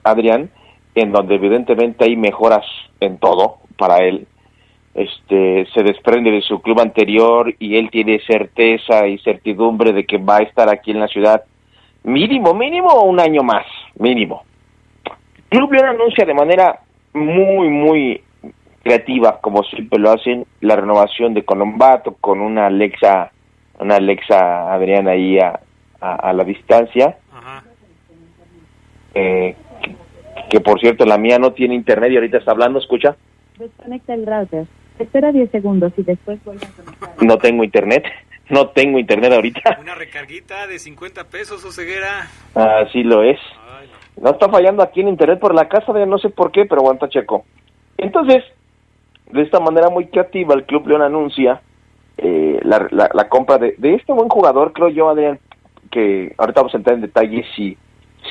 Adrián, 0.04 0.49
en 0.95 1.12
donde 1.12 1.36
evidentemente 1.36 2.06
hay 2.06 2.18
mejoras 2.18 2.66
en 2.99 3.18
todo 3.20 3.58
para 3.78 3.97
él. 4.04 4.28
Este 4.94 5.66
se 5.74 5.84
desprende 5.84 6.32
de 6.32 6.42
su 6.42 6.62
club 6.62 6.82
anterior 6.82 7.54
y 7.60 7.78
él 7.78 7.89
tiene 7.89 8.20
certeza 8.28 9.08
y 9.08 9.18
certidumbre 9.20 9.94
de 9.94 10.06
que 10.06 10.18
va 10.18 10.38
a 10.38 10.44
estar 10.44 10.68
aquí 10.70 10.92
en 10.92 11.00
la 11.00 11.08
ciudad 11.08 11.44
mínimo, 12.04 12.54
mínimo 12.54 13.04
un 13.04 13.20
año 13.20 13.42
más, 13.42 13.66
mínimo. 13.98 14.44
Club 15.50 15.72
León 15.72 15.89
anuncia 15.89 16.26
de 16.26 16.34
manera 16.34 16.82
muy, 17.14 17.70
muy 17.70 18.22
creativa, 18.84 19.39
como 19.39 19.64
siempre 19.64 20.00
lo 20.00 20.12
hacen, 20.12 20.46
la 20.60 20.76
renovación 20.76 21.34
de 21.34 21.46
Colombato 21.46 22.16
con 22.20 22.42
una 22.42 22.68
Alexa, 22.68 23.32
una 23.80 23.96
Alexa 23.96 24.74
Adrián 24.74 25.08
ahí 25.08 25.39
a, 25.39 25.60
a, 26.02 26.16
a 26.16 26.34
la 26.34 26.44
distancia. 26.44 27.18
Eh, 29.14 29.56
que, 29.82 29.96
que 30.50 30.60
por 30.62 30.80
cierto 30.80 31.06
la 31.06 31.18
mía 31.18 31.38
no 31.38 31.52
tiene 31.52 31.76
internet 31.76 32.12
y 32.12 32.16
ahorita 32.16 32.38
está 32.38 32.52
hablando, 32.52 32.80
escucha, 32.80 33.16
Desconecta 33.62 34.16
el 34.16 34.26
router. 34.26 34.66
Espera 35.02 35.32
10 35.32 35.52
segundos 35.52 35.93
y 35.97 36.04
después 36.04 36.43
vuelve 36.43 36.66
a 36.66 36.70
conectar. 36.84 37.24
no 37.24 37.38
tengo 37.38 37.64
internet, 37.64 38.06
no 38.49 38.70
tengo 38.70 38.99
internet 38.99 39.34
ahorita, 39.34 39.78
Una 39.82 39.95
recarguita 39.95 40.68
de 40.68 40.80
50 40.80 41.26
pesos, 41.26 41.64
Oseguera. 41.66 42.28
así 42.56 43.04
lo 43.04 43.24
es. 43.24 43.39
No 44.22 44.32
está 44.32 44.49
fallando 44.49 44.84
aquí 44.84 45.02
en 45.02 45.08
internet 45.08 45.39
por 45.39 45.56
la 45.56 45.68
casa, 45.68 45.93
de 45.93 46.06
no 46.06 46.18
sé 46.20 46.30
por 46.30 46.52
qué, 46.52 46.66
pero 46.66 46.82
aguanta 46.82 47.10
checo. 47.10 47.45
Entonces, 47.97 48.43
de 49.32 49.41
esta 49.41 49.60
manera 49.60 49.89
muy 49.89 50.08
creativa, 50.08 50.54
el 50.54 50.66
Club 50.66 50.88
León 50.88 51.02
anuncia 51.02 51.62
eh, 52.18 52.60
la, 52.64 52.88
la, 52.91 53.10
la 53.14 53.30
compra 53.30 53.58
de, 53.58 53.74
de 53.78 53.95
este 53.95 54.12
buen 54.14 54.30
jugador, 54.30 54.74
creo 54.74 54.89
yo, 54.89 55.10
Adrián, 55.10 55.39
que 55.89 56.36
ahorita 56.38 56.62
vamos 56.62 56.74
a 56.74 56.78
entrar 56.78 56.95
en 56.95 57.02
detalle 57.02 57.45
si, 57.56 57.78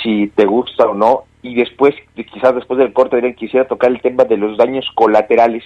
si 0.02 0.28
te 0.28 0.44
gusta 0.44 0.84
o 0.86 0.94
no, 0.94 1.24
y 1.42 1.54
después, 1.54 1.94
quizás 2.14 2.54
después 2.54 2.78
del 2.78 2.92
corte, 2.92 3.16
Adrián, 3.16 3.34
quisiera 3.34 3.66
tocar 3.66 3.90
el 3.90 4.00
tema 4.02 4.24
de 4.24 4.36
los 4.36 4.56
daños 4.58 4.86
colaterales 4.94 5.64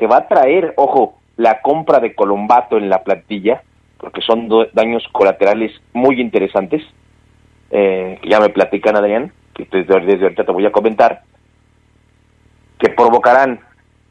que 0.00 0.06
va 0.06 0.16
a 0.16 0.28
traer, 0.28 0.72
ojo, 0.78 1.18
la 1.36 1.60
compra 1.60 2.00
de 2.00 2.14
Colombato 2.14 2.78
en 2.78 2.88
la 2.88 3.04
plantilla, 3.04 3.62
porque 3.98 4.22
son 4.22 4.48
daños 4.72 5.06
colaterales 5.12 5.72
muy 5.92 6.18
interesantes, 6.18 6.82
eh, 7.70 8.18
que 8.22 8.30
ya 8.30 8.40
me 8.40 8.48
platican, 8.48 8.96
Adrián, 8.96 9.30
que 9.54 9.68
desde, 9.70 10.00
desde 10.00 10.22
ahorita 10.22 10.46
te 10.46 10.52
voy 10.52 10.64
a 10.64 10.72
comentar, 10.72 11.20
que 12.78 12.88
provocarán, 12.88 13.60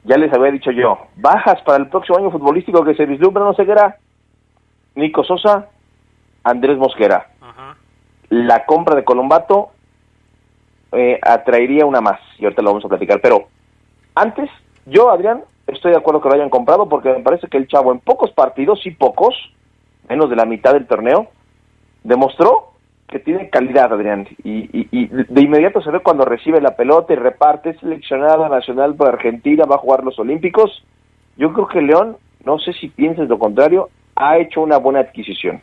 ya 0.03 0.17
les 0.17 0.31
había 0.31 0.51
dicho 0.51 0.69
yo, 0.69 1.07
bajas 1.15 1.59
para 1.63 1.79
el 1.79 1.89
próximo 1.89 2.19
año 2.19 2.29
futbolístico 2.29 2.85
que 2.85 2.93
se 2.93 3.07
vislumbra, 3.07 3.43
no 3.43 3.55
Ceguera, 3.55 3.97
Nico 4.93 5.23
Sosa, 5.23 5.69
Andrés 6.43 6.77
Mosquera. 6.77 7.31
La 8.29 8.63
compra 8.67 8.95
de 8.95 9.03
Colombato 9.03 9.71
eh, 10.91 11.19
atraería 11.19 11.87
una 11.87 11.99
más, 11.99 12.19
y 12.37 12.43
ahorita 12.43 12.61
lo 12.61 12.69
vamos 12.69 12.85
a 12.85 12.89
platicar, 12.89 13.19
pero 13.21 13.47
antes, 14.13 14.51
yo, 14.85 15.09
Adrián, 15.09 15.41
estoy 15.73 15.91
de 15.91 15.97
acuerdo 15.97 16.21
que 16.21 16.29
lo 16.29 16.35
hayan 16.35 16.49
comprado 16.49 16.87
porque 16.89 17.09
me 17.09 17.19
parece 17.21 17.47
que 17.47 17.57
el 17.57 17.67
chavo 17.67 17.91
en 17.91 17.99
pocos 17.99 18.31
partidos, 18.31 18.79
sí 18.83 18.91
pocos, 18.91 19.35
menos 20.09 20.29
de 20.29 20.35
la 20.35 20.45
mitad 20.45 20.73
del 20.73 20.87
torneo, 20.87 21.27
demostró 22.03 22.73
que 23.07 23.19
tiene 23.19 23.49
calidad, 23.49 23.91
Adrián, 23.91 24.27
y, 24.43 24.69
y- 24.79 24.87
y 24.91 25.07
de 25.07 25.41
inmediato 25.41 25.81
se 25.81 25.89
ve 25.91 25.99
cuando 26.01 26.25
recibe 26.25 26.61
la 26.61 26.75
pelota 26.75 27.13
y 27.13 27.15
reparte, 27.15 27.71
es 27.71 27.79
seleccionada 27.79 28.47
nacional 28.49 28.93
por 28.95 29.07
Argentina, 29.09 29.65
va 29.65 29.75
a 29.75 29.79
jugar 29.79 30.03
los 30.03 30.19
Olímpicos. 30.19 30.83
Yo 31.35 31.51
creo 31.53 31.67
que 31.67 31.81
León, 31.81 32.17
no 32.45 32.59
sé 32.59 32.71
si 32.73 32.87
piensas 32.89 33.27
lo 33.27 33.39
contrario, 33.39 33.89
ha 34.15 34.37
hecho 34.37 34.61
una 34.61 34.77
buena 34.77 34.99
adquisición. 34.99 35.61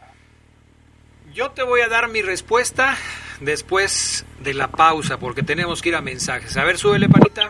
Yo 1.34 1.50
te 1.52 1.62
voy 1.62 1.82
a 1.82 1.88
dar 1.88 2.08
mi 2.08 2.22
respuesta 2.22 2.94
después 3.40 4.26
de 4.42 4.54
la 4.54 4.68
pausa, 4.68 5.18
porque 5.18 5.42
tenemos 5.42 5.82
que 5.82 5.90
ir 5.90 5.96
a 5.96 6.00
mensajes. 6.00 6.56
A 6.56 6.64
ver, 6.64 6.78
súbele, 6.78 7.08
panita. 7.08 7.42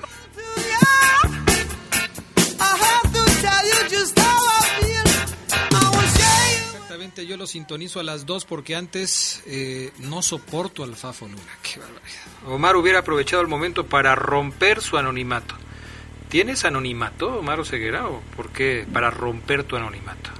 Exactamente, 6.66 7.26
yo 7.26 7.36
lo 7.36 7.46
sintonizo 7.46 8.00
a 8.00 8.02
las 8.02 8.26
dos 8.26 8.44
porque 8.44 8.74
antes 8.76 9.42
eh, 9.46 9.92
no 9.98 10.22
soporto 10.22 10.82
al 10.82 10.96
Fafo 10.96 11.26
Luna. 11.26 11.58
Qué 11.62 11.80
barbaridad. 11.80 12.22
Omar 12.46 12.76
hubiera 12.76 13.00
aprovechado 13.00 13.42
el 13.42 13.48
momento 13.48 13.86
para 13.86 14.14
romper 14.14 14.80
su 14.80 14.96
anonimato. 14.96 15.54
¿Tienes 16.28 16.64
anonimato, 16.64 17.38
Omar 17.38 17.64
Ceguera, 17.64 18.08
o 18.08 18.20
por 18.36 18.50
qué 18.50 18.86
para 18.92 19.10
romper 19.10 19.64
tu 19.64 19.76
anonimato? 19.76 20.30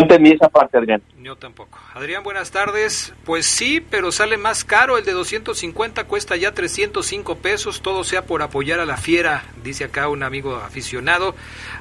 Entendí 0.00 0.30
esa 0.30 0.48
parte, 0.48 0.78
Adrián. 0.78 1.02
Yo 1.22 1.36
tampoco. 1.36 1.78
Adrián, 1.92 2.22
buenas 2.22 2.50
tardes. 2.50 3.12
Pues 3.26 3.44
sí, 3.44 3.84
pero 3.90 4.10
sale 4.10 4.38
más 4.38 4.64
caro. 4.64 4.96
El 4.96 5.04
de 5.04 5.12
250 5.12 6.04
cuesta 6.04 6.36
ya 6.36 6.54
305 6.54 7.36
pesos. 7.36 7.82
Todo 7.82 8.02
sea 8.02 8.24
por 8.24 8.40
apoyar 8.40 8.80
a 8.80 8.86
la 8.86 8.96
fiera, 8.96 9.44
dice 9.62 9.84
acá 9.84 10.08
un 10.08 10.22
amigo 10.22 10.56
aficionado. 10.56 11.34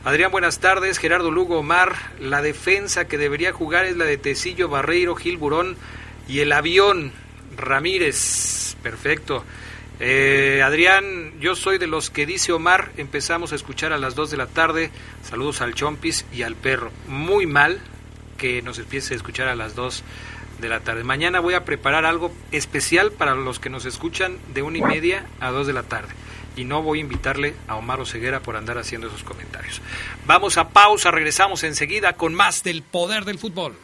Adrián, 0.04 0.32
buenas 0.32 0.60
tardes. 0.60 0.98
Gerardo 0.98 1.32
Lugo 1.32 1.60
Omar. 1.60 1.96
La 2.20 2.42
defensa 2.42 3.08
que 3.08 3.18
debería 3.18 3.54
jugar 3.54 3.86
es 3.86 3.96
la 3.96 4.04
de 4.04 4.18
Tecillo, 4.18 4.68
Barreiro, 4.68 5.16
Gil 5.16 5.38
Burón 5.38 5.78
y 6.28 6.42
el 6.42 6.52
avión 6.52 7.14
Ramírez. 7.56 8.76
Perfecto. 8.84 9.46
Eh, 10.02 10.62
Adrián, 10.62 11.40
yo 11.40 11.56
soy 11.56 11.78
de 11.78 11.88
los 11.88 12.10
que 12.10 12.26
dice 12.26 12.52
Omar, 12.52 12.92
empezamos 12.98 13.54
a 13.54 13.56
escuchar 13.56 13.94
a 13.94 13.98
las 13.98 14.16
2 14.16 14.32
de 14.32 14.38
la 14.38 14.48
tarde. 14.48 14.92
Saludos 15.24 15.62
al 15.62 15.74
Chompis 15.74 16.26
y 16.34 16.42
al 16.42 16.56
perro. 16.56 16.92
Muy 17.08 17.46
mal 17.46 17.80
que 18.40 18.64
nos 18.64 18.80
empiece 18.80 19.14
a 19.14 19.18
escuchar 19.18 19.48
a 19.48 19.56
las 19.56 19.76
2 19.76 20.04
de 20.60 20.70
la 20.70 20.80
tarde. 20.80 21.04
Mañana 21.04 21.40
voy 21.40 21.54
a 21.54 21.66
preparar 21.66 22.06
algo 22.06 22.34
especial 22.52 23.12
para 23.12 23.36
los 23.36 23.60
que 23.60 23.70
nos 23.70 23.86
escuchan 23.86 24.40
de 24.54 24.64
una 24.64 24.80
y 24.80 24.82
media 24.82 25.28
a 25.40 25.52
2 25.52 25.68
de 25.68 25.74
la 25.74 25.84
tarde. 25.84 26.14
Y 26.56 26.66
no 26.66 26.82
voy 26.82 26.98
a 26.98 27.02
invitarle 27.02 27.54
a 27.68 27.76
Omar 27.76 28.00
Oseguera 28.00 28.42
por 28.42 28.58
andar 28.58 28.80
haciendo 28.80 29.08
esos 29.08 29.24
comentarios. 29.24 29.82
Vamos 30.26 30.58
a 30.58 30.70
pausa, 30.70 31.12
regresamos 31.12 31.64
enseguida 31.64 32.14
con 32.14 32.34
más 32.34 32.64
del 32.64 32.82
poder 32.82 33.26
del 33.26 33.38
fútbol. 33.38 33.78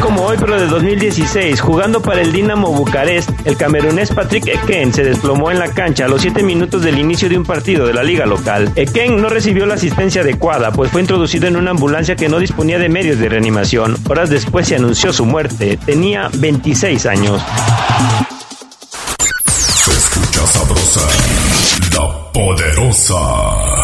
Como 0.00 0.22
hoy, 0.22 0.36
pero 0.38 0.58
de 0.58 0.66
2016, 0.66 1.60
jugando 1.60 2.00
para 2.00 2.20
el 2.20 2.32
Dinamo 2.32 2.72
Bucarest, 2.72 3.30
el 3.44 3.56
camerunés 3.56 4.10
Patrick 4.10 4.46
Eken 4.46 4.92
se 4.92 5.04
desplomó 5.04 5.50
en 5.50 5.58
la 5.58 5.72
cancha 5.72 6.06
a 6.06 6.08
los 6.08 6.22
7 6.22 6.42
minutos 6.42 6.82
del 6.82 6.98
inicio 6.98 7.28
de 7.28 7.38
un 7.38 7.44
partido 7.44 7.86
de 7.86 7.94
la 7.94 8.02
liga 8.02 8.26
local. 8.26 8.72
Eken 8.76 9.20
no 9.20 9.28
recibió 9.28 9.66
la 9.66 9.74
asistencia 9.74 10.22
adecuada, 10.22 10.72
pues 10.72 10.90
fue 10.90 11.00
introducido 11.00 11.46
en 11.46 11.56
una 11.56 11.72
ambulancia 11.72 12.16
que 12.16 12.28
no 12.28 12.38
disponía 12.38 12.78
de 12.78 12.88
medios 12.88 13.18
de 13.18 13.28
reanimación. 13.28 13.96
Horas 14.08 14.30
después 14.30 14.68
se 14.68 14.76
anunció 14.76 15.12
su 15.12 15.24
muerte. 15.26 15.78
Tenía 15.84 16.28
26 16.32 17.06
años. 17.06 17.42
Se 19.46 19.90
escucha 19.90 20.46
sabrosa, 20.46 21.00
la 21.92 22.32
poderosa. 22.32 23.83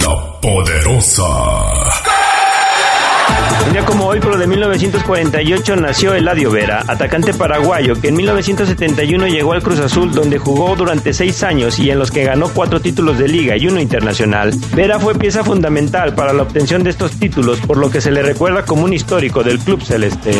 la 0.00 0.40
poderosa. 0.40 1.97
Un 3.66 3.72
día 3.72 3.84
como 3.84 4.06
hoy, 4.06 4.18
pero 4.20 4.38
de 4.38 4.46
1948, 4.46 5.76
nació 5.76 6.14
Eladio 6.14 6.50
Vera, 6.50 6.84
atacante 6.86 7.34
paraguayo, 7.34 8.00
que 8.00 8.08
en 8.08 8.16
1971 8.16 9.28
llegó 9.28 9.52
al 9.52 9.62
Cruz 9.62 9.78
Azul, 9.80 10.12
donde 10.12 10.38
jugó 10.38 10.74
durante 10.76 11.12
seis 11.12 11.42
años 11.42 11.78
y 11.78 11.90
en 11.90 11.98
los 11.98 12.10
que 12.10 12.24
ganó 12.24 12.48
cuatro 12.48 12.80
títulos 12.80 13.18
de 13.18 13.28
liga 13.28 13.56
y 13.56 13.66
uno 13.66 13.80
internacional. 13.80 14.54
Vera 14.74 14.98
fue 14.98 15.14
pieza 15.14 15.44
fundamental 15.44 16.14
para 16.14 16.32
la 16.32 16.42
obtención 16.42 16.82
de 16.82 16.90
estos 16.90 17.12
títulos, 17.12 17.60
por 17.60 17.76
lo 17.76 17.90
que 17.90 18.00
se 18.00 18.10
le 18.10 18.22
recuerda 18.22 18.64
como 18.64 18.84
un 18.84 18.92
histórico 18.92 19.42
del 19.42 19.58
club 19.58 19.82
celeste. 19.82 20.32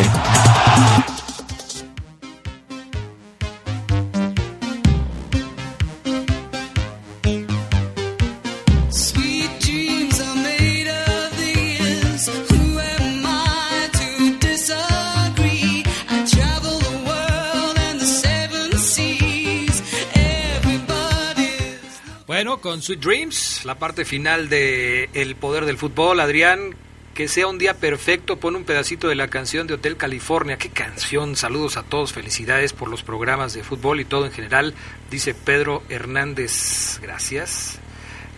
Sweet 22.81 22.99
Dreams, 22.99 23.65
la 23.65 23.75
parte 23.75 24.05
final 24.05 24.49
de 24.49 25.09
El 25.13 25.35
Poder 25.35 25.65
del 25.65 25.77
Fútbol, 25.77 26.19
Adrián, 26.19 26.75
que 27.13 27.27
sea 27.27 27.47
un 27.47 27.57
día 27.57 27.73
perfecto, 27.73 28.37
pon 28.37 28.55
un 28.55 28.63
pedacito 28.63 29.07
de 29.07 29.15
la 29.15 29.27
canción 29.27 29.67
de 29.67 29.73
Hotel 29.73 29.97
California. 29.97 30.57
Qué 30.57 30.69
canción, 30.69 31.35
saludos 31.35 31.77
a 31.77 31.83
todos, 31.83 32.13
felicidades 32.13 32.73
por 32.73 32.89
los 32.89 33.03
programas 33.03 33.53
de 33.53 33.63
fútbol 33.63 33.99
y 33.99 34.05
todo 34.05 34.25
en 34.25 34.31
general, 34.31 34.73
dice 35.11 35.33
Pedro 35.33 35.83
Hernández. 35.89 36.99
Gracias. 37.01 37.79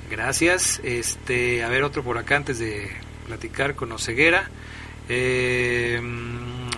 Gracias. 0.10 0.82
Este, 0.84 1.64
a 1.64 1.70
ver 1.70 1.84
otro 1.84 2.04
por 2.04 2.18
acá 2.18 2.36
antes 2.36 2.60
de 2.60 2.92
platicar 3.28 3.76
con 3.76 3.92
Oceguera. 3.92 4.50
Eh, 5.08 6.02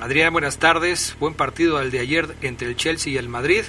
Adrián, 0.01 0.34
buenas 0.34 0.57
tardes. 0.59 1.16
Buen 1.20 1.34
partido 1.34 1.78
al 1.78 1.89
de 1.89 1.99
ayer 1.99 2.36
entre 2.41 2.68
el 2.68 2.76
Chelsea 2.76 3.14
y 3.14 3.18
el 3.18 3.30
Madrid. 3.30 3.64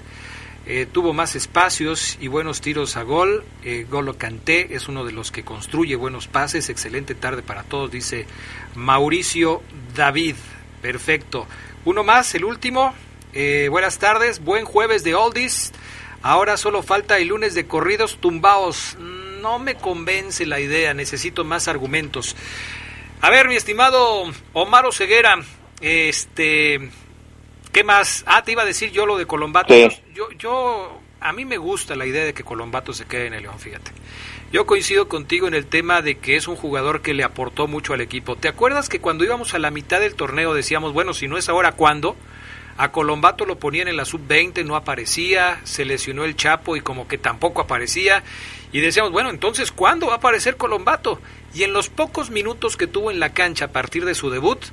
Eh, 0.67 0.87
tuvo 0.91 1.13
más 1.13 1.37
espacios 1.37 2.17
y 2.21 2.29
buenos 2.29 2.63
tiros 2.63 2.97
a 2.97 3.03
gol. 3.03 3.45
Eh, 3.63 3.87
Golo 3.89 4.17
Canté 4.17 4.75
es 4.75 4.89
uno 4.89 5.05
de 5.05 5.13
los 5.13 5.31
que 5.31 5.45
construye 5.45 5.95
buenos 5.95 6.27
pases. 6.27 6.71
Excelente 6.71 7.15
tarde 7.15 7.43
para 7.43 7.65
todos, 7.65 7.91
dice 7.91 8.27
Mauricio 8.75 9.63
David. 9.95 10.37
Perfecto. 10.81 11.47
Uno 11.85 12.03
más, 12.03 12.35
el 12.35 12.45
último. 12.45 12.95
Eh, 13.35 13.69
buenas 13.71 13.99
tardes, 13.99 14.43
buen 14.43 14.65
jueves 14.65 15.05
de 15.05 15.15
Oldies. 15.15 15.73
Ahora 16.23 16.57
solo 16.57 16.83
falta 16.83 17.19
el 17.19 17.29
lunes 17.29 17.55
de 17.55 17.67
corridos 17.67 18.19
tumbaos. 18.19 18.97
No 18.99 19.59
me 19.59 19.75
convence 19.75 20.47
la 20.47 20.61
idea, 20.61 20.95
necesito 20.95 21.45
más 21.45 21.69
argumentos. 21.69 22.35
A 23.21 23.29
ver, 23.29 23.49
mi 23.49 23.57
estimado 23.57 24.25
Omar 24.55 24.87
Ceguera, 24.93 25.37
este, 25.83 26.91
¿qué 27.75 27.85
más? 27.85 28.25
Ah, 28.27 28.43
te 28.45 28.53
iba 28.53 28.63
a 28.63 28.65
decir 28.65 28.93
yo 28.93 29.05
lo 29.05 29.19
de 29.19 29.27
Colombato. 29.27 29.75
Sí. 29.75 29.89
Yo, 30.15 30.31
yo, 30.39 31.01
a 31.21 31.33
mí 31.33 31.45
me 31.45 31.59
gusta 31.59 31.97
la 31.97 32.07
idea 32.07 32.25
de 32.25 32.33
que 32.33 32.45
Colombato 32.45 32.93
se 32.95 33.05
quede 33.05 33.27
en 33.27 33.35
el 33.35 33.43
León, 33.43 33.59
fíjate. 33.59 33.91
Yo 34.53 34.65
coincido 34.65 35.09
contigo 35.09 35.49
en 35.49 35.55
el 35.55 35.67
tema 35.67 36.01
de 36.01 36.17
que 36.19 36.37
es 36.37 36.47
un 36.47 36.55
jugador 36.55 37.03
que 37.03 37.13
le 37.15 37.25
aportó 37.25 37.67
mucho 37.67 37.93
al 37.93 38.01
equipo. 38.01 38.37
¿Te 38.37 38.47
acuerdas 38.47 38.89
que 38.89 39.01
cuando 39.01 39.25
íbamos 39.25 39.55
a 39.55 39.59
la 39.59 39.73
mitad 39.73 39.99
del 39.99 40.15
torneo 40.15 40.55
decíamos, 40.55 40.93
bueno, 40.93 41.13
si 41.13 41.27
no 41.27 41.37
es 41.37 41.49
ahora, 41.49 41.73
¿cuándo? 41.73 42.17
A 42.77 42.93
Colombato 42.93 43.45
lo 43.45 43.59
ponían 43.59 43.89
en 43.89 43.97
la 43.97 44.05
sub-20, 44.05 44.65
no 44.65 44.77
aparecía, 44.77 45.61
se 45.65 45.85
lesionó 45.85 46.25
el 46.25 46.37
Chapo 46.37 46.77
y 46.77 46.81
como 46.81 47.09
que 47.09 47.19
tampoco 47.19 47.61
aparecía. 47.61 48.23
Y 48.73 48.81
decíamos, 48.81 49.11
bueno, 49.11 49.31
entonces, 49.31 49.73
¿cuándo 49.73 50.07
va 50.07 50.15
a 50.15 50.17
aparecer 50.17 50.57
Colombato? 50.57 51.21
Y 51.53 51.65
en 51.65 51.73
los 51.73 51.89
pocos 51.89 52.31
minutos 52.31 52.77
que 52.77 52.87
tuvo 52.87 53.11
en 53.11 53.19
la 53.19 53.33
cancha 53.33 53.67
a 53.67 53.73
partir 53.73 54.05
de 54.05 54.15
su 54.15 54.31
debut, 54.31 54.65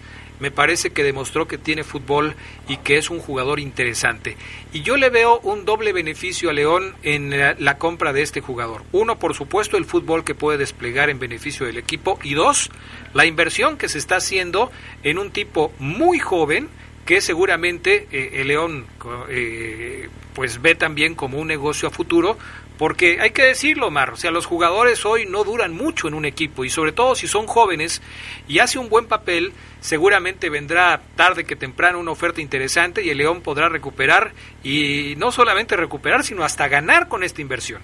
me 0.42 0.50
parece 0.50 0.90
que 0.90 1.04
demostró 1.04 1.48
que 1.48 1.60
tiene 1.60 1.84
fútbol 1.84 2.34
y 2.68 2.78
que 2.78 2.98
es 2.98 3.12
un 3.12 3.20
jugador 3.20 3.60
interesante. 3.60 4.36
Y 4.74 4.82
yo 4.82 4.98
le 4.98 5.12
veo 5.12 5.40
un 5.42 5.66
doble 5.66 5.94
beneficio 5.94 6.50
a 6.50 6.54
León 6.54 6.96
en 7.04 7.30
la, 7.30 7.78
compra 7.78 8.12
de 8.12 8.24
este 8.24 8.42
jugador. 8.42 8.84
Uno, 8.92 9.20
por 9.20 9.36
supuesto, 9.36 9.78
el 9.78 9.86
fútbol 9.86 10.24
que 10.24 10.34
puede 10.34 10.58
desplegar 10.58 11.12
en 11.12 11.20
beneficio 11.20 11.68
del 11.68 11.78
equipo. 11.78 12.20
Y 12.24 12.34
dos, 12.34 12.72
la 13.14 13.28
inversión 13.28 13.78
que 13.78 13.88
se 13.88 14.00
está 14.00 14.16
haciendo 14.16 14.72
en 15.04 15.20
un 15.20 15.30
tipo 15.30 15.72
muy 15.78 16.18
joven 16.18 16.70
que 17.06 17.22
seguramente 17.22 18.08
eh, 18.12 18.42
el 18.42 18.48
León 18.48 18.86
eh, 19.30 20.10
pues 20.34 20.62
ve 20.62 20.74
también 20.74 21.14
como 21.14 21.38
un 21.38 21.48
negocio 21.48 21.88
a 21.88 21.92
futuro 21.92 22.38
porque 22.82 23.20
hay 23.22 23.30
que 23.30 23.44
decirlo, 23.44 23.92
Mar, 23.92 24.10
o 24.10 24.16
sea, 24.16 24.32
los 24.32 24.48
jugadores 24.48 25.06
hoy 25.06 25.28
no 25.28 25.44
duran 25.44 25.72
mucho 25.72 26.08
en 26.08 26.16
un 26.16 26.26
equipo 26.26 26.66
y 26.66 26.72
sobre 26.72 26.92
todo 26.92 27.14
si 27.14 27.28
son 27.28 27.46
jóvenes 27.46 28.02
y 28.48 28.58
hace 28.58 28.80
un 28.80 28.90
buen 28.90 29.08
papel, 29.08 29.54
seguramente 29.82 30.50
vendrá 30.50 31.00
tarde 31.16 31.44
que 31.44 31.56
temprano 31.56 32.00
una 32.00 32.10
oferta 32.10 32.42
interesante 32.42 33.06
y 33.06 33.12
el 33.12 33.20
León 33.20 33.42
podrá 33.42 33.70
recuperar 33.70 34.32
y 34.64 35.14
no 35.18 35.32
solamente 35.32 35.78
recuperar, 35.78 36.24
sino 36.24 36.44
hasta 36.44 36.68
ganar 36.70 37.08
con 37.08 37.22
esta 37.22 37.40
inversión. 37.40 37.84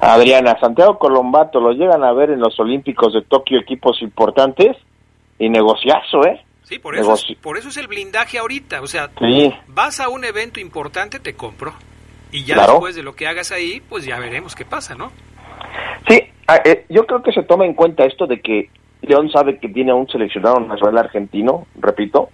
Adriana, 0.00 0.58
Santiago 0.58 0.98
Colombato 0.98 1.60
lo 1.60 1.70
llegan 1.70 2.02
a 2.02 2.12
ver 2.12 2.30
en 2.30 2.40
los 2.40 2.58
Olímpicos 2.58 3.14
de 3.14 3.22
Tokio 3.22 3.60
equipos 3.60 4.02
importantes 4.02 4.76
y 5.38 5.48
negociazo, 5.48 6.26
¿eh? 6.26 6.44
Sí, 6.64 6.80
por 6.80 6.96
eso, 6.96 7.14
es, 7.14 7.24
por 7.40 7.56
eso 7.56 7.68
es 7.68 7.76
el 7.76 7.86
blindaje 7.86 8.38
ahorita, 8.38 8.82
o 8.82 8.88
sea, 8.88 9.10
Sí. 9.20 9.54
vas 9.68 10.00
a 10.00 10.08
un 10.08 10.24
evento 10.24 10.58
importante, 10.58 11.20
te 11.20 11.34
compro 11.34 11.72
y 12.32 12.44
ya 12.44 12.54
Claro. 12.54 12.72
después 12.72 12.94
de 12.96 13.02
lo 13.02 13.14
que 13.14 13.26
hagas 13.26 13.52
ahí, 13.52 13.80
pues 13.88 14.04
ya 14.04 14.18
veremos 14.18 14.54
qué 14.54 14.64
pasa, 14.64 14.94
¿no? 14.94 15.10
Sí, 16.08 16.20
ah, 16.46 16.60
eh, 16.64 16.84
yo 16.88 17.06
creo 17.06 17.22
que 17.22 17.32
se 17.32 17.42
toma 17.42 17.64
en 17.66 17.74
cuenta 17.74 18.04
esto 18.04 18.26
de 18.26 18.40
que 18.40 18.70
León 19.02 19.30
sabe 19.30 19.58
que 19.58 19.68
tiene 19.68 19.90
a 19.92 19.94
un 19.94 20.08
seleccionado 20.08 20.58
nacional 20.60 20.98
argentino, 20.98 21.66
repito, 21.78 22.30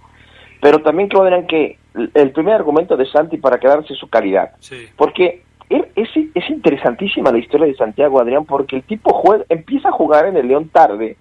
pero 0.61 0.81
también 0.81 1.09
creo 1.09 1.23
Adrián, 1.23 1.47
que 1.47 1.77
el 2.13 2.31
primer 2.31 2.55
argumento 2.55 2.97
de 2.97 3.05
Santi 3.05 3.37
para 3.37 3.59
quedarse 3.59 3.93
es 3.93 3.99
su 3.99 4.09
calidad. 4.09 4.51
Porque 4.97 5.43
er, 5.69 5.89
es, 5.95 6.09
es 6.33 6.49
interesantísima 6.49 7.31
la 7.31 7.37
historia 7.37 7.67
de 7.67 7.75
Santiago 7.75 8.19
Adrián 8.19 8.45
porque 8.45 8.75
el 8.77 8.83
tipo 8.83 9.13
juega, 9.13 9.45
empieza 9.49 9.89
a 9.89 9.93
jugar 9.93 10.25
en 10.25 10.37
el 10.37 10.47
León 10.47 10.69
tarde 10.69 11.17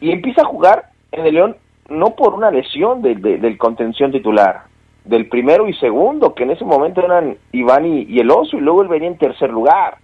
y 0.00 0.10
empieza 0.10 0.42
a 0.42 0.46
jugar 0.46 0.90
en 1.12 1.26
el 1.26 1.34
León 1.34 1.56
no 1.88 2.14
por 2.16 2.34
una 2.34 2.50
lesión 2.50 3.02
de, 3.02 3.14
de- 3.14 3.38
del 3.38 3.56
contención 3.58 4.10
titular, 4.12 4.62
del 5.06 5.28
primero 5.28 5.68
y 5.68 5.74
segundo, 5.74 6.34
que 6.34 6.42
en 6.42 6.50
ese 6.50 6.64
momento 6.64 7.00
eran 7.00 7.36
Iván 7.52 7.86
y, 7.86 8.02
y 8.04 8.18
el 8.18 8.30
Oso, 8.30 8.56
y 8.56 8.60
luego 8.60 8.82
él 8.82 8.88
venía 8.88 9.08
en 9.08 9.18
tercer 9.18 9.50
lugar. 9.50 9.98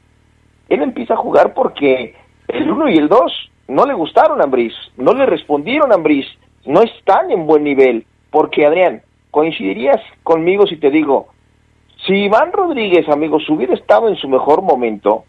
Él 0.69 0.83
empieza 0.83 1.15
a 1.15 1.19
jugar 1.19 1.55
porque 1.55 2.15
el 2.49 2.71
uno 2.71 2.89
y 2.89 2.97
el 2.97 3.09
dos 3.09 3.51
no 3.69 3.85
le 3.85 3.95
gustaron 3.95 4.41
a 4.41 4.45
Ambriz, 4.45 4.75
no 4.97 5.13
le 5.13 5.27
respondieron 5.27 5.93
a 5.93 5.97
Ambriz, 5.97 6.27
no 6.65 6.83
están 6.83 7.31
en 7.31 7.47
buen 7.47 7.65
nivel, 7.65 8.07
porque 8.31 8.67
Adrián, 8.67 9.03
coincidirías 9.31 10.01
conmigo 10.23 10.67
si 10.67 10.77
te 10.77 10.91
digo, 10.91 11.29
si 12.07 12.15
Iván 12.15 12.53
Rodríguez, 12.53 13.09
amigos, 13.09 13.49
hubiera 13.49 13.75
estado 13.75 14.09
en 14.09 14.17
su 14.17 14.29
mejor 14.29 14.63
momento, 14.63 15.25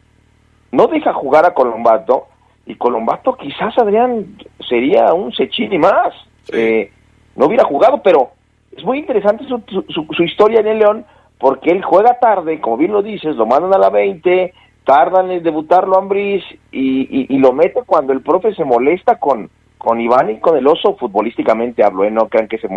no 0.71 0.87
deja 0.87 1.13
jugar 1.13 1.45
a 1.45 1.53
Colombato, 1.53 2.27
y 2.65 2.75
Colombato 2.75 3.35
quizás, 3.35 3.77
Adrián, 3.77 4.37
sería 4.67 5.13
un 5.13 5.33
Cecchini 5.33 5.77
más. 5.77 6.13
Eh, 6.51 6.91
no 7.35 7.47
hubiera 7.47 7.65
jugado, 7.65 8.01
pero 8.01 8.31
es 8.77 8.83
muy 8.83 8.99
interesante 8.99 9.45
su, 9.45 9.61
su- 9.89 10.07
su- 10.13 10.23
historia 10.23 10.59
en 10.61 10.67
el 10.67 10.79
León, 10.79 11.05
porque 11.39 11.71
él 11.71 11.83
juega 11.83 12.19
tarde, 12.19 12.59
como 12.61 12.77
bien 12.77 12.91
lo 12.93 13.01
dices, 13.01 13.35
lo 13.35 13.45
mandan 13.45 13.73
a 13.73 13.77
la 13.77 13.89
20, 13.89 14.53
tardan 14.85 15.31
en 15.31 15.43
debutarlo 15.43 15.95
a 15.95 15.99
Ambriz, 15.99 16.43
y, 16.71 17.01
y, 17.01 17.25
y 17.35 17.37
lo 17.39 17.53
mete 17.53 17.81
cuando 17.85 18.13
el 18.13 18.21
profe 18.21 18.53
se 18.55 18.63
molesta 18.65 19.15
con, 19.19 19.49
con 19.77 19.99
Iván 19.99 20.29
y 20.29 20.39
con 20.39 20.57
el 20.57 20.67
oso, 20.67 20.95
futbolísticamente 20.95 21.83
hablo, 21.83 22.03
¿eh? 22.03 22.11
no 22.11 22.27
crean 22.29 22.47
que 22.47 22.57
se... 22.57 22.67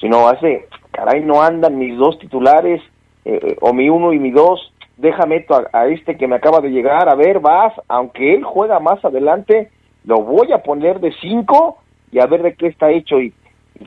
sino 0.00 0.28
hace, 0.28 0.66
caray, 0.92 1.22
no 1.24 1.42
andan 1.42 1.78
mis 1.78 1.96
dos 1.96 2.18
titulares, 2.18 2.82
eh, 3.24 3.56
o 3.60 3.72
mi 3.72 3.88
uno 3.88 4.12
y 4.12 4.18
mi 4.18 4.30
dos, 4.30 4.72
déjame 4.96 5.46
a, 5.72 5.86
este 5.86 6.16
que 6.16 6.26
me 6.26 6.36
acaba 6.36 6.60
de 6.60 6.70
llegar, 6.70 7.08
a 7.08 7.14
ver, 7.14 7.40
vas, 7.40 7.72
aunque 7.88 8.34
él 8.34 8.42
juega 8.44 8.80
más 8.80 9.04
adelante, 9.04 9.70
lo 10.04 10.22
voy 10.22 10.52
a 10.52 10.62
poner 10.62 11.00
de 11.00 11.12
cinco 11.20 11.78
y 12.10 12.18
a 12.20 12.26
ver 12.26 12.42
de 12.42 12.54
qué 12.54 12.66
está 12.68 12.90
hecho. 12.90 13.20
Y 13.20 13.32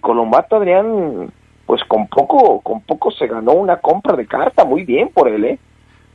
Colombato 0.02 0.56
Adrián, 0.56 1.32
pues 1.66 1.82
con 1.88 2.08
poco, 2.08 2.62
con 2.62 2.82
poco 2.82 3.12
se 3.12 3.28
ganó 3.28 3.54
una 3.54 3.78
compra 3.78 4.16
de 4.16 4.26
carta, 4.26 4.64
muy 4.64 4.84
bien 4.84 5.10
por 5.10 5.28
él, 5.28 5.46
¿eh? 5.46 5.60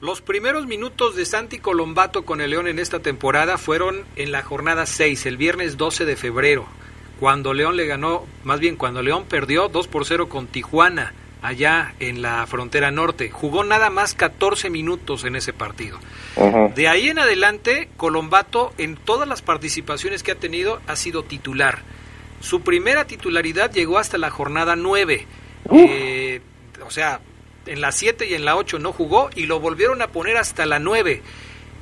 Los 0.01 0.21
primeros 0.21 0.67
minutos 0.67 1.17
de 1.17 1.25
Santi 1.25 1.59
Colombato 1.59 2.25
con 2.25 2.43
el 2.43 2.51
León 2.51 2.69
en 2.69 2.79
esta 2.79 3.01
temporada 3.01 3.57
fueron 3.57 4.05
en 4.17 4.31
la 4.31 4.43
jornada 4.43 4.85
6, 4.85 5.25
el 5.25 5.39
viernes 5.39 5.79
12 5.79 6.05
de 6.05 6.17
febrero, 6.17 6.67
cuando 7.19 7.55
León 7.55 7.77
le 7.77 7.87
ganó, 7.87 8.25
más 8.45 8.61
bien 8.61 8.77
cuando 8.77 9.03
León 9.03 9.25
perdió 9.29 9.69
2 9.69 9.89
por 9.89 10.05
0 10.05 10.29
con 10.29 10.49
Tijuana, 10.49 11.15
allá 11.43 11.95
en 12.01 12.23
la 12.23 12.47
frontera 12.47 12.91
norte. 12.91 13.31
Jugó 13.31 13.65
nada 13.65 13.89
más 13.89 14.15
14 14.15 14.69
minutos 14.69 15.25
en 15.25 15.37
ese 15.37 15.53
partido. 15.53 15.99
De 16.75 16.89
ahí 16.89 17.09
en 17.09 17.19
adelante, 17.19 17.89
Colombato 17.97 18.73
en 18.79 18.97
todas 18.97 19.27
las 19.29 19.43
participaciones 19.43 20.23
que 20.23 20.33
ha 20.33 20.37
tenido 20.37 20.81
ha 20.87 20.97
sido 20.97 21.23
titular. 21.23 21.79
Su 22.47 22.61
primera 22.61 23.07
titularidad 23.07 23.73
llegó 23.73 23.99
hasta 23.99 24.19
la 24.19 24.31
jornada 24.31 24.77
9. 24.77 25.27
Eh, 25.73 26.41
o 26.87 26.91
sea, 26.93 27.21
en 27.67 27.81
la 27.81 27.91
7 27.91 28.25
y 28.29 28.35
en 28.35 28.45
la 28.45 28.55
8 28.57 28.79
no 28.79 28.93
jugó 28.93 29.31
y 29.35 29.47
lo 29.47 29.59
volvieron 29.59 30.01
a 30.01 30.07
poner 30.09 30.37
hasta 30.37 30.65
la 30.65 30.79
9. 30.79 31.23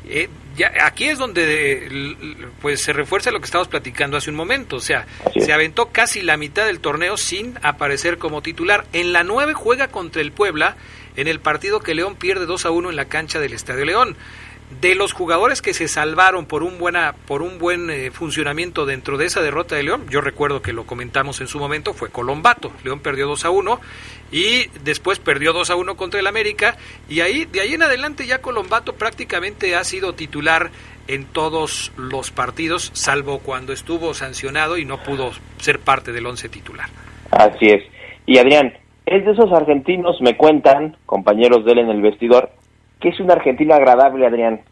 Eh, 0.08 0.28
ya, 0.56 0.72
aquí 0.86 1.04
es 1.04 1.18
donde 1.18 1.86
l- 1.86 2.16
pues 2.62 2.80
se 2.80 2.92
refuerza 2.94 3.30
lo 3.30 3.40
que 3.40 3.44
estábamos 3.44 3.68
platicando 3.68 4.16
hace 4.16 4.30
un 4.30 4.36
momento, 4.36 4.76
o 4.76 4.80
sea, 4.80 5.06
se 5.38 5.52
aventó 5.52 5.90
casi 5.92 6.22
la 6.22 6.36
mitad 6.36 6.64
del 6.66 6.80
torneo 6.80 7.16
sin 7.18 7.58
aparecer 7.62 8.16
como 8.18 8.40
titular. 8.42 8.86
En 8.94 9.12
la 9.12 9.22
9 9.24 9.52
juega 9.54 9.88
contra 9.88 10.22
el 10.22 10.32
Puebla 10.32 10.76
en 11.16 11.28
el 11.28 11.40
partido 11.40 11.80
que 11.80 11.94
León 11.94 12.16
pierde 12.16 12.46
2 12.46 12.64
a 12.66 12.70
1 12.70 12.88
en 12.90 12.96
la 12.96 13.04
cancha 13.06 13.38
del 13.38 13.52
Estadio 13.52 13.84
León. 13.84 14.16
De 14.80 14.94
los 14.94 15.12
jugadores 15.12 15.62
que 15.62 15.74
se 15.74 15.88
salvaron 15.88 16.46
por 16.46 16.62
un 16.62 16.78
buena 16.78 17.14
por 17.26 17.42
un 17.42 17.58
buen 17.58 17.90
eh, 17.90 18.10
funcionamiento 18.10 18.86
dentro 18.86 19.16
de 19.16 19.26
esa 19.26 19.40
derrota 19.40 19.76
de 19.76 19.82
León, 19.82 20.04
yo 20.10 20.20
recuerdo 20.20 20.62
que 20.62 20.72
lo 20.72 20.84
comentamos 20.84 21.40
en 21.40 21.46
su 21.46 21.58
momento, 21.58 21.94
fue 21.94 22.10
Colombato. 22.10 22.72
León 22.84 23.00
perdió 23.00 23.26
2 23.26 23.44
a 23.44 23.50
1 23.50 23.80
y 24.32 24.68
después 24.84 25.18
perdió 25.18 25.52
2 25.52 25.70
a 25.70 25.76
1 25.76 25.96
contra 25.96 26.20
el 26.20 26.26
América 26.26 26.76
y 27.08 27.20
ahí 27.20 27.44
de 27.44 27.60
ahí 27.60 27.74
en 27.74 27.82
adelante 27.82 28.26
ya 28.26 28.42
Colombato 28.42 28.94
prácticamente 28.94 29.76
ha 29.76 29.84
sido 29.84 30.14
titular 30.14 30.70
en 31.08 31.24
todos 31.26 31.92
los 31.96 32.30
partidos, 32.30 32.90
salvo 32.94 33.40
cuando 33.40 33.72
estuvo 33.72 34.14
sancionado 34.14 34.78
y 34.78 34.84
no 34.84 35.02
pudo 35.02 35.30
ser 35.58 35.78
parte 35.78 36.12
del 36.12 36.26
once 36.26 36.48
titular. 36.48 36.88
Así 37.30 37.66
es. 37.66 37.82
Y 38.26 38.38
Adrián, 38.38 38.72
es 39.06 39.24
de 39.24 39.32
esos 39.32 39.52
argentinos, 39.52 40.20
me 40.20 40.36
cuentan, 40.36 40.96
compañeros 41.04 41.64
de 41.64 41.72
él 41.72 41.78
en 41.80 41.90
el 41.90 42.00
vestidor, 42.00 42.50
que 43.04 43.10
es 43.10 43.20
un 43.20 43.30
argentino 43.30 43.74
agradable, 43.74 44.26
Adrián. 44.26 44.62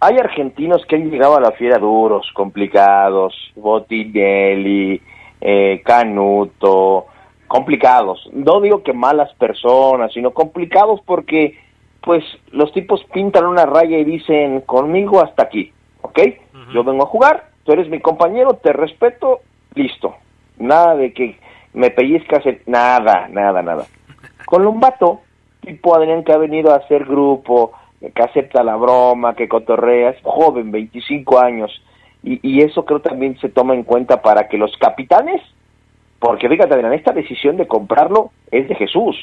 Hay 0.00 0.16
argentinos 0.16 0.82
que 0.86 0.96
han 0.96 1.10
llegado 1.10 1.36
a 1.36 1.40
la 1.42 1.50
fiera 1.52 1.76
duros, 1.76 2.26
complicados, 2.32 3.34
Botinelli, 3.54 4.98
eh, 5.42 5.82
Canuto, 5.84 7.04
complicados. 7.46 8.26
No 8.32 8.62
digo 8.62 8.82
que 8.82 8.94
malas 8.94 9.30
personas, 9.34 10.10
sino 10.14 10.30
complicados 10.30 11.02
porque, 11.04 11.58
pues, 12.00 12.24
los 12.50 12.72
tipos 12.72 13.04
pintan 13.12 13.44
una 13.44 13.66
raya 13.66 13.98
y 13.98 14.04
dicen, 14.04 14.62
conmigo 14.62 15.20
hasta 15.22 15.42
aquí, 15.42 15.70
¿ok? 16.00 16.18
Yo 16.72 16.84
vengo 16.84 17.02
a 17.02 17.06
jugar, 17.08 17.48
tú 17.64 17.72
eres 17.72 17.90
mi 17.90 18.00
compañero, 18.00 18.54
te 18.54 18.72
respeto, 18.72 19.40
listo. 19.74 20.14
Nada 20.56 20.94
de 20.96 21.12
que 21.12 21.36
me 21.74 21.90
pellizcas, 21.90 22.46
el- 22.46 22.62
nada, 22.66 23.28
nada, 23.30 23.60
nada. 23.60 23.84
Colombato, 24.46 25.20
tipo 25.60 25.94
Adrián 25.94 26.24
que 26.24 26.32
ha 26.32 26.38
venido 26.38 26.72
a 26.72 26.76
hacer 26.76 27.04
grupo, 27.04 27.72
que 28.14 28.22
acepta 28.22 28.64
la 28.64 28.76
broma, 28.76 29.34
que 29.34 29.48
cotorrea, 29.48 30.10
es 30.10 30.22
joven, 30.22 30.70
25 30.72 31.38
años, 31.38 31.70
y, 32.24 32.62
eso 32.62 32.84
creo 32.84 33.00
también 33.00 33.36
se 33.40 33.48
toma 33.48 33.74
en 33.74 33.82
cuenta 33.82 34.22
para 34.22 34.48
que 34.48 34.56
los 34.56 34.76
capitanes, 34.76 35.40
porque 36.20 36.48
fíjate 36.48 36.74
Adrián, 36.74 36.92
esta 36.92 37.12
decisión 37.12 37.56
de 37.56 37.66
comprarlo 37.66 38.30
es 38.50 38.68
de 38.68 38.74
Jesús, 38.76 39.16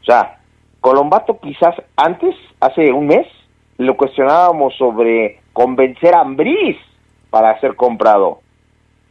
o 0.00 0.04
sea, 0.04 0.38
Colombato 0.80 1.38
quizás 1.38 1.74
antes, 1.96 2.34
hace 2.58 2.92
un 2.92 3.06
mes, 3.06 3.26
lo 3.76 3.96
cuestionábamos 3.96 4.74
sobre 4.76 5.40
convencer 5.52 6.14
a 6.14 6.20
Ambriz 6.20 6.76
para 7.28 7.58
ser 7.60 7.76
comprado. 7.76 8.40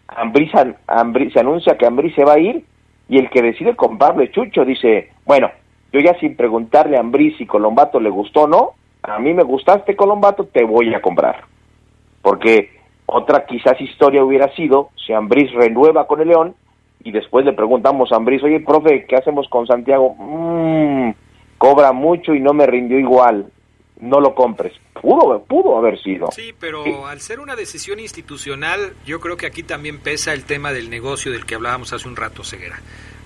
Ambriz, 0.08 0.52
Ambriz- 0.88 1.32
se 1.34 1.40
anuncia 1.40 1.78
que 1.78 1.86
Ambriz 1.86 2.16
se 2.16 2.26
va 2.26 2.34
a 2.34 2.40
ir 2.40 2.66
y 3.08 3.20
el 3.20 3.30
que 3.30 3.42
decide 3.42 3.76
comprarlo 3.76 4.26
Chucho. 4.28 4.66
Dice, 4.66 5.12
bueno, 5.26 5.52
yo 5.94 6.00
ya 6.00 6.14
sin 6.20 6.36
preguntarle 6.36 6.98
a 6.98 7.02
Ambriz 7.02 7.38
si 7.38 7.46
Colombato 7.46 8.00
le 8.00 8.10
gustó 8.10 8.44
o 8.44 8.48
no, 8.48 8.72
a 9.04 9.20
mí 9.20 9.34
me 9.34 9.44
gustaste 9.44 9.96
Colombato, 9.96 10.46
te 10.46 10.64
voy 10.64 10.94
a 10.94 11.02
comprar. 11.02 11.44
Porque 12.22 12.72
otra 13.06 13.46
quizás 13.46 13.80
historia 13.80 14.24
hubiera 14.24 14.54
sido 14.56 14.90
si 15.06 15.14
Ambriz 15.14 15.52
renueva 15.54 16.06
con 16.08 16.22
el 16.22 16.28
León 16.28 16.56
y 17.04 17.12
después 17.12 17.46
le 17.46 17.54
preguntamos 17.54 18.12
a 18.12 18.18
Ambriz, 18.18 18.44
oye, 18.44 18.60
profe, 18.60 19.06
¿qué 19.08 19.16
hacemos 19.16 19.48
con 19.50 19.66
Santiago? 19.66 20.16
"Mm, 20.20 21.12
cobra 21.58 21.92
mucho 21.94 22.34
y 22.34 22.40
no 22.40 22.54
me 22.54 22.66
rindió 22.66 23.00
igual, 23.00 23.52
no 24.02 24.20
lo 24.20 24.36
compres. 24.36 24.74
Pudo, 25.02 25.42
pudo 25.44 25.78
haber 25.78 25.98
sido. 26.02 26.28
Sí, 26.32 26.54
pero 26.60 27.08
al 27.08 27.22
ser 27.22 27.40
una 27.40 27.56
decisión 27.56 28.00
institucional, 28.02 28.94
yo 29.06 29.20
creo 29.22 29.38
que 29.38 29.46
aquí 29.46 29.64
también 29.64 30.00
pesa 30.00 30.34
el 30.34 30.44
tema 30.44 30.74
del 30.74 30.90
negocio 30.90 31.32
del 31.32 31.46
que 31.46 31.56
hablábamos 31.56 31.94
hace 31.94 32.08
un 32.08 32.18
rato, 32.18 32.44
Ceguera. 32.44 32.80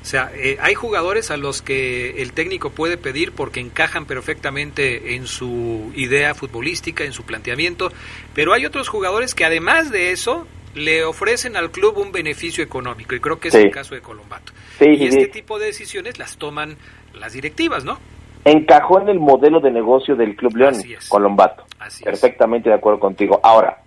O 0.03 0.05
sea, 0.05 0.31
eh, 0.35 0.57
hay 0.61 0.73
jugadores 0.73 1.31
a 1.31 1.37
los 1.37 1.61
que 1.61 2.21
el 2.21 2.33
técnico 2.33 2.71
puede 2.71 2.97
pedir 2.97 3.31
porque 3.31 3.61
encajan 3.61 4.05
perfectamente 4.05 5.15
en 5.15 5.27
su 5.27 5.93
idea 5.95 6.35
futbolística, 6.35 7.05
en 7.05 7.13
su 7.13 7.23
planteamiento, 7.23 7.89
pero 8.35 8.51
hay 8.53 8.65
otros 8.65 8.89
jugadores 8.89 9.33
que 9.33 9.45
además 9.45 9.91
de 9.91 10.11
eso 10.11 10.45
le 10.75 11.05
ofrecen 11.05 11.55
al 11.55 11.71
club 11.71 11.97
un 11.99 12.11
beneficio 12.11 12.63
económico 12.63 13.15
y 13.15 13.21
creo 13.21 13.39
que 13.39 13.47
es 13.47 13.53
Sí. 13.53 13.61
el 13.61 13.71
caso 13.71 13.95
de 13.95 14.01
Colombato. 14.01 14.51
Sí, 14.77 14.89
y 14.89 14.97
sí, 14.97 15.05
este 15.05 15.27
tipo 15.27 15.57
de 15.57 15.67
decisiones 15.67 16.19
las 16.19 16.35
toman 16.37 16.75
las 17.13 17.33
directivas, 17.33 17.85
¿no? 17.85 17.97
encajó 18.45 18.99
en 18.99 19.07
el 19.07 19.21
modelo 19.21 19.61
de 19.61 19.71
negocio 19.71 20.17
del 20.17 20.35
Club 20.35 20.57
León, 20.57 20.75
Colombato. 21.07 21.63
Perfectamente 22.03 22.67
de 22.67 22.75
acuerdo 22.75 22.99
contigo. 22.99 23.39
Ahora, 23.41 23.77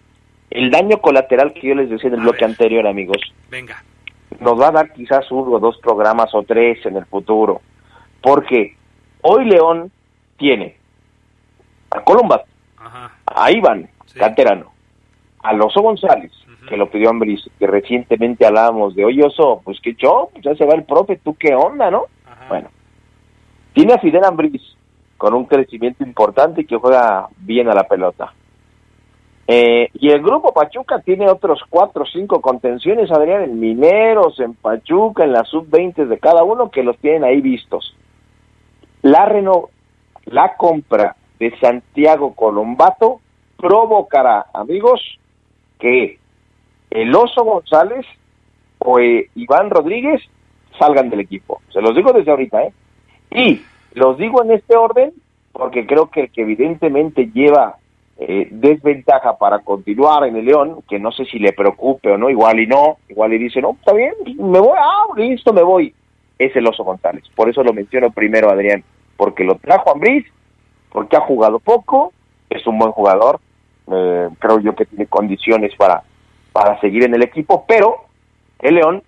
el 0.48 0.70
daño 0.70 0.98
colateral 1.02 1.52
que 1.52 1.68
yo 1.68 1.74
les 1.74 1.90
decía 1.90 2.08
en 2.08 2.14
el 2.14 2.20
bloque 2.22 2.46
anterior, 2.46 2.86
amigos, 2.86 3.18
Venga. 3.50 3.82
Nos 4.40 4.60
va 4.60 4.68
a 4.68 4.72
dar 4.72 4.92
quizás 4.92 5.30
uno 5.30 5.52
o 5.52 5.58
dos 5.58 5.78
programas 5.78 6.34
o 6.34 6.42
tres 6.42 6.84
en 6.86 6.96
el 6.96 7.06
futuro. 7.06 7.60
Porque 8.20 8.76
hoy 9.22 9.44
León 9.44 9.90
tiene 10.36 10.76
a 11.90 12.00
Colombato, 12.02 12.46
a 13.26 13.50
Iván, 13.50 13.88
canterano, 14.14 14.72
a 15.42 15.52
Loso 15.52 15.80
González, 15.80 16.32
que 16.68 16.76
lo 16.76 16.90
pidió 16.90 17.10
Ambris, 17.10 17.48
que 17.58 17.66
recientemente 17.66 18.46
hablábamos 18.46 18.94
de, 18.94 19.04
oye 19.04 19.24
Oso, 19.24 19.62
pues 19.64 19.78
qué 19.80 19.94
show, 19.94 20.30
pues 20.32 20.44
ya 20.44 20.54
se 20.54 20.66
va 20.66 20.74
el 20.74 20.84
profe, 20.84 21.16
¿tú 21.16 21.34
qué 21.36 21.54
onda, 21.54 21.90
no? 21.90 22.06
Bueno, 22.48 22.68
tiene 23.72 23.94
a 23.94 23.98
Fidel 23.98 24.24
Ambris 24.24 24.76
con 25.16 25.34
un 25.34 25.46
crecimiento 25.46 26.04
importante 26.04 26.62
y 26.62 26.66
que 26.66 26.76
juega 26.76 27.28
bien 27.38 27.68
a 27.68 27.74
la 27.74 27.84
pelota. 27.84 28.32
Eh, 29.48 29.90
y 29.94 30.10
el 30.10 30.22
grupo 30.22 30.52
Pachuca 30.52 31.00
tiene 31.00 31.30
otros 31.30 31.60
cuatro 31.70 32.02
o 32.02 32.06
cinco 32.06 32.40
contenciones, 32.40 33.10
Adrián, 33.12 33.42
en 33.42 33.60
Mineros, 33.60 34.40
en 34.40 34.54
Pachuca, 34.54 35.24
en 35.24 35.32
las 35.32 35.48
sub-20 35.48 36.06
de 36.06 36.18
cada 36.18 36.42
uno, 36.42 36.70
que 36.70 36.82
los 36.82 36.98
tienen 36.98 37.22
ahí 37.22 37.40
vistos. 37.40 37.94
La 39.02 39.24
reno, 39.24 39.68
la 40.24 40.56
compra 40.56 41.14
de 41.38 41.56
Santiago 41.58 42.34
Colombato 42.34 43.20
provocará, 43.56 44.46
amigos, 44.52 45.00
que 45.78 46.18
el 46.90 47.14
Oso 47.14 47.44
González 47.44 48.04
o 48.78 48.98
eh, 48.98 49.30
Iván 49.36 49.70
Rodríguez 49.70 50.22
salgan 50.78 51.08
del 51.08 51.20
equipo. 51.20 51.60
Se 51.72 51.80
los 51.80 51.94
digo 51.94 52.12
desde 52.12 52.30
ahorita, 52.30 52.64
¿eh? 52.64 52.72
Y 53.30 53.62
los 53.94 54.18
digo 54.18 54.42
en 54.42 54.52
este 54.52 54.76
orden 54.76 55.12
porque 55.52 55.86
creo 55.86 56.10
que 56.10 56.22
el 56.22 56.30
que 56.30 56.42
evidentemente 56.42 57.30
lleva 57.32 57.76
eh, 58.18 58.48
desventaja 58.50 59.36
para 59.36 59.58
continuar 59.58 60.26
en 60.26 60.36
el 60.36 60.46
León, 60.46 60.82
que 60.88 60.98
no 60.98 61.12
sé 61.12 61.26
si 61.26 61.38
le 61.38 61.52
preocupe 61.52 62.10
o 62.10 62.16
no, 62.16 62.30
igual 62.30 62.58
y 62.60 62.66
no, 62.66 62.98
igual 63.08 63.34
y 63.34 63.38
dice, 63.38 63.60
no, 63.60 63.72
está 63.78 63.92
bien, 63.92 64.14
me 64.38 64.58
voy, 64.58 64.76
ah, 64.78 65.04
listo, 65.16 65.52
me 65.52 65.62
voy, 65.62 65.94
es 66.38 66.54
el 66.56 66.66
Oso 66.66 66.84
González. 66.84 67.24
Por 67.34 67.50
eso 67.50 67.62
lo 67.62 67.72
menciono 67.72 68.10
primero, 68.10 68.50
Adrián, 68.50 68.82
porque 69.16 69.44
lo 69.44 69.56
trajo 69.56 69.92
Ambriz, 69.92 70.24
porque 70.90 71.16
ha 71.16 71.20
jugado 71.20 71.58
poco, 71.58 72.12
es 72.48 72.66
un 72.66 72.78
buen 72.78 72.92
jugador, 72.92 73.40
eh, 73.92 74.28
creo 74.38 74.60
yo 74.60 74.74
que 74.74 74.86
tiene 74.86 75.06
condiciones 75.06 75.74
para, 75.76 76.02
para 76.52 76.80
seguir 76.80 77.04
en 77.04 77.14
el 77.14 77.22
equipo, 77.22 77.64
pero 77.68 78.06
el 78.60 78.76
León 78.76 79.02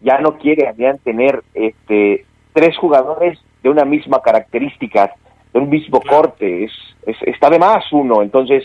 ya 0.00 0.18
no 0.18 0.38
quiere, 0.38 0.68
Adrián, 0.68 0.98
tener 1.04 1.42
este, 1.52 2.24
tres 2.54 2.76
jugadores 2.78 3.38
de 3.62 3.68
una 3.68 3.84
misma 3.84 4.22
característica, 4.22 5.14
de 5.54 5.60
un 5.60 5.70
mismo 5.70 6.02
corte, 6.02 6.64
es, 6.64 6.72
es, 7.06 7.16
está 7.22 7.48
de 7.48 7.58
más 7.58 7.84
uno, 7.92 8.22
entonces 8.22 8.64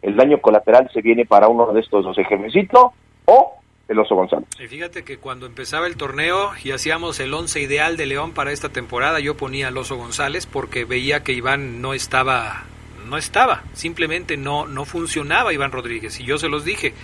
el 0.00 0.16
daño 0.16 0.40
colateral 0.40 0.88
se 0.94 1.02
viene 1.02 1.26
para 1.26 1.48
uno 1.48 1.72
de 1.72 1.80
estos 1.80 2.04
dos, 2.04 2.16
el 2.16 2.24
Jefecito 2.24 2.92
o 3.26 3.56
el 3.88 3.98
Oso 3.98 4.14
González. 4.14 4.48
Y 4.60 4.68
fíjate 4.68 5.02
que 5.02 5.18
cuando 5.18 5.46
empezaba 5.46 5.88
el 5.88 5.96
torneo 5.96 6.52
y 6.62 6.70
hacíamos 6.70 7.18
el 7.18 7.34
once 7.34 7.60
ideal 7.60 7.96
de 7.96 8.06
León 8.06 8.32
para 8.32 8.52
esta 8.52 8.68
temporada, 8.68 9.18
yo 9.18 9.36
ponía 9.36 9.68
al 9.68 9.76
Oso 9.76 9.96
González 9.96 10.46
porque 10.46 10.84
veía 10.84 11.24
que 11.24 11.32
Iván 11.32 11.82
no 11.82 11.92
estaba, 11.92 12.62
no 13.08 13.16
estaba, 13.16 13.64
simplemente 13.72 14.36
no, 14.36 14.68
no 14.68 14.84
funcionaba 14.84 15.52
Iván 15.52 15.72
Rodríguez 15.72 16.20
y 16.20 16.24
yo 16.24 16.38
se 16.38 16.48
los 16.48 16.64
dije. 16.64 16.94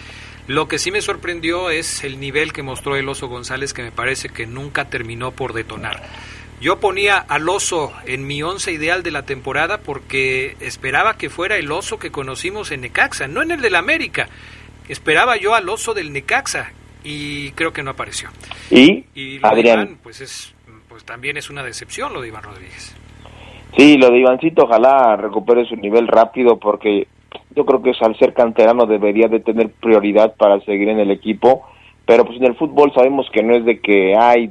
Lo 0.46 0.68
que 0.68 0.78
sí 0.78 0.92
me 0.92 1.00
sorprendió 1.00 1.70
es 1.70 2.04
el 2.04 2.20
nivel 2.20 2.52
que 2.52 2.62
mostró 2.62 2.94
el 2.94 3.08
Oso 3.08 3.26
González, 3.26 3.74
que 3.74 3.82
me 3.82 3.90
parece 3.90 4.28
que 4.28 4.46
nunca 4.46 4.84
terminó 4.84 5.32
por 5.32 5.52
detonar. 5.52 6.00
Yo 6.60 6.80
ponía 6.80 7.18
al 7.18 7.48
oso 7.48 7.92
en 8.06 8.26
mi 8.26 8.42
once 8.42 8.72
ideal 8.72 9.02
de 9.02 9.10
la 9.10 9.24
temporada 9.26 9.78
porque 9.78 10.56
esperaba 10.60 11.18
que 11.18 11.28
fuera 11.28 11.56
el 11.56 11.70
oso 11.70 11.98
que 11.98 12.10
conocimos 12.10 12.72
en 12.72 12.80
Necaxa, 12.80 13.28
no 13.28 13.42
en 13.42 13.50
el 13.50 13.60
del 13.60 13.74
América. 13.74 14.28
Esperaba 14.88 15.36
yo 15.36 15.54
al 15.54 15.68
oso 15.68 15.92
del 15.92 16.12
Necaxa 16.12 16.72
y 17.04 17.50
creo 17.52 17.72
que 17.72 17.82
no 17.82 17.90
apareció. 17.90 18.30
Y, 18.70 19.04
y 19.14 19.38
lo 19.38 19.48
Adrián. 19.48 19.78
de 19.78 19.84
Iván, 19.84 19.98
pues 20.02 20.20
es, 20.22 20.54
pues 20.88 21.04
también 21.04 21.36
es 21.36 21.50
una 21.50 21.62
decepción 21.62 22.14
lo 22.14 22.22
de 22.22 22.28
Iván 22.28 22.44
Rodríguez. 22.44 22.96
Sí, 23.76 23.98
lo 23.98 24.10
de 24.10 24.20
Ivancito, 24.20 24.64
ojalá 24.64 25.16
recupere 25.16 25.66
su 25.66 25.76
nivel 25.76 26.08
rápido 26.08 26.58
porque 26.58 27.06
yo 27.54 27.66
creo 27.66 27.82
que 27.82 27.92
al 28.00 28.16
ser 28.18 28.32
canterano 28.32 28.86
debería 28.86 29.28
de 29.28 29.40
tener 29.40 29.70
prioridad 29.70 30.34
para 30.36 30.58
seguir 30.60 30.88
en 30.88 31.00
el 31.00 31.10
equipo, 31.10 31.66
pero 32.06 32.24
pues 32.24 32.38
en 32.38 32.44
el 32.44 32.56
fútbol 32.56 32.92
sabemos 32.94 33.26
que 33.30 33.42
no 33.42 33.54
es 33.54 33.64
de 33.66 33.80
que 33.80 34.16
hay 34.16 34.50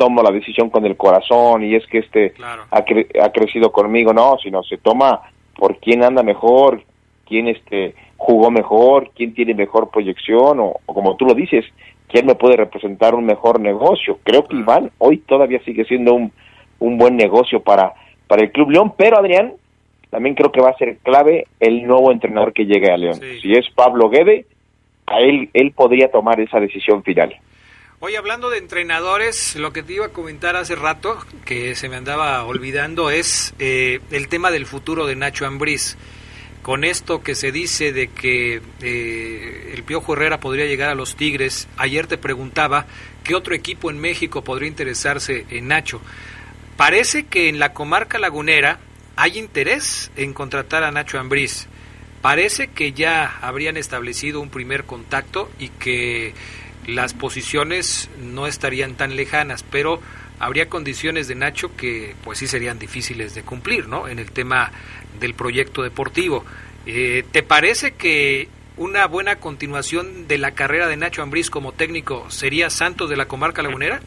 tomo 0.00 0.22
la 0.22 0.30
decisión 0.30 0.70
con 0.70 0.86
el 0.86 0.96
corazón 0.96 1.62
y 1.62 1.74
es 1.74 1.86
que 1.86 1.98
este 1.98 2.32
ha, 2.70 2.82
cre 2.86 3.06
ha 3.22 3.28
crecido 3.30 3.70
conmigo, 3.70 4.14
no, 4.14 4.38
sino 4.42 4.62
se 4.62 4.78
toma 4.78 5.20
por 5.54 5.76
quién 5.76 6.02
anda 6.02 6.22
mejor, 6.22 6.82
quién 7.26 7.48
este 7.48 7.94
jugó 8.16 8.50
mejor, 8.50 9.10
quién 9.14 9.34
tiene 9.34 9.52
mejor 9.52 9.90
proyección 9.90 10.58
o, 10.58 10.76
o 10.86 10.94
como 10.94 11.16
tú 11.16 11.26
lo 11.26 11.34
dices, 11.34 11.66
quién 12.08 12.24
me 12.24 12.34
puede 12.34 12.56
representar 12.56 13.14
un 13.14 13.26
mejor 13.26 13.60
negocio. 13.60 14.18
Creo 14.24 14.48
que 14.48 14.56
Iván 14.56 14.90
hoy 14.96 15.18
todavía 15.18 15.62
sigue 15.64 15.84
siendo 15.84 16.14
un, 16.14 16.32
un 16.78 16.96
buen 16.96 17.18
negocio 17.18 17.60
para, 17.60 17.92
para 18.26 18.42
el 18.42 18.52
Club 18.52 18.70
León, 18.70 18.94
pero 18.96 19.18
Adrián, 19.18 19.52
también 20.08 20.34
creo 20.34 20.50
que 20.50 20.62
va 20.62 20.70
a 20.70 20.78
ser 20.78 20.96
clave 21.02 21.46
el 21.60 21.82
nuevo 21.82 22.10
entrenador 22.10 22.54
que 22.54 22.64
llegue 22.64 22.90
a 22.90 22.96
León. 22.96 23.20
Si 23.42 23.52
es 23.52 23.68
Pablo 23.74 24.08
Guede, 24.08 24.46
a 25.06 25.20
él, 25.20 25.50
él 25.52 25.72
podría 25.72 26.10
tomar 26.10 26.40
esa 26.40 26.58
decisión 26.58 27.02
final. 27.02 27.36
Hoy 28.02 28.16
hablando 28.16 28.48
de 28.48 28.56
entrenadores, 28.56 29.56
lo 29.56 29.74
que 29.74 29.82
te 29.82 29.92
iba 29.92 30.06
a 30.06 30.08
comentar 30.08 30.56
hace 30.56 30.74
rato, 30.74 31.18
que 31.44 31.74
se 31.74 31.90
me 31.90 31.96
andaba 31.96 32.42
olvidando, 32.44 33.10
es 33.10 33.52
eh, 33.58 34.00
el 34.10 34.28
tema 34.28 34.50
del 34.50 34.64
futuro 34.64 35.04
de 35.04 35.16
Nacho 35.16 35.44
Ambriz. 35.44 35.98
Con 36.62 36.84
esto 36.84 37.22
que 37.22 37.34
se 37.34 37.52
dice 37.52 37.92
de 37.92 38.08
que 38.08 38.62
eh, 38.80 39.72
el 39.74 39.82
Piojo 39.82 40.14
Herrera 40.14 40.40
podría 40.40 40.64
llegar 40.64 40.88
a 40.88 40.94
los 40.94 41.14
Tigres, 41.14 41.68
ayer 41.76 42.06
te 42.06 42.16
preguntaba 42.16 42.86
qué 43.22 43.34
otro 43.34 43.54
equipo 43.54 43.90
en 43.90 44.00
México 44.00 44.42
podría 44.42 44.68
interesarse 44.68 45.44
en 45.50 45.68
Nacho. 45.68 46.00
Parece 46.78 47.26
que 47.26 47.50
en 47.50 47.58
la 47.58 47.74
comarca 47.74 48.18
lagunera 48.18 48.78
hay 49.14 49.38
interés 49.38 50.10
en 50.16 50.32
contratar 50.32 50.84
a 50.84 50.90
Nacho 50.90 51.18
Ambriz. 51.18 51.66
Parece 52.22 52.68
que 52.68 52.92
ya 52.92 53.38
habrían 53.42 53.76
establecido 53.76 54.40
un 54.40 54.48
primer 54.48 54.84
contacto 54.84 55.50
y 55.58 55.68
que 55.68 56.32
las 56.90 57.14
posiciones 57.14 58.10
no 58.18 58.46
estarían 58.46 58.94
tan 58.94 59.16
lejanas, 59.16 59.62
pero 59.62 60.00
habría 60.38 60.68
condiciones 60.68 61.28
de 61.28 61.34
Nacho 61.34 61.76
que 61.76 62.14
pues 62.22 62.38
sí 62.38 62.46
serían 62.46 62.78
difíciles 62.78 63.34
de 63.34 63.42
cumplir, 63.42 63.88
¿no? 63.88 64.08
En 64.08 64.18
el 64.18 64.32
tema 64.32 64.72
del 65.18 65.34
proyecto 65.34 65.82
deportivo. 65.82 66.44
Eh, 66.86 67.24
¿Te 67.30 67.42
parece 67.42 67.92
que 67.92 68.48
una 68.76 69.06
buena 69.06 69.36
continuación 69.36 70.26
de 70.26 70.38
la 70.38 70.52
carrera 70.52 70.88
de 70.88 70.96
Nacho 70.96 71.22
Ambriz 71.22 71.50
como 71.50 71.72
técnico 71.72 72.30
sería 72.30 72.70
Santos 72.70 73.10
de 73.10 73.16
la 73.16 73.26
comarca 73.26 73.62
lagunera? 73.62 74.00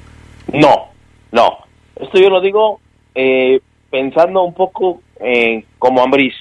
No, 0.52 0.90
no. 1.32 1.60
Esto 1.96 2.20
yo 2.20 2.30
lo 2.30 2.42
digo 2.42 2.82
eh, 3.14 3.62
pensando 3.92 4.42
un 4.42 4.56
poco 4.56 5.02
eh, 5.20 5.66
como 5.78 6.02
Ambriz. 6.02 6.34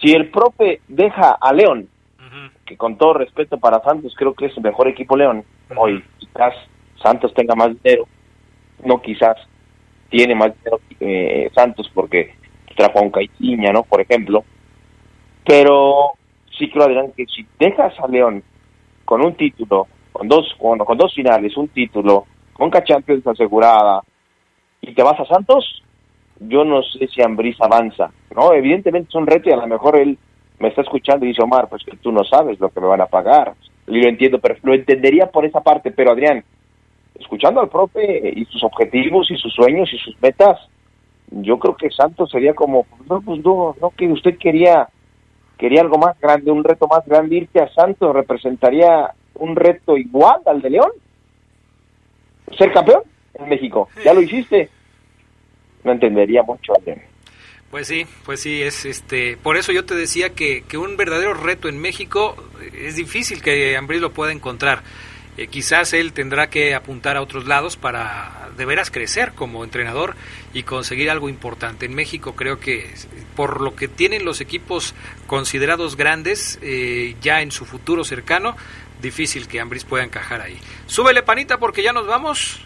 Si 0.00 0.12
el 0.12 0.30
profe 0.30 0.80
deja 0.88 1.30
a 1.40 1.52
León, 1.54 1.88
que 2.72 2.78
con 2.78 2.96
todo 2.96 3.12
respeto 3.12 3.58
para 3.58 3.82
Santos 3.82 4.14
creo 4.16 4.32
que 4.32 4.46
es 4.46 4.56
el 4.56 4.62
mejor 4.62 4.88
equipo 4.88 5.14
León, 5.14 5.44
hoy 5.76 6.02
quizás 6.18 6.54
Santos 7.02 7.34
tenga 7.34 7.54
más 7.54 7.70
dinero, 7.82 8.08
no 8.82 9.02
quizás 9.02 9.36
tiene 10.08 10.34
más 10.34 10.52
dinero 10.56 10.80
eh, 10.98 11.50
Santos 11.54 11.90
porque 11.92 12.34
trajo 12.74 12.98
a 12.98 13.02
un 13.02 13.10
Caiciña, 13.10 13.72
¿no? 13.72 13.82
Por 13.82 14.00
ejemplo. 14.00 14.42
Pero 15.44 16.12
sí 16.56 16.70
creo, 16.70 16.84
Adrián, 16.84 17.12
que 17.14 17.26
si 17.26 17.46
dejas 17.58 17.92
a 18.00 18.08
León 18.08 18.42
con 19.04 19.22
un 19.22 19.34
título, 19.34 19.86
con 20.10 20.26
dos, 20.26 20.54
con, 20.58 20.78
con 20.78 20.96
dos 20.96 21.12
finales, 21.14 21.54
un 21.58 21.68
título, 21.68 22.26
con 22.54 22.70
Champions 22.70 23.26
asegurada, 23.26 24.00
y 24.80 24.94
te 24.94 25.02
vas 25.02 25.20
a 25.20 25.26
Santos, 25.26 25.82
yo 26.40 26.64
no 26.64 26.82
sé 26.82 27.06
si 27.08 27.20
Ambriz 27.20 27.60
avanza, 27.60 28.10
¿no? 28.34 28.54
Evidentemente 28.54 29.10
es 29.10 29.14
un 29.14 29.26
reto 29.26 29.50
y 29.50 29.52
a 29.52 29.56
lo 29.56 29.66
mejor 29.66 29.96
él 29.96 30.16
me 30.62 30.68
está 30.68 30.82
escuchando 30.82 31.24
y 31.24 31.30
dice, 31.30 31.42
Omar, 31.42 31.68
pues 31.68 31.82
que 31.84 31.96
tú 31.96 32.12
no 32.12 32.22
sabes 32.22 32.60
lo 32.60 32.70
que 32.70 32.80
me 32.80 32.86
van 32.86 33.00
a 33.00 33.06
pagar. 33.06 33.54
Y 33.88 34.00
lo 34.00 34.08
entiendo, 34.08 34.38
pero 34.38 34.54
lo 34.62 34.74
entendería 34.74 35.26
por 35.26 35.44
esa 35.44 35.60
parte, 35.60 35.90
pero 35.90 36.12
Adrián, 36.12 36.44
escuchando 37.18 37.60
al 37.60 37.68
profe 37.68 38.32
y 38.34 38.44
sus 38.44 38.62
objetivos 38.62 39.28
y 39.32 39.36
sus 39.36 39.52
sueños 39.52 39.92
y 39.92 39.98
sus 39.98 40.14
metas, 40.22 40.60
yo 41.30 41.58
creo 41.58 41.76
que 41.76 41.90
Santos 41.90 42.30
sería 42.30 42.54
como, 42.54 42.86
no, 43.10 43.20
pues 43.20 43.44
no, 43.44 43.74
no 43.80 43.90
que 43.90 44.06
usted 44.06 44.38
quería, 44.38 44.88
quería 45.58 45.80
algo 45.80 45.98
más 45.98 46.18
grande, 46.20 46.52
un 46.52 46.62
reto 46.62 46.86
más 46.86 47.04
grande, 47.06 47.36
irte 47.36 47.60
a 47.60 47.68
Santos 47.68 48.14
representaría 48.14 49.10
un 49.34 49.56
reto 49.56 49.96
igual 49.96 50.42
al 50.46 50.62
de 50.62 50.70
León. 50.70 50.92
Ser 52.56 52.72
campeón 52.72 53.02
en 53.34 53.48
México, 53.48 53.88
ya 54.04 54.14
lo 54.14 54.22
hiciste. 54.22 54.70
No 55.82 55.90
entendería 55.90 56.44
mucho, 56.44 56.72
Adrián. 56.78 57.11
Pues 57.72 57.88
sí, 57.88 58.04
pues 58.26 58.40
sí, 58.40 58.60
es 58.60 58.84
este, 58.84 59.38
por 59.38 59.56
eso 59.56 59.72
yo 59.72 59.86
te 59.86 59.94
decía 59.94 60.34
que, 60.34 60.62
que 60.68 60.76
un 60.76 60.98
verdadero 60.98 61.32
reto 61.32 61.70
en 61.70 61.80
México 61.80 62.36
eh, 62.60 62.84
es 62.88 62.96
difícil 62.96 63.40
que 63.40 63.78
Ambrí 63.78 63.98
lo 63.98 64.12
pueda 64.12 64.30
encontrar. 64.30 64.82
Eh, 65.38 65.46
quizás 65.46 65.94
él 65.94 66.12
tendrá 66.12 66.50
que 66.50 66.74
apuntar 66.74 67.16
a 67.16 67.22
otros 67.22 67.46
lados 67.46 67.78
para 67.78 68.50
de 68.58 68.66
veras 68.66 68.90
crecer 68.90 69.32
como 69.32 69.64
entrenador 69.64 70.16
y 70.52 70.64
conseguir 70.64 71.10
algo 71.10 71.30
importante. 71.30 71.86
En 71.86 71.94
México 71.94 72.36
creo 72.36 72.60
que 72.60 72.92
por 73.34 73.62
lo 73.62 73.74
que 73.74 73.88
tienen 73.88 74.26
los 74.26 74.42
equipos 74.42 74.94
considerados 75.26 75.96
grandes 75.96 76.58
eh, 76.60 77.16
ya 77.22 77.40
en 77.40 77.52
su 77.52 77.64
futuro 77.64 78.04
cercano, 78.04 78.54
difícil 79.00 79.48
que 79.48 79.60
Ambris 79.60 79.84
pueda 79.84 80.04
encajar 80.04 80.42
ahí. 80.42 80.58
Súbele 80.84 81.22
panita 81.22 81.56
porque 81.56 81.82
ya 81.82 81.94
nos 81.94 82.06
vamos. 82.06 82.60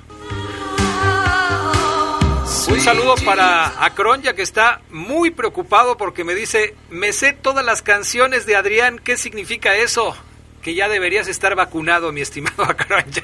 Un 2.68 2.80
saludo 2.80 3.14
para 3.24 3.84
Acron, 3.84 4.22
ya 4.22 4.34
que 4.34 4.42
está 4.42 4.80
muy 4.90 5.30
preocupado 5.30 5.96
porque 5.96 6.24
me 6.24 6.34
dice, 6.34 6.74
me 6.90 7.12
sé 7.12 7.32
todas 7.32 7.64
las 7.64 7.80
canciones 7.80 8.44
de 8.44 8.56
Adrián, 8.56 8.98
¿qué 8.98 9.16
significa 9.16 9.76
eso? 9.76 10.16
Que 10.62 10.74
ya 10.74 10.88
deberías 10.88 11.28
estar 11.28 11.54
vacunado, 11.54 12.10
mi 12.10 12.22
estimado 12.22 12.64
Acron. 12.68 13.04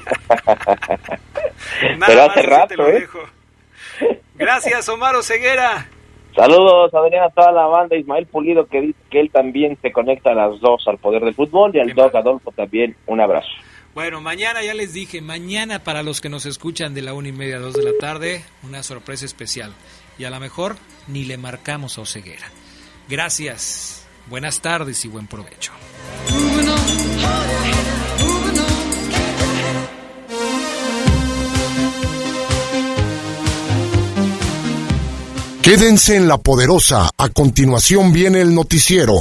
Pero 2.07 2.23
hace 2.23 2.41
rato, 2.43 2.87
¿eh? 2.87 3.07
Gracias, 4.35 4.87
Omar 4.87 5.21
Ceguera. 5.23 5.87
Saludos, 6.35 6.93
Adrián, 6.93 7.25
a 7.25 7.29
toda 7.29 7.51
la 7.51 7.65
banda. 7.65 7.95
Ismael 7.95 8.25
Pulido, 8.25 8.65
que 8.65 8.81
dice 8.81 8.99
que 9.11 9.19
él 9.19 9.29
también 9.29 9.77
se 9.81 9.91
conecta 9.91 10.31
a 10.31 10.35
las 10.35 10.59
dos 10.61 10.87
al 10.87 10.97
poder 10.97 11.23
del 11.23 11.35
fútbol. 11.35 11.75
Y 11.75 11.79
al 11.79 11.93
Doc 11.93 12.15
Adolfo 12.15 12.51
también, 12.51 12.95
un 13.05 13.21
abrazo. 13.21 13.51
Bueno, 13.93 14.21
mañana 14.21 14.63
ya 14.63 14.73
les 14.73 14.91
dije, 14.93 15.21
mañana 15.21 15.83
para 15.83 16.01
los 16.01 16.19
que 16.19 16.29
nos 16.29 16.47
escuchan 16.47 16.95
de 16.95 17.03
la 17.03 17.13
una 17.13 17.29
y 17.29 17.31
media 17.31 17.57
a 17.57 17.59
dos 17.59 17.75
de 17.75 17.83
la 17.83 17.93
tarde, 17.99 18.43
una 18.63 18.81
sorpresa 18.81 19.25
especial. 19.25 19.71
Y 20.17 20.23
a 20.23 20.31
lo 20.31 20.39
mejor 20.39 20.77
ni 21.07 21.25
le 21.25 21.37
marcamos 21.37 21.97
a 21.97 22.01
Oceguera. 22.01 22.49
Gracias, 23.07 24.05
buenas 24.27 24.61
tardes 24.61 25.05
y 25.05 25.09
buen 25.09 25.27
provecho. 25.27 25.71
Quédense 35.61 36.17
en 36.17 36.27
la 36.27 36.39
poderosa, 36.39 37.09
a 37.15 37.29
continuación 37.29 38.11
viene 38.11 38.41
el 38.41 38.53
noticiero. 38.53 39.13